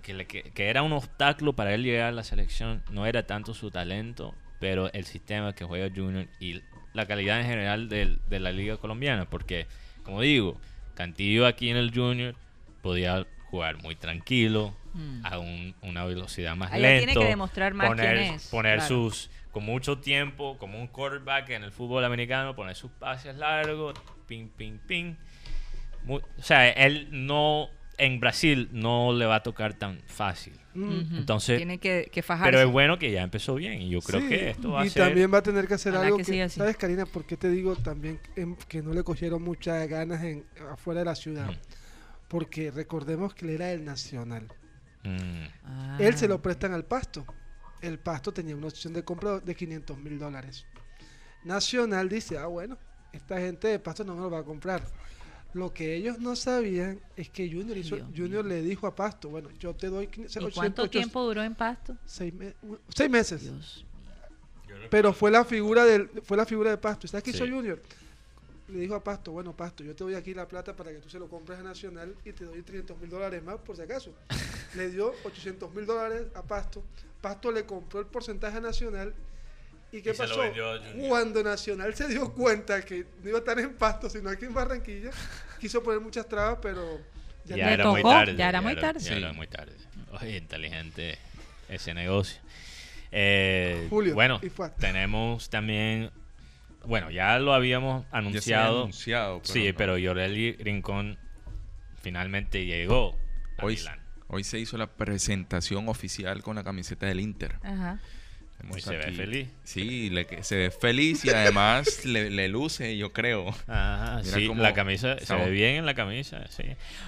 [0.03, 3.27] que, le- que- que era un obstáculo para él llegar a la selección, no era
[3.27, 6.63] tanto su talento, pero el sistema que juega Junior y
[6.95, 9.67] la calidad en general del- de, la liga colombiana, porque,
[10.05, 10.59] como digo,
[11.05, 12.35] Cantillo aquí en el Junior
[12.83, 15.25] podía jugar muy tranquilo, Mm.
[15.25, 17.07] a un- una velocidad más Allá lenta.
[17.07, 18.89] tiene que demostrar más poner, quién es, Poner claro.
[18.89, 23.95] sus, con mucho tiempo, como un quarterback en el fútbol americano, poner sus pases largos,
[24.27, 25.15] ping, ping, ping.
[26.05, 27.71] Muy- o sea, él no,
[28.01, 30.53] en Brasil no le va a tocar tan fácil.
[30.75, 31.19] Mm.
[31.19, 32.51] Entonces, Tiene que, que fajarse.
[32.53, 34.89] pero es bueno que ya empezó bien y yo creo Sí, que esto va y
[34.89, 35.05] a ser...
[35.07, 36.49] también va a tener que hacer algo que que.
[36.49, 37.07] ¿sabes Karina?
[37.07, 41.07] ¿Por qué te digo también em, que no le cogieron muchas ganas en afuera de
[41.07, 41.51] la ciudad?
[42.29, 44.47] Porque recordemos que él era el nacional.
[45.03, 45.97] Mm, Ah.
[45.99, 47.25] Él se lo prestan al pasto.
[47.83, 50.67] El pasto tenía una opción de compra de 500 mil dólares.
[51.45, 52.77] Nacional dice, ah, bueno,
[53.13, 54.83] esta gente de pasto no me lo va a comprar.
[55.53, 59.29] Lo que ellos no sabían es que Junior, hizo- Dios Junior le dijo a Pasto,
[59.29, 60.07] bueno, yo te doy...
[60.07, 61.97] 500, ¿Y 800, cuánto tiempo duró en Pasto?
[62.05, 62.55] Seis, me-
[62.95, 63.43] seis meses.
[63.43, 63.85] Dios.
[64.91, 67.07] Pero fue la figura del, fue la figura de Pasto.
[67.09, 67.39] ¿Sabes qué Sí.
[67.43, 67.83] hizo Junior?
[68.69, 71.09] Le dijo a Pasto, bueno Pasto, yo te doy aquí la plata para que tú
[71.11, 74.15] se lo compres a Nacional y te doy 300 mil dólares más por si acaso.
[74.77, 76.85] le dio 800 mil dólares a Pasto.
[77.21, 79.13] Pasto le compró el porcentaje a Nacional.
[79.93, 80.41] ¿Y qué Y pasó?
[81.09, 84.55] Cuando Nacional se dio cuenta que no iba a estar en Pasto, sino aquí en
[84.55, 85.11] Barranquilla,
[85.61, 87.01] quiso poner muchas trabas, pero
[87.45, 88.37] ya ya era muy tarde.
[88.37, 89.01] ya era muy tarde.
[89.01, 89.37] Ya era Sí.
[89.37, 89.73] muy tarde.
[90.13, 91.19] Oye, inteligente
[91.69, 92.41] ese negocio.
[93.13, 94.41] Eh, Julio, bueno,
[94.79, 96.11] tenemos también,
[96.85, 98.81] bueno, ya lo habíamos Ya se había anunciado.
[98.83, 99.77] anunciado, pero sí, no.
[99.77, 101.19] pero Yoreli Rincón
[102.01, 103.17] finalmente llegó
[103.59, 104.01] a Hoy, Milán.
[104.29, 107.57] hoy se hizo la presentación oficial con la camiseta del Inter.
[107.63, 107.99] Ajá.
[108.61, 109.49] Tenemos Y se ve feliz.
[109.65, 113.49] Sí, le que- se ve feliz y además le, le luce, yo creo.
[113.67, 116.65] Ajá, Mira sí, cómo la camisa, se estamos- ve bien en la camisa, sí.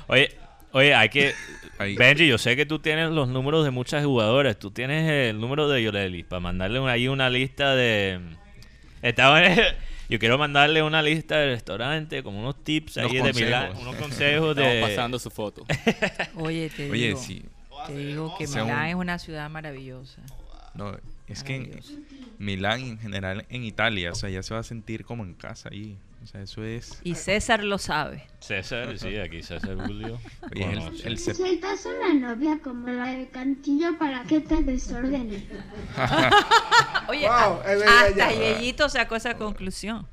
[0.06, 0.34] Oye,
[0.72, 1.34] oye, hay que...
[1.78, 4.58] Ahí- Benji, yo sé que tú tienes los números de muchas jugadoras.
[4.58, 8.20] Tú tienes el número de Yoreli para mandarle ahí una lista de...
[9.02, 9.74] Estaba en el-
[10.08, 13.82] Yo quiero mandarle una lista de restaurantes, como unos tips ahí Unos de Milán, consejos.
[13.88, 14.62] unos consejos de...
[14.74, 15.64] Estamos pasando su foto.
[16.36, 17.42] Oye, te Oye, digo, sí.
[17.86, 20.20] te digo que Milán es una ciudad maravillosa.
[20.74, 20.96] No,
[21.32, 21.80] es que en.
[22.38, 25.34] Milán y en general en Italia, o sea, ya se va a sentir como en
[25.34, 25.96] casa ahí.
[26.24, 27.00] O sea, eso es...
[27.02, 28.24] Y César lo sabe.
[28.40, 30.18] César, sí, aquí César Julio.
[30.54, 31.08] Oye, el- conoce.
[31.08, 35.44] el se- Necesitas una novia como la de Cantillo para que te desordene.
[37.08, 38.30] Oye, Wow, a- es verdad, hasta.
[38.32, 40.06] Yeyito sacó esa conclusión.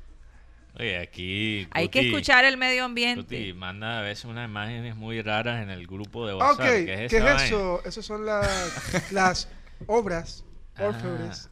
[0.78, 1.66] Oye, aquí...
[1.72, 3.52] Hay que escuchar el medio ambiente.
[3.54, 6.60] manda a veces unas imágenes muy raras en el grupo de Ah, WhatsApp.
[6.60, 7.44] ok, ¿Qué ¿qué es es, esa vaina?
[7.44, 7.82] eso?
[7.84, 9.48] Esas son las, las
[9.86, 10.44] obras
[10.76, 10.86] Ah.
[10.86, 11.48] orfebres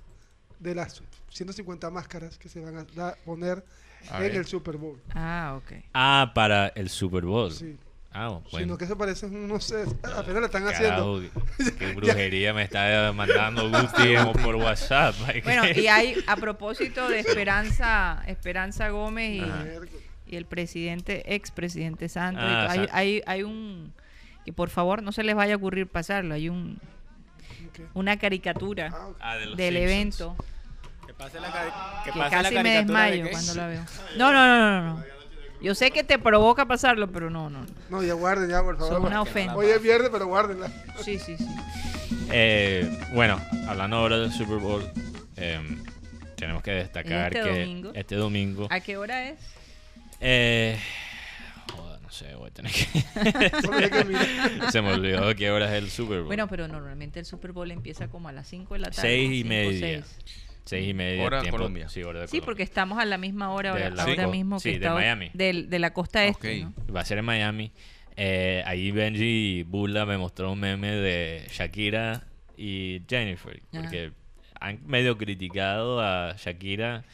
[0.59, 3.65] de las 150 máscaras que se van a da- poner
[4.11, 5.01] A en el Super Bowl.
[5.15, 5.73] Ah, ok.
[5.95, 7.53] Ah, para el Super Bowl.
[7.53, 7.77] Sí.
[8.11, 8.49] Ah, bueno.
[8.67, 9.95] Sino que se parecen unos sets.
[10.03, 11.41] Apenas lo están Carajo, haciendo.
[11.59, 15.15] qué- qué brujería me está mandando Gusti por WhatsApp.
[15.45, 19.43] Bueno, y hay, a propósito de Esperanza, Esperanza Gómez
[20.27, 23.93] y, y el presidente, expresidente Santos, Ah, hay, hay, hay un,
[24.45, 26.81] que por favor no se les vaya a ocurrir pasarlo, hay un
[27.95, 29.91] una caricatura Ah, de los del Simpsons.
[29.91, 30.37] evento
[31.07, 33.83] Que pase la, que que pase la casi me de desmayo cuando la veo.
[34.17, 35.05] No, no, no, no, no.
[35.61, 37.61] Yo sé que te provoca pasarlo, pero no, no.
[37.63, 37.67] no.
[37.91, 38.93] No, ya guarden, ya, por favor.
[38.95, 39.57] Son una ofensa.
[39.57, 40.71] Hoy es viernes, pero guárdenla.
[41.03, 41.47] Sí, sí, sí.
[42.31, 44.89] Eh, bueno, hablando ahora del Super Bowl,
[45.37, 45.83] em,
[46.37, 47.91] tenemos que destacar Este que domingo.
[47.95, 48.69] este domingo.
[48.71, 49.41] ¿A qué hora es?
[50.21, 50.79] Eh,
[52.09, 52.87] no sé, voy a tener que
[54.63, 54.71] que.
[54.73, 56.27] Se me olvidó qué hora es el Super Bowl.
[56.27, 59.03] Bueno, pero normalmente el Super Bowl empieza como a las 5 de la tarde.
[59.03, 59.79] seis y cinco, media.
[60.03, 60.19] seis.
[60.65, 61.23] Seis y media.
[61.23, 61.89] Hora tiempo- Colombia.
[61.91, 62.47] Sí, hora de Sí, Colombia.
[62.47, 64.31] porque estamos a la misma hora De ahora, la- ahora Sí.
[64.31, 65.31] mismo que Sí, de está- Miami.
[65.35, 66.67] del- de la costa este.
[66.95, 67.73] Va a ser en Miami.
[68.17, 72.27] Eh, ahí Benji Bula me mostró un meme de Shakira
[72.57, 73.61] y Jennifer.
[73.73, 73.83] Ajá.
[73.83, 74.13] Porque
[74.61, 77.05] han medio criticado a Shakira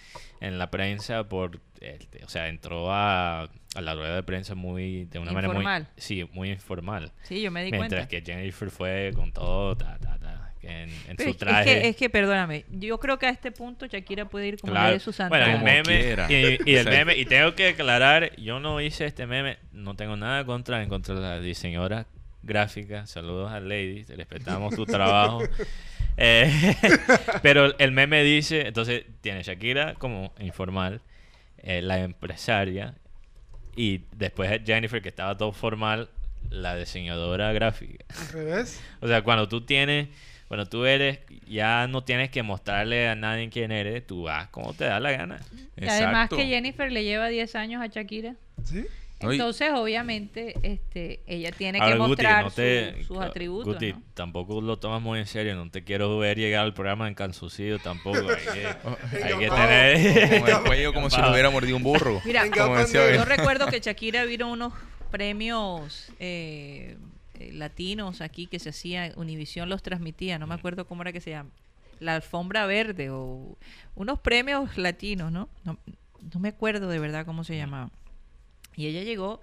[0.40, 1.60] en la prensa por...
[1.80, 5.04] este, o sea, entró a, a la rueda de prensa muy...
[5.06, 5.82] De una manera Informal.
[5.82, 5.90] muy...
[5.96, 7.12] Sí, muy informal.
[7.22, 8.08] Sí, yo me di Mientras cuenta.
[8.08, 10.88] que Jennifer fue con todo, ta, ta, ta, en,
[11.18, 11.64] su es, es traje.
[11.82, 14.92] que, es que, perdóname, yo creo que a este punto Shakira puede ir como Claro.
[14.94, 16.16] de su santa Bueno, el meme
[16.64, 16.90] y, y el Sí.
[16.90, 20.88] meme y tengo que aclarar, yo no hice este meme, no tengo nada contra en
[20.88, 22.06] contra de la diseñadora
[22.42, 23.06] gráfica.
[23.06, 25.42] Saludos a Lady, te respetamos tu trabajo.
[26.16, 26.48] Eh,
[27.42, 31.00] pero el meme dice, entonces tiene Shakira como informal,
[31.58, 32.94] eh, la empresaria
[33.76, 36.08] y después Jennifer que estaba todo formal,
[36.50, 38.04] la diseñadora gráfica.
[38.18, 38.80] Al revés.
[39.00, 40.08] O sea, cuando tú tienes,
[40.48, 44.74] cuando tú eres, ya no tienes que mostrarle a nadie quién eres, tú vas como
[44.74, 45.40] te da la gana.
[45.76, 48.34] Y además que Jennifer le lleva 10 años a Shakira.
[48.62, 48.86] ¿Sí?
[49.32, 53.74] Entonces, obviamente, este, ella tiene Ahora, que Guti, mostrar no te- su- sus atributos.
[53.74, 54.02] Guti, ¿no?
[54.14, 55.54] tampoco lo tomas muy en serio.
[55.56, 58.18] No te quiero ver llegar al programa en calzucido tampoco.
[58.18, 58.66] Hay que,
[59.24, 59.68] hay que Encapado.
[59.68, 60.40] tener...
[60.40, 62.20] Con el cuello como si lo hubiera mordido un burro.
[62.24, 62.76] Mira, como.
[62.86, 64.72] Yo recuerdo que Shakira vino unos
[65.10, 66.96] premios eh,
[67.38, 71.20] eh, latinos aquí que se hacía, Univisión los transmitía, no me acuerdo cómo era que
[71.20, 71.50] se llama,
[72.00, 73.56] la alfombra verde o
[73.94, 75.48] unos premios latinos, ¿no?
[75.64, 75.78] No,
[76.34, 77.90] no me acuerdo de verdad cómo se llamaba.
[78.76, 79.40] Y ella llegó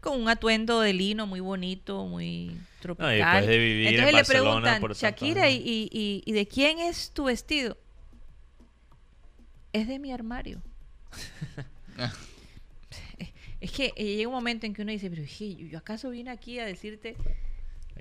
[0.00, 3.14] con un atuendo de lino muy bonito, muy tropical.
[3.16, 5.66] después de vivir en Entonces le Barcelona preguntan, Shakira, ¿y, años".
[5.66, 7.76] y, y- y de quién es tu vestido?
[9.72, 10.62] Es de mi armario.
[13.60, 16.58] Es que llega un momento en que uno dice, pero je, yo acaso vine aquí
[16.58, 17.14] a decirte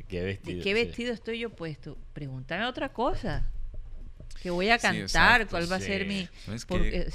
[0.08, 0.64] ¿Qué de vestido?
[0.64, 0.74] qué sí.
[0.74, 2.00] vestido estoy yo puesto.
[2.14, 3.48] Pregúntame otra cosa.
[4.42, 5.02] Que voy a Sí, cantar,
[5.42, 5.86] exacto, cuál va a sí.
[5.86, 6.28] ser mi...
[6.68, 7.10] Por- eh,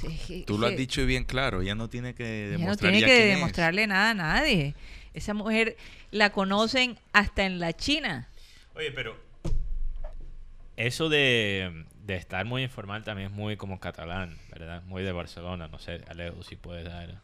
[0.47, 3.13] Tú lo has dicho bien claro, ella no tiene que ella no demostrar tiene que
[3.17, 3.35] quién es.
[3.37, 4.75] demostrarle nada a nadie.
[5.15, 5.77] Esa mujer
[6.11, 8.29] la conocen hasta en la China.
[8.75, 9.17] Oye, pero
[10.77, 14.83] eso de, de estar muy informal también es muy como catalán, ¿verdad?
[14.83, 15.69] Muy de Barcelona.
[15.69, 17.21] No sé, Alejo, si puedes dar.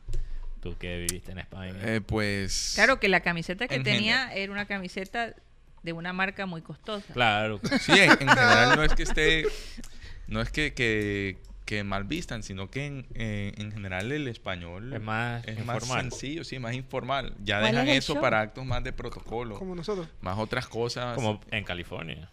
[0.62, 1.74] Tú que viviste en España.
[1.82, 2.72] Eh, pues...
[2.76, 5.34] Claro que la camiseta que En tenía era una camiseta
[5.82, 7.12] de una marca muy costosa.
[7.12, 7.60] claro.
[7.80, 9.46] Sí, en, en general no es que esté...
[10.28, 14.92] No es que, que, que mal vistan, sino que en, eh, en general el español
[14.94, 17.34] Es más es más sencillo, sí, más informal.
[17.44, 18.22] Ya ¿Cuál dejan es eso show?
[18.22, 20.08] para actos más de protocolo, Como nosotros.
[20.22, 21.14] más otras cosas.
[21.16, 22.30] Como en California.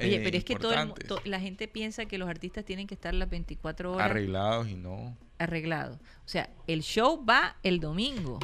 [0.00, 2.86] Oye, eh, pero es que todo el to- la gente piensa que los artistas tienen
[2.86, 5.16] que estar las 24 horas arreglados y no.
[5.38, 5.98] arreglados.
[5.98, 8.38] O sea, el show va el domingo.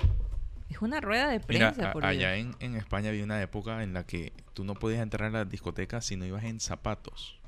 [0.70, 3.82] Es una rueda de Mira, prensa, a- por allá en, en España había una época
[3.82, 7.38] en la que tú no podías entrar a las discotecas si no ibas en zapatos.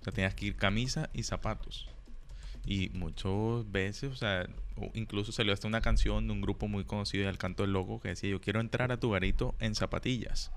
[0.00, 1.88] O sea, tenías que ir camisa y zapatos.
[2.66, 4.46] Y muchas veces, o sea,
[4.94, 8.08] incluso salió hasta una canción de un grupo muy conocido del Canto del Loco que
[8.08, 10.50] decía, yo quiero entrar a tu garito en zapatillas.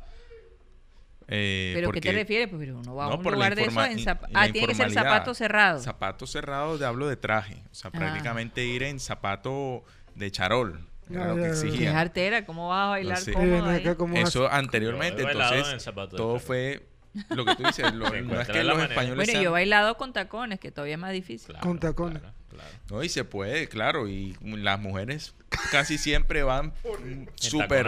[1.28, 2.50] Eh, ¿Pero qué te porque- refieres?
[2.50, 4.50] Pues, uno va a No, un por la lugar de eso en in- la Ah,
[4.52, 5.80] tiene que ser zapato cerrado.
[5.80, 7.64] Zapatos cerrados, de hablo de traje.
[7.72, 7.98] O sea, Ah.
[7.98, 9.84] prácticamente ir en zapato
[10.16, 10.86] de charol.
[11.12, 11.78] Era lo que.
[11.78, 13.34] Qué artera, ¿cómo vas a bailar sé.
[13.34, 13.84] Cómodo ahí?
[14.16, 16.86] Eso anteriormente, entonces en todo fue
[17.30, 17.94] lo que tú dices.
[17.94, 18.84] lo- no es que los manera.
[18.94, 21.48] españoles Bueno, sean- yo he bailado con tacones, que todavía es más difícil.
[21.48, 22.20] Claro, Con tacones.
[22.20, 22.70] claro, claro.
[22.90, 24.08] No, y se puede, claro.
[24.08, 25.36] Y las mujeres
[25.72, 26.74] casi siempre van
[27.36, 27.86] súper,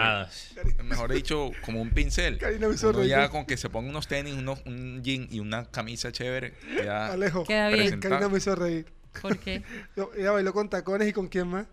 [0.83, 2.37] mejor dicho, como un pincel.
[2.83, 6.53] Uno ya con que se ponga unos tenis, unos, un jean y una camisa chévere.
[6.83, 7.43] Ya Alejo.
[7.45, 7.99] Queda bien.
[7.99, 8.85] Karina me hizo reír.
[9.21, 9.63] ¿Por qué?
[9.95, 11.65] Yo- ella bailó con tacones y con quién más.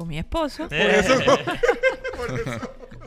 [0.00, 0.66] Con mi esposo.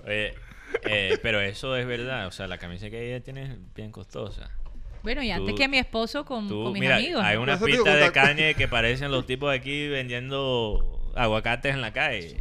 [0.06, 0.36] Oye,
[0.84, 2.28] eh, pero eso es verdad.
[2.28, 4.52] O sea, la camisa que ella tiene es bien costosa.
[5.02, 7.24] Bueno, y antes Tú- que mi esposo con, Tú, con mis mira, amigos.
[7.26, 11.92] hay pistas digo, de caña que parecen los tipos de aquí vendiendo aguacates en la
[11.94, 12.40] calle.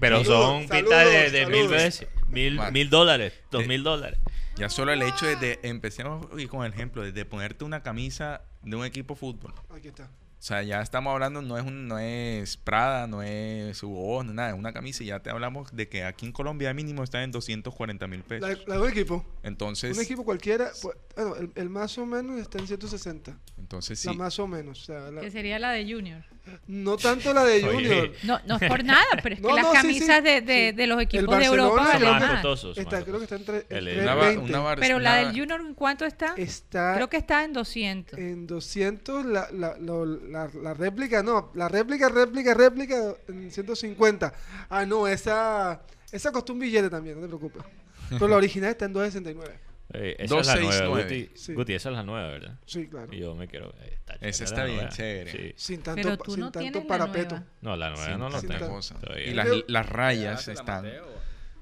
[0.00, 2.08] Pero Saludos, son pintas de, de mil veces.
[2.28, 2.72] Mil, Vale.
[2.72, 4.18] mil dólares, dos De- mil dólares.
[4.56, 8.40] Ya solo el hecho de, de- empecemos y con el ejemplo, de ponerte una camisa
[8.62, 9.52] de un equipo de fútbol.
[9.68, 10.08] Aquí está.
[10.42, 14.30] O sea, ya estamos hablando, no es un, no es Prada, no es Hugo no
[14.30, 17.04] es nada, es una camisa y ya te hablamos de que aquí en Colombia mínimo
[17.04, 18.48] está en 240 mil pesos.
[18.48, 19.24] La, la de un equipo.
[19.44, 23.38] Entonces, Un equipo cualquiera, pues, bueno, el, el más o menos está en 160.
[23.56, 24.08] entonces sí.
[24.08, 24.80] La más o menos.
[24.82, 26.24] O sea, la- Que sería la de Junior.
[26.66, 27.72] No tanto la de Oye.
[27.88, 28.12] Junior.
[28.24, 30.40] No, no es por nada, pero es que No, las no, sí, camisas sí, de,
[30.40, 30.76] de, sí.
[30.76, 32.30] de los equipos de Europa valen Son más más.
[32.32, 32.78] costosos.
[32.78, 33.78] Está, más creo que está entre, costosos.
[33.78, 34.44] El- entre Una, ba- 20.
[34.50, 36.34] una bar- Pero la una- del Junior, ¿en cuánto está?
[36.36, 38.18] Está Creo que está en 200.
[38.18, 44.32] en 200, la, la, la, la réplica, no, la réplica, réplica, réplica en 150.
[44.68, 47.62] Ah, no, esa, esa costó un billete también, no te preocupes.
[48.10, 49.71] Pero la original está en 269.
[49.94, 51.02] Eh, esa es la nueva, 269.
[51.26, 51.30] Guti.
[51.38, 51.54] Sí.
[51.54, 52.58] Guti, esa es la nueva, ¿verdad?
[52.64, 53.12] Sí, claro.
[53.12, 53.74] Y yo me quiero...
[53.82, 55.30] eh, Está Esa la está bien chévere.
[55.32, 55.52] Sí.
[55.56, 57.34] Sin tanto, Pero tú sin no tanto la parapeto.
[57.36, 57.46] nueva.
[57.60, 58.80] No, la nueva sin no lo tengo.
[59.26, 60.86] Y las, las rayas Llévatela, están.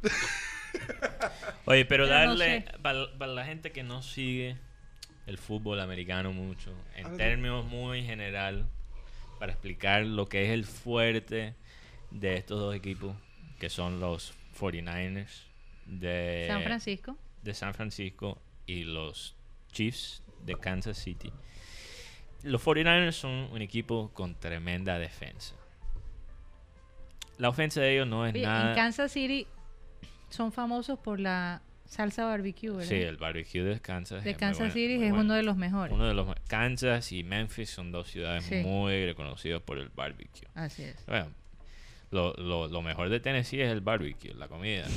[1.65, 2.79] Oye, pero, Pero no darle, sé.
[2.83, 4.57] para, para la gente que no sigue
[5.27, 8.67] el fútbol americano mucho, en términos muy general,
[9.39, 11.55] para explicar lo que es el fuerte
[12.11, 13.17] de estos dos equipos,
[13.59, 15.43] que son los 49ers
[15.87, 17.17] de San Francisco.
[17.43, 19.37] De San Francisco y los
[19.73, 21.33] Chiefs de Kansas City.
[22.43, 25.55] Los 49ers son un equipo con tremenda defensa.
[27.39, 28.71] La ofensa de ellos no es Oye, nada...
[28.71, 29.47] en Kansas City
[30.29, 32.85] son famosos por la salsa barbecue, ¿verdad?
[32.89, 34.23] Sí, el barbecue de Kansas.
[34.23, 35.21] de Kansas City es bueno.
[35.21, 35.93] uno de los mejores.
[35.93, 38.57] Uno de los Kansas y Memphis son dos ciudades Sí.
[38.63, 40.47] muy reconocidas por el barbecue.
[40.55, 41.05] Así es.
[41.07, 41.33] Bueno,
[42.11, 44.87] lo, lo, lo mejor de Tennessee es el barbecue, la comida.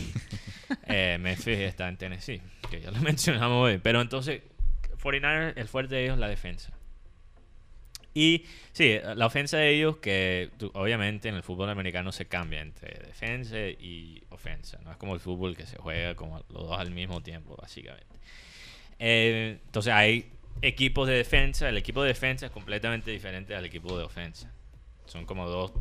[0.87, 2.41] Eh, Memphis está en Tennessee,
[2.71, 3.77] que ya lo mencionamos hoy.
[3.77, 4.41] Pero entonces,
[5.01, 6.71] 49ers, el fuerte de ellos es la defensa.
[8.15, 12.61] Y sí, la ofensa de ellos, que tú- obviamente en el fútbol americano se cambia
[12.61, 14.79] entre defensa y ofensa.
[14.83, 18.07] No es como el fútbol que se juega como los dos al mismo tiempo, básicamente.
[18.99, 20.31] Eh, entonces hay
[20.61, 21.69] equipos de defensa.
[21.69, 24.51] El equipo de defensa es completamente diferente al equipo de ofensa.
[25.05, 25.73] Son como dos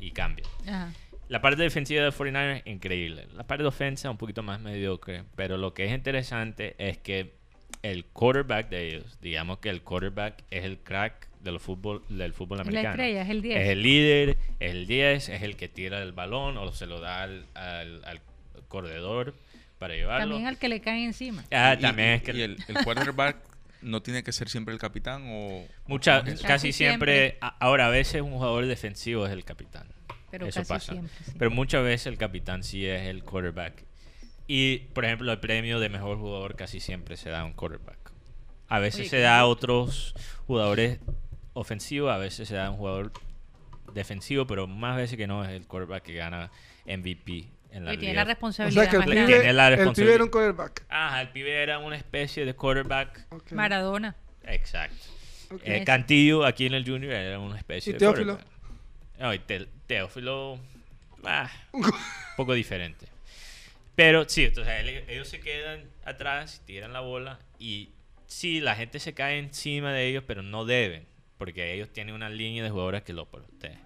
[0.00, 0.48] y cambian.
[0.66, 0.92] Ajá.
[1.28, 3.26] La parte defensiva de 49ers, increíble.
[3.36, 5.24] La parte de ofensa, un poquito más mediocre.
[5.36, 7.34] Pero lo que es interesante es que
[7.82, 12.56] el quarterback de ellos, digamos que el quarterback es el crack del fútbol, del fútbol
[12.58, 12.90] la americano.
[12.94, 13.60] estrella, es el 10.
[13.60, 16.98] Es el líder, es el 10, es el que tira el balón o se lo
[17.00, 18.20] da al, al, al
[18.68, 19.34] corredor
[19.78, 20.28] para llevarlo.
[20.30, 21.44] También al que le cae encima.
[21.52, 23.36] Ah, Y- también y- es que y el, el quarterback
[23.82, 25.66] no tiene que ser siempre el capitán o...
[25.86, 26.42] mucha, o es eso?
[26.42, 29.88] casi, Casi siempre, ahora a veces un jugador defensivo es el capitán.
[30.30, 30.92] Pero Eso casi pasa.
[30.92, 31.32] siempre, sí.
[31.38, 33.84] Pero muchas veces el capitán sí es el quarterback.
[34.46, 38.12] Y, por ejemplo, el premio de mejor jugador casi siempre se da a un quarterback.
[38.68, 40.14] A veces Oye, se da a otros
[40.46, 40.98] jugadores
[41.54, 43.12] ofensivos, a veces se da a un jugador
[43.94, 46.50] defensivo, pero más veces que no es el quarterback que gana
[46.86, 49.68] MVP en la Que tiene la O responsabilidad sea que el más pibe, tiene la
[49.68, 50.84] el pibe era un quarterback.
[50.88, 53.26] Ajá, el pibe era una especie de quarterback.
[53.30, 53.52] Ok.
[53.52, 54.16] Maradona.
[54.44, 54.96] Exacto.
[55.50, 55.60] Ok.
[55.64, 58.34] Eh, Cantillo aquí en el Junior era una especie ¿Y de Teófilo?
[58.36, 58.58] quarterback.
[59.20, 60.58] No, y Te- Teófilo,
[61.24, 61.84] ah, un
[62.36, 63.06] poco diferente.
[63.94, 64.74] Pero sí, entonces
[65.08, 67.90] ellos se quedan atrás, tiran la bola y
[68.26, 71.04] sí, la gente se cae encima de ellos, pero no deben,
[71.36, 73.80] porque ellos tienen una línea de jugadores que lo protegen.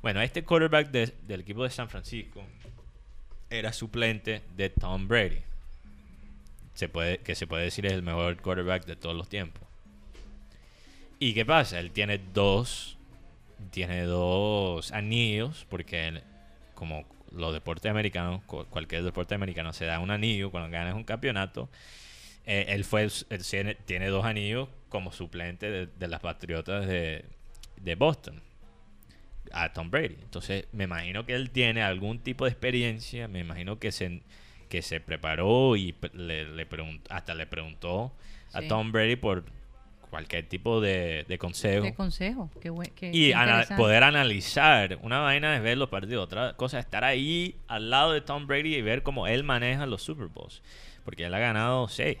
[0.00, 2.42] Bueno, este quarterback de- del equipo de San Francisco
[3.50, 5.42] era suplente de Tom Brady.
[6.74, 9.62] Que se puede decir es el mejor quarterback de todos los tiempos.
[11.18, 11.78] ¿Y qué pasa?
[11.80, 12.98] Él tiene dos,
[13.70, 16.22] tiene dos anillos, porque él,
[16.74, 21.04] como los deportes americanos, cu- cualquier deporte americano se da un anillo cuando ganas un
[21.04, 21.70] campeonato.
[22.44, 23.08] Eh, él fue,
[23.86, 27.24] tiene, dos anillos como suplente de, las Patriotas de
[27.96, 28.42] Boston
[29.52, 30.16] a Tom Brady.
[30.22, 34.22] Entonces, me imagino que él tiene algún tipo de experiencia, me imagino que se,
[34.68, 38.12] que se preparó y le, le pregun- hasta le preguntó
[38.52, 38.62] a.
[38.62, 39.44] Tom Brady por
[40.10, 41.84] cualquier tipo de, de consejo.
[41.84, 42.50] De consejo.
[42.60, 43.82] Qué buen- qué- y qué ana- interesante.
[43.82, 44.98] poder analizar.
[45.02, 48.46] Una vaina es ver los partidos, otra cosa es estar ahí al lado de Tom
[48.46, 50.62] Brady y ver cómo él maneja los Super Bowls.
[51.04, 52.18] Porque él ha ganado seis.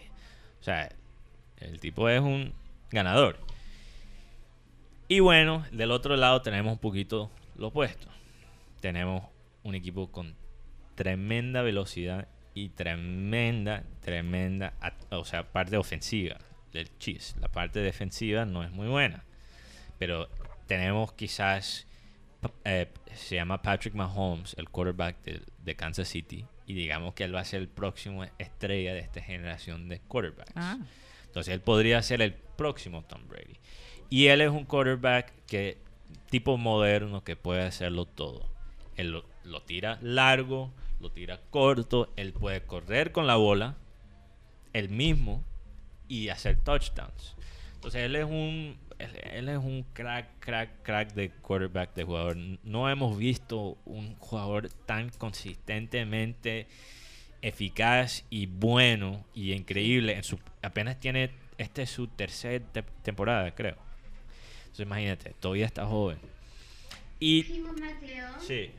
[0.60, 0.90] O sea,
[1.58, 2.52] el tipo es un
[2.90, 3.38] ganador.
[5.08, 8.08] Y bueno, del otro lado tenemos un poquito lo opuesto.
[8.80, 9.24] Tenemos
[9.62, 10.34] un equipo con
[10.94, 14.72] tremenda velocidad y tremenda, tremenda,
[15.10, 16.38] o sea, parte ofensiva
[16.72, 17.36] del Chiefs.
[17.40, 19.24] La parte defensiva no es muy buena.
[19.98, 20.28] Pero
[20.66, 21.86] tenemos quizás,
[22.64, 26.44] eh, se llama Patrick Mahomes, el quarterback de, de Kansas City.
[26.66, 30.52] Y digamos que él va a ser el próximo estrella de esta generación de quarterbacks.
[30.56, 30.78] Ah,
[31.26, 33.58] Entonces él podría ser el próximo Tom Brady.
[34.10, 35.78] Y él es un quarterback que
[36.30, 38.48] tipo moderno que puede hacerlo todo.
[38.96, 43.76] Él lo, lo tira largo, lo tira corto, él puede correr con la bola,
[44.72, 45.44] él mismo,
[46.08, 47.36] y hacer touchdowns.
[47.74, 52.36] Entonces él es un él, es un crack, crack, crack de quarterback, de jugador.
[52.64, 56.66] No hemos visto un jugador tan consistentemente
[57.42, 60.14] eficaz y bueno y increíble.
[60.16, 63.76] En su, apenas tiene, este es su tercera te- temporada, creo.
[64.76, 66.18] Entonces imagínate, todavía está joven.
[67.18, 68.28] Y Primo Mateo.
[68.40, 68.70] Sí,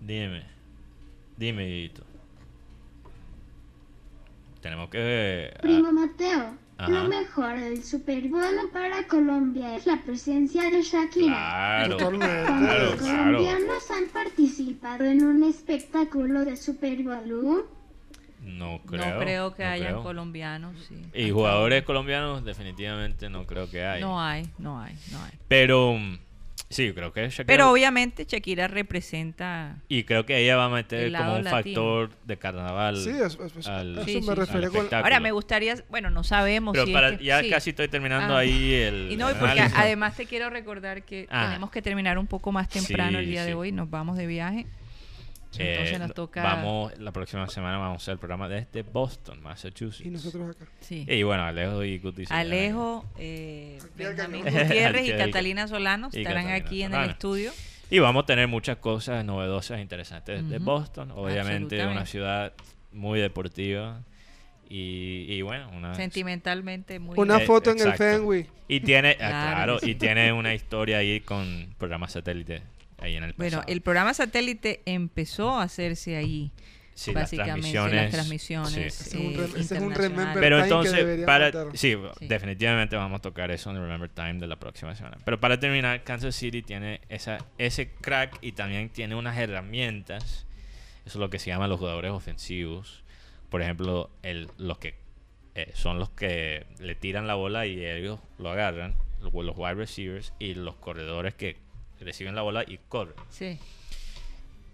[0.00, 0.44] dime.
[1.36, 2.04] Dime, Guito.
[4.60, 5.52] Tenemos que.
[5.52, 6.54] ah, Primo Mateo.
[6.78, 6.90] Ajá.
[6.92, 11.26] Lo mejor del Super Bowl para Colombia es la presencia de Shakira.
[11.26, 12.44] claro, Totalmente.
[12.46, 13.24] claro, Los claro.
[13.24, 17.66] colombianos han participado en un espectáculo de Super Bowl.
[18.42, 19.14] No creo.
[19.14, 20.02] no creo que no hayan creo.
[20.02, 20.76] colombianos.
[20.88, 21.00] Sí.
[21.14, 24.04] Y jugadores colombianos, definitivamente no creo que haya.
[24.04, 25.32] No hay, no hay, no hay.
[25.48, 25.94] Pero.
[25.94, 26.18] mm,
[26.68, 27.44] Sí, creo que Shakira.
[27.46, 31.50] Pero obviamente Shakira representa Y creo que ella va a meter El como un latino.
[31.50, 32.96] factor de carnaval.
[32.96, 34.76] Sí, eso, eso- al- eso Sí, me sí, refería al con...
[34.78, 35.04] espectáculo.
[35.04, 37.50] Ahora me gustaría, bueno, no sabemos Pero si es para, que- ya sí.
[37.50, 38.38] casi estoy terminando Ah.
[38.38, 39.12] ahí el.
[39.12, 39.74] Y no, porque análisis.
[39.76, 41.48] además te quiero recordar que Ah.
[41.48, 44.26] tenemos que terminar un poco más temprano el Sí, día de hoy, nos vamos de
[44.26, 44.64] viaje.
[45.58, 49.42] Eh, Entonces nos toca Vamos, la próxima semana vamos a hacer el programa desde Boston,
[49.42, 50.06] Massachusetts.
[50.06, 50.66] Y nosotros acá.
[50.80, 51.04] sí.
[51.08, 52.24] Y bueno, Alejo y Guti.
[52.30, 54.44] Alejo, eh, Benjamín.
[54.44, 57.52] Gutiérrez y al- Catalina Solano y estarán Catalina aquí en el estudio.
[57.90, 60.64] Y vamos a tener muchas cosas novedosas, interesantes de Ujú.
[60.64, 61.10] Boston.
[61.10, 62.54] Obviamente, una ciudad
[62.92, 64.00] muy deportiva.
[64.68, 65.94] Y, y bueno, una.
[65.94, 67.92] Sentimentalmente muy Una foto en el.
[67.92, 68.46] Fenway.
[68.68, 69.90] Y tiene, ah, Claro claro, que sí.
[69.90, 72.62] y tiene una historia ahí con programas satélite
[73.02, 76.52] ahí en el Bueno, el programa satélite empezó a hacerse ahí,
[76.94, 77.94] Sí, las básicamente, transmisiones.
[78.02, 79.18] las transmisiones sí.
[79.18, 82.26] Es un eh, es un remember Pero time entonces, para, sí, Sí.
[82.26, 85.16] definitivamente vamos a tocar eso en el Remember Time de la próxima semana.
[85.24, 90.46] Pero para terminar, Kansas City tiene esa, ese crack y también tiene unas herramientas.
[91.06, 93.02] Eso es lo que se llama los jugadores ofensivos.
[93.48, 94.94] Por ejemplo, el, los que
[95.54, 99.74] eh, son los que le tiran la bola y ellos lo agarran, los, los wide
[99.74, 101.56] receivers y los corredores que
[102.04, 103.14] reciben la bola y corren.
[103.30, 103.58] Sí.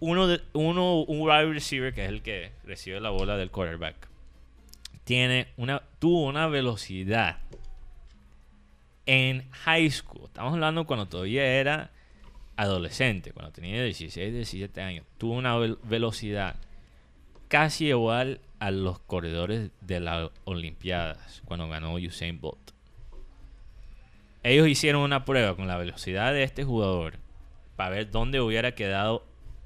[0.01, 4.09] Uno, de, uno un wide receiver que es el que recibe la bola del quarterback
[5.03, 7.39] tiene una tuvo una velocidad
[9.07, 10.25] en high school.
[10.27, 11.91] Estamos hablando cuando todavía era
[12.57, 15.07] adolescente, cuando tenía 16, 17 años.
[15.17, 16.57] Tuvo una vel- velocidad
[17.49, 22.68] casi igual a los corredores de las Olimpiadas cuando ganó Usain Bolt.
[24.43, 27.19] Ellos hicieron una prueba con la velocidad de este jugador
[27.77, 29.25] para ver dónde hubiera quedado.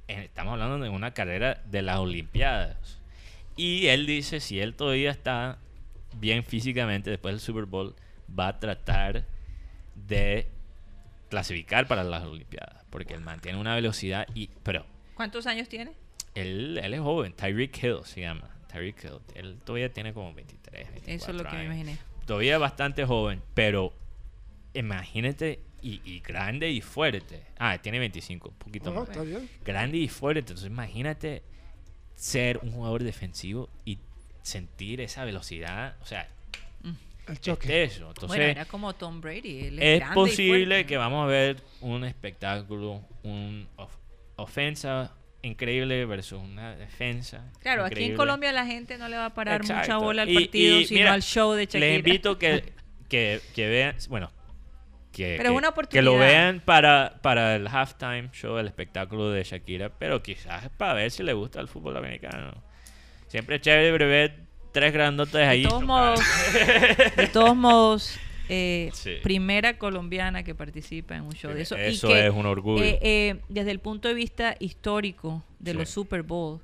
[0.08, 3.00] en- estamos hablando de una carrera de las Olimpiadas.
[3.56, 5.58] Y él dice, si él todavía está
[6.18, 7.94] bien físicamente después del Super Bowl,
[8.38, 9.24] va a tratar
[9.94, 10.48] de
[11.30, 12.84] clasificar para las Olimpiadas.
[12.90, 14.48] Porque él mantiene una velocidad y...
[14.62, 14.84] Pero
[15.14, 15.92] ¿Cuántos años tiene?
[16.34, 18.50] él, él es joven, Tyreek Hill se llama.
[18.70, 19.18] Tyreek Hill.
[19.34, 21.98] Él todavía tiene como 23, 24 Eso es lo que me imaginé.
[22.26, 23.92] Todavía bastante joven, pero
[24.74, 27.42] imagínate y, y grande y fuerte.
[27.58, 29.08] Ah, tiene 25, un poquito No, más.
[29.10, 29.48] está bien.
[29.64, 30.40] Grande y fuerte.
[30.40, 31.42] Entonces imagínate
[32.14, 33.98] ser un jugador defensivo y
[34.42, 35.96] sentir esa velocidad.
[36.02, 36.28] O sea,
[37.26, 37.82] El es choque.
[37.84, 38.08] eso.
[38.08, 39.66] Entonces, bueno, era como Tom Brady.
[39.66, 43.96] él es es posible que vamos a ver un espectáculo, un of-
[44.36, 47.50] ofensa increíble versus una defensa.
[47.60, 48.14] Claro, aquí en.
[48.16, 51.00] Colombia la gente no le va a parar mucha bola al Y- partido, y sino
[51.00, 51.86] mira, al show de Shakira.
[51.86, 52.72] Les invito que,
[53.08, 54.30] que, que vean, bueno,
[55.12, 59.30] que, Pero es que- una que lo vean para, para el halftime show, el espectáculo
[59.30, 62.52] de Shakira, pero quizás es para ver si le gusta el fútbol americano.
[63.28, 64.38] Siempre es chévere ver
[64.72, 65.62] tres grandotes ahí.
[65.62, 66.20] De todos modos,
[67.16, 68.18] de todos modos,
[68.48, 69.16] eh, Sí.
[69.22, 71.76] primera colombiana que participa en un show de eso.
[71.78, 72.82] y Eso que, es un orgullo.
[72.82, 75.78] eh, eh, desde el punto de vista histórico de Sí.
[75.78, 76.60] los Super Bowl,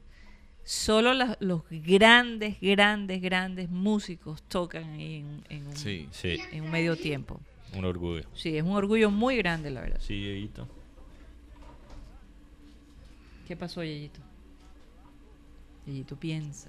[0.64, 6.08] solo los grandes, grandes, grandes músicos tocan ahí en, en un, Sí.
[6.10, 7.40] Sí, en un medio tiempo.
[7.74, 8.24] Un orgullo.
[8.34, 10.00] Sí, es un orgullo muy grande, la verdad.
[10.00, 10.68] Sí, Dieguito.
[13.46, 14.20] ¿Qué pasó, Yeyito?
[15.86, 16.68] Yeyito piensa.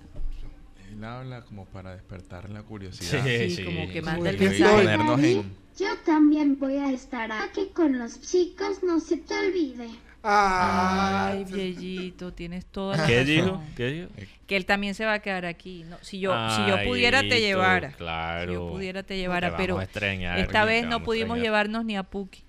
[0.91, 3.23] Él habla como para despertar la curiosidad.
[3.23, 3.63] Sí, Sí, sí.
[3.65, 5.43] como que manda el mensaje.
[5.77, 9.89] Yo también voy a estar aquí con los chicos, no se te olvide.
[10.23, 13.25] Ay, Yeyito, tienes toda la ¿Qué razón.
[13.35, 13.63] dijo?
[13.75, 14.09] ¿Qué dijo?
[14.47, 15.83] Que él también se va a quedar aquí.
[15.87, 17.91] No, si yo, si yo pudiera te llevara.
[17.93, 18.51] Claro.
[18.51, 21.03] Si yo pudiera te Te llevara, vamos pero a extrañar, esta te vez no a
[21.03, 21.43] pudimos extrañar.
[21.43, 22.43] llevarnos ni a Puki.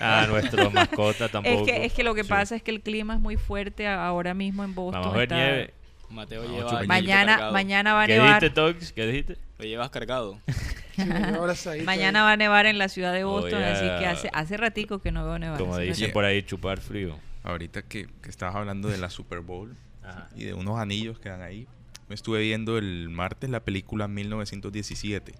[0.00, 1.56] Ah, nuestro mascota tampoco.
[1.60, 2.28] Es que, es que lo que Sí.
[2.28, 5.02] pasa es que el clima es muy fuerte a- ahora mismo en Boston.
[5.02, 5.74] Vamos a ver está- nieve.
[6.10, 8.40] Mateo lleva Mañana, mañana va a ¿Qué nevar.
[8.40, 8.92] dijiste, Tox?
[8.92, 9.36] ¿Qué dijiste?
[9.58, 10.38] Lo llevas cargado.
[11.54, 11.80] sí.
[11.84, 15.00] Mañana va a nevar en la ciudad de Boston, a- así que hace, hace ratico
[15.00, 15.58] que no veo nevar.
[15.58, 17.18] Como dicen por ahí, chupar frío.
[17.42, 19.74] ahorita que, que estabas hablando de la Super Bowl
[20.04, 20.28] Ajá.
[20.36, 21.66] y de unos anillos que dan ahí,
[22.08, 25.34] me estuve viendo el martes la película 1917.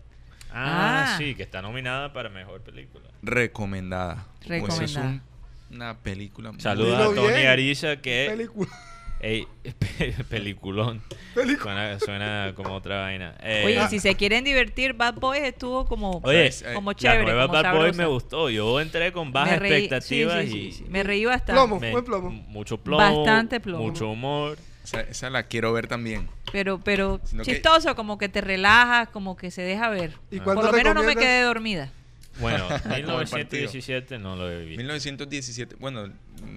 [0.57, 1.19] Ah, Ah.
[1.19, 3.09] sí, que está nominada para mejor película.
[3.23, 4.27] Recomendada.
[4.47, 5.07] Pues es Recomendada.
[5.09, 5.23] un-
[5.71, 7.47] una película muy- Saludos a Tony bien.
[7.49, 8.71] Ariza que Película.
[9.25, 9.49] Ey,
[9.79, 11.03] pe- peliculón.
[11.61, 13.35] Suena, suena como otra vaina.
[13.43, 17.19] Eh, Oye, ah, si se quieren divertir, Bad Boys estuvo como, oye, como eh, chévere,
[17.21, 17.99] la nueva como Bad Boy sabrosa.
[18.03, 18.51] me gustó.
[18.51, 20.85] Yo entré con bajas reí- expectativas sí, sí, y sí, sí.
[20.89, 21.53] Me reí bastante.
[21.53, 21.81] Plomo.
[21.81, 22.31] me- buen plomo.
[22.31, 23.83] mucho plomo, Bastante plomo.
[23.85, 24.59] mucho humor.
[24.85, 26.29] Esa, esa la quiero ver también.
[26.53, 30.13] Pero, pero Sino que- chistoso, como que te relajas, como que se deja ver.
[30.31, 31.91] ¿Y Por lo menos no me quedé dormida.
[32.41, 33.19] Bueno, partido.
[33.19, 34.79] 1917 no lo he visto.
[34.79, 36.13] 1917, bueno,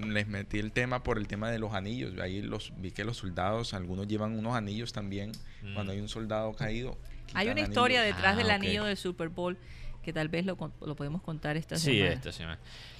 [0.07, 2.17] les metí el tema por el tema de los anillos.
[2.19, 5.31] Ahí los vi que los soldados, algunos llevan unos anillos también.
[5.61, 5.73] Mm.
[5.75, 6.97] Cuando hay un soldado caído.
[7.33, 8.15] Hay una historia anillos.
[8.17, 9.57] detrás Ah, del anillo del Super Bowl
[10.03, 12.13] que tal vez lo, con- lo podemos contar esta Sí, semana.
[12.13, 12.59] esta semana.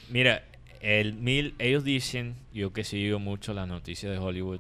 [0.10, 0.44] Mira,
[0.82, 4.60] el mil, ellos dicen, yo que sigo mucho las noticias de Hollywood,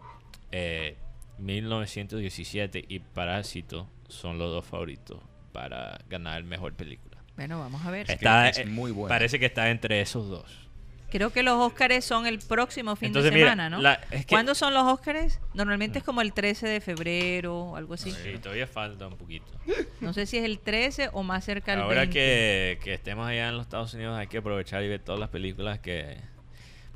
[0.51, 0.95] eh,
[1.39, 5.19] 1917 y Parásito son los dos favoritos
[5.51, 7.06] para ganar mejor película.
[7.37, 8.09] Bueno, vamos a ver.
[8.11, 9.13] Está, es eh, muy buena.
[9.15, 10.67] Parece que está entre esos dos.
[11.09, 13.81] Creo que los Óscares son el próximo fin Entonces, de mira, semana, ¿no?
[13.81, 15.39] la- es que- ¿Cuándo son los Óscares?
[15.53, 18.11] Normalmente es como el 13 de febrero o algo así.
[18.11, 19.45] Sí, todavía falta un poquito.
[20.01, 22.13] No sé si es el 13 o más cerca del Ahora 20.
[22.13, 25.29] que, que estemos allá en los Estados Unidos hay que aprovechar y ver todas las
[25.29, 26.17] películas que...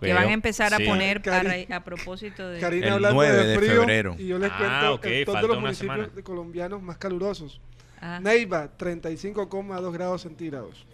[0.01, 0.83] que van a empezar Sí.
[0.83, 2.59] a poner a, Cari- ra- a propósito de...
[2.59, 4.15] Karina El hablando 9 de de frío febrero.
[4.19, 7.61] y yo les Ah, cuento ok, el top falta de los municipios colombianos más calurosos.
[8.01, 10.85] Ah, Neiva, 35,2 grados centígrados.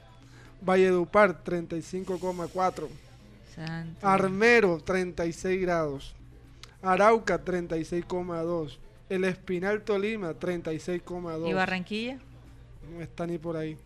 [0.62, 2.88] Valledupar, 35,4.
[3.56, 4.06] santo.
[4.08, 6.16] Armero, 36 grados.
[6.82, 8.78] Arauca, 36,2.
[9.10, 11.50] El Espinal Tolima, 36,2.
[11.50, 12.20] ¿Y Barranquilla?
[12.92, 13.78] No está ni por ahí.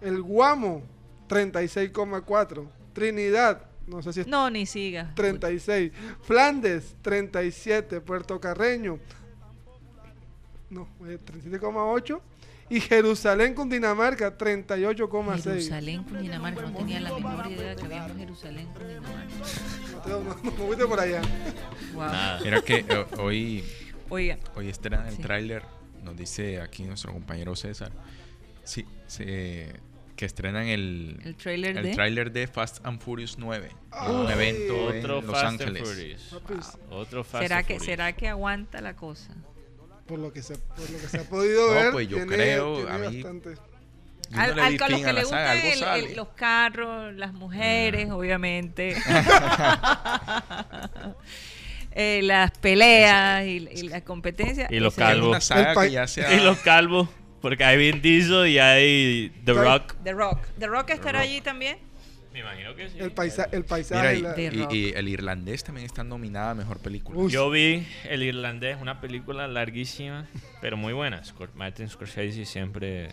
[0.00, 0.82] El Guamo,
[1.28, 2.66] 36,4.
[2.92, 5.12] Trinidad, no sé si es No, ni siga.
[5.14, 5.92] 36.
[6.22, 8.00] Flandes, 37.
[8.00, 8.98] Puerto Carreño,
[10.70, 12.20] no, eh, 37,8.
[12.70, 15.42] Y Jerusalén, Cundinamarca, 38,6.
[15.42, 16.62] Jerusalén, Cundinamarca.
[16.62, 19.34] No tenía la menor idea que había un Jerusalén, Cundinamarca.
[19.92, 21.22] No, te- no, no, no fuiste por allá.
[21.94, 22.02] Wow.
[22.04, 22.40] Nada.
[22.44, 23.64] Mira que eh, hoy,
[24.10, 25.22] Oiga, hoy estrenan el Sí.
[25.22, 25.62] tráiler,
[26.02, 27.90] nos dice aquí nuestro compañero César,
[28.64, 29.72] sí, se-
[30.16, 31.94] que estrenan el, el trailer el de...
[31.94, 33.70] tráiler de Fast and Furious 9,
[34.08, 34.32] un Ay.
[34.32, 36.34] evento Otro en Los Fast and Ángeles.
[36.90, 37.84] Otro Fast ¿Será and que, Furious.
[37.86, 39.32] ¿Será que aguanta la cosa?
[40.08, 42.34] Por lo que se, por lo que se ha podido No, ver, pues yo tiene,
[42.34, 43.54] creo, tiene a mí- bastante.
[44.30, 47.32] Yo no Al- le al- vi a los que a le gustan los carros, las
[47.32, 48.96] mujeres, obviamente.
[52.00, 54.68] Eh, las peleas y, y la competencia.
[54.70, 55.50] Y los calvos.
[56.30, 57.08] Y los calvos,
[57.40, 59.52] porque hay Vin Diesel y hay The.
[59.54, 59.94] Rock.
[60.04, 60.38] The Rock.
[60.58, 61.28] ¿The Rock estará Rock.
[61.28, 61.78] allí también?
[62.32, 62.96] Me imagino que sí.
[62.98, 64.18] El, paisa, el Mira, paisaje.
[64.18, 64.72] y, la- The y- Rock.
[64.74, 67.18] y el irlandés también está nominada a mejor película.
[67.18, 67.32] Uy.
[67.32, 70.26] Yo vi El Irlandés, una película larguísima,
[70.60, 71.22] pero muy buena.
[71.22, 73.08] Scor- Martin Scorsese siempre...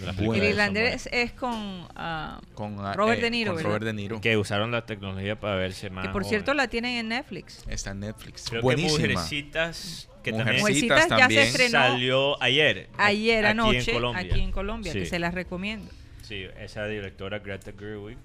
[0.00, 3.68] El irlandés es con ah, con ah, Robert eh, De Niro, con ¿verdad?
[3.68, 4.20] Robert De Niro.
[4.20, 6.28] Que usaron la tecnología para verse más que por joven.
[6.30, 7.64] cierto la tienen en Netflix.
[7.68, 8.46] Está en Netflix.
[8.48, 8.96] Creo Buenísima.
[9.08, 11.42] que Mujercitas, que también Mujercitas ya se también.
[11.42, 12.88] estrenó salió ayer.
[12.96, 14.22] ayer aquí anoche en Colombia.
[14.22, 15.90] aquí en Colombia, que se las recomiendo.
[16.28, 18.18] Sí, esa directora Greta Gerwig.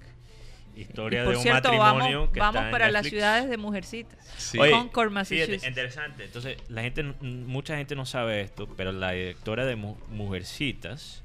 [0.76, 3.48] Y Historia por de un cierto, matrimonio vamos, que vamos está en para las ciudades
[3.48, 4.18] de Mujercitas.
[4.36, 4.58] Sí.
[4.58, 5.66] Oye, Concord, fíjate, Massachusetts.
[5.68, 6.24] interesante.
[6.24, 11.22] Entonces, la gente, mucha gente no sabe esto, pero la directora de Mu- Mujercitas,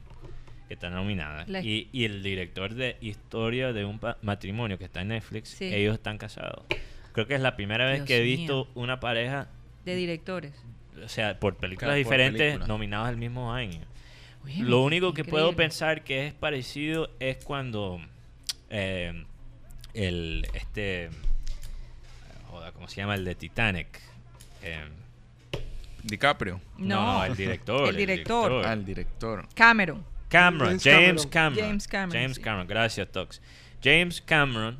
[0.67, 5.01] que está nominada, La- y, y el director de Historia de un matrimonio, que está
[5.01, 5.65] en Netflix, Sí.
[5.73, 6.63] ellos están casados.
[7.13, 8.37] Creo que es la primera vez Dios que he mío.
[8.37, 9.47] visto una pareja,
[9.83, 10.53] De directores.
[11.03, 12.67] o sea, por películas Claro, por diferentes, película.
[12.67, 13.81] nominadas al mismo año.
[14.57, 15.63] Lo único que puedo increíble.
[15.65, 17.99] pensar que es parecido es cuando
[18.69, 19.25] eh,
[19.93, 21.09] el este
[22.49, 23.15] joda, ¿cómo se llama?
[23.15, 23.87] El de Titanic.
[24.63, 24.87] Eh,
[26.03, 26.61] DiCaprio.
[26.77, 27.89] no, No, el director.
[27.89, 28.65] el director.
[28.65, 29.47] Al director.
[29.53, 30.03] Cameron.
[30.29, 31.29] Cameron, James James Cameron.
[31.29, 31.59] Cameron.
[31.65, 32.43] James Cameron, James sí.
[32.43, 33.41] Cameron, gracias, Tox.
[33.83, 34.77] James Cameron.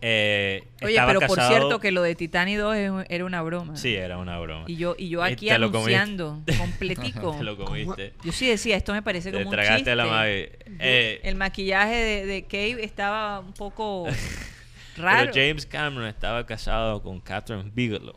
[0.00, 3.76] Eh, Oye, pero por casado- cierto que lo de Titanic 2 es- era una broma.
[3.76, 4.64] Sí, era una broma.
[4.68, 5.54] Y yo, y yo Y aquí comiste.
[5.54, 7.36] anunciando, completico.
[7.36, 8.12] Te lo comiste.
[8.24, 9.96] Yo sí decía, esto me parece Te como un tragaste chiste.
[9.96, 10.28] la.
[10.30, 14.06] Eh, El maquillaje de, de Cave estaba un poco
[14.96, 15.30] raro.
[15.32, 18.14] pero James Cameron estaba casado con Catherine Bigelow.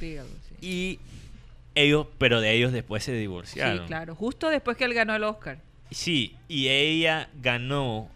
[0.00, 0.56] Dígalo, sí.
[0.66, 0.98] Y
[1.74, 3.80] ellos, pero de ellos después se divorciaron.
[3.80, 4.14] Sí, claro.
[4.14, 5.58] Justo después que él ganó el Oscar.
[5.90, 8.08] Sí, y ella ganó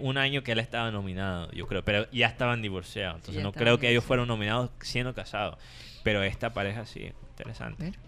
[0.00, 3.16] un año que él estaba nominado, yo creo, pero ya estaban divorciados.
[3.16, 5.58] Entonces ya no creo que ellos fueron nominados siendo casados.
[6.02, 7.82] Pero esta pareja sí, interesante.
[7.82, 7.98] Bueno.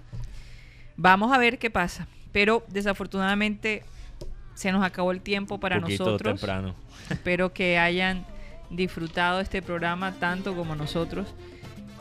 [0.97, 2.07] Vamos a ver qué pasa.
[2.33, 3.85] Pero desafortunadamente
[4.55, 6.41] se nos acabó el tiempo para Un nosotros.
[6.41, 6.75] temprano.
[7.11, 8.27] Espero que hayan
[8.71, 11.35] disfrutado este programa tanto como nosotros.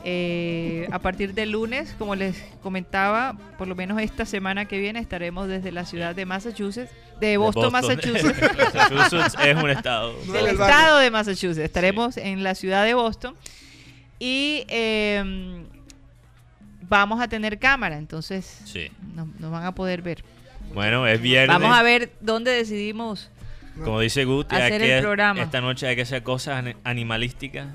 [0.04, 4.98] Eh, a partir del lunes, como les comentaba, por lo menos esta semana que viene
[4.98, 8.40] estaremos desde la ciudad de Massachusetts, de Boston, Massachusetts.
[8.92, 10.14] Massachusetts es un estado.
[10.32, 11.64] del estado de Massachusetts.
[11.64, 13.36] Estaremos en la ciudad de Boston
[14.18, 15.64] y eh,
[16.88, 18.90] vamos a tener cámara, entonces Sí.
[19.14, 20.24] nos, nos van a poder ver.
[20.74, 21.58] Bueno, es viernes.
[21.58, 23.30] Vamos a ver dónde decidimos.
[23.82, 24.98] Como dice Guti, hay que-
[25.40, 27.68] esta noche hay que hacer cosas ani- animalísticas.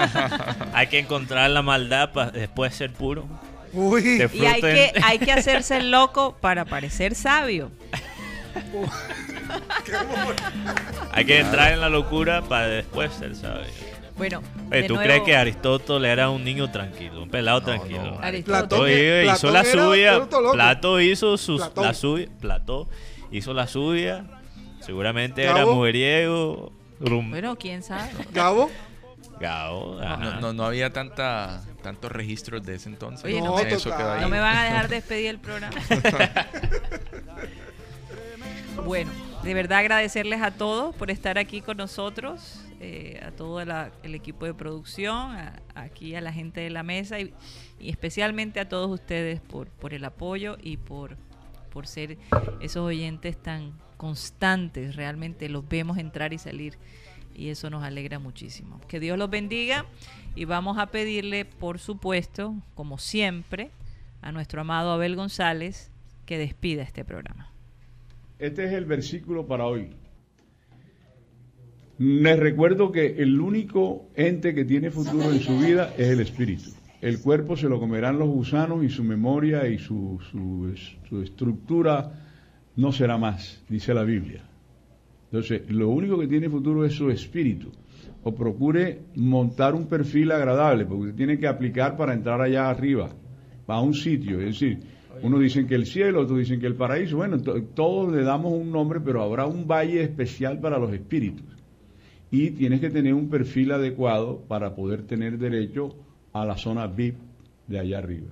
[0.72, 3.26] hay que encontrar la maldad para después ser puro.
[3.74, 7.70] Uy, Y hay que, hay que hacerse el loco para parecer sabio.
[11.12, 13.66] Hay que entrar en la locura para después ser sabio.
[14.16, 18.02] Bueno, Oye, ¿tú nuevo, crees que Aristóteles era un niño tranquilo, un pelado No, tranquilo?
[18.02, 18.20] no.
[18.20, 20.28] Aristóteles- Platón, hizo Platón la suya.
[20.52, 21.84] Plato hizo sus, Platón.
[21.84, 22.26] la suya.
[22.40, 22.88] Platón
[23.30, 24.24] hizo la suya.
[24.88, 26.72] Seguramente era mujeriego.
[26.98, 28.10] rum- Bueno, quién sabe.
[28.32, 28.70] Gabo,
[29.38, 30.16] Gabo, ajá.
[30.16, 33.24] No, no, no había tanta, tantos registros de ese entonces.
[33.26, 34.22] Oye, no me- Eso quedó ahí.
[34.22, 35.76] No me van a dejar despedir el programa.
[38.84, 39.10] bueno,
[39.42, 44.14] de verdad agradecerles a todos por estar aquí con nosotros, eh, a todo la- el
[44.14, 47.34] equipo de producción, a- aquí a la gente de la mesa y,
[47.78, 51.16] y especialmente a todos ustedes por, por el apoyo y por,
[51.70, 52.18] por ser
[52.60, 54.96] esos oyentes tan constantes.
[54.96, 56.74] Realmente los vemos entrar y salir
[57.36, 58.80] y eso nos alegra muchísimo.
[58.88, 59.84] Que Dios los bendiga
[60.34, 63.70] y vamos a pedirle, por supuesto, como siempre,
[64.22, 65.90] a nuestro amado Abel González
[66.24, 67.52] que despida este programa.
[68.38, 69.90] Este es el versículo para hoy.
[71.98, 76.70] Les recuerdo que el único ente que tiene futuro en su vida es el espíritu.
[77.00, 80.72] El cuerpo se lo comerán los gusanos y su memoria y su, su-
[81.08, 82.27] su estructura
[82.78, 84.44] no será más, dice la Biblia.
[85.26, 87.70] Entonces, lo único que tiene futuro es su espíritu.
[88.22, 93.10] O procure montar un perfil agradable, porque usted tiene que aplicar para entrar allá arriba,
[93.66, 94.38] a un sitio.
[94.40, 94.78] Es decir,
[95.22, 97.16] unos dicen que el cielo, otros dicen que el paraíso.
[97.16, 101.46] Bueno, to- todos le damos un nombre, pero habrá un valle especial para los espíritus.
[102.30, 105.96] Y tienes que tener un perfil adecuado para poder tener derecho
[106.32, 107.16] a la zona VIP
[107.66, 108.28] de allá arriba.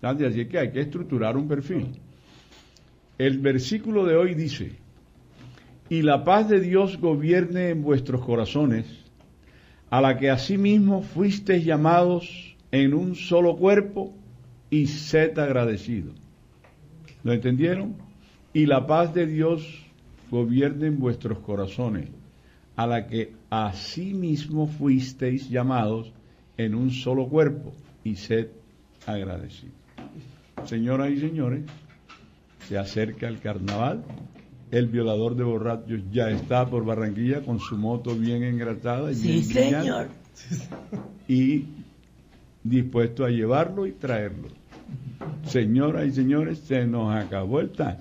[0.00, 0.32] ¿Entiendes?
[0.38, 1.86] Así que hay que estructurar un perfil.
[3.22, 4.72] El versículo de hoy dice,
[5.88, 8.84] y la paz de Dios gobierne en vuestros corazones,
[9.90, 14.12] a la que asimismo fuisteis llamados en un solo cuerpo,
[14.70, 16.16] y sed agradecidos.
[17.22, 17.94] ¿Lo entendieron?
[18.52, 19.86] Y la paz de Dios
[20.28, 22.08] gobierne en vuestros corazones,
[22.74, 26.12] a la que asimismo fuisteis llamados
[26.56, 27.72] en un solo cuerpo,
[28.02, 28.48] y sed
[29.06, 29.76] agradecidos.
[30.64, 31.62] Señoras y señores,
[32.68, 34.04] se acerca el carnaval.
[34.70, 39.48] El violador de borrachos ya está por Barranquilla con su moto bien engratada y bien
[39.48, 40.14] brillante.
[41.28, 41.66] Y
[42.64, 44.48] dispuesto a llevarlo y traerlo.
[45.46, 47.98] Señoras y señores, se nos acabó el time.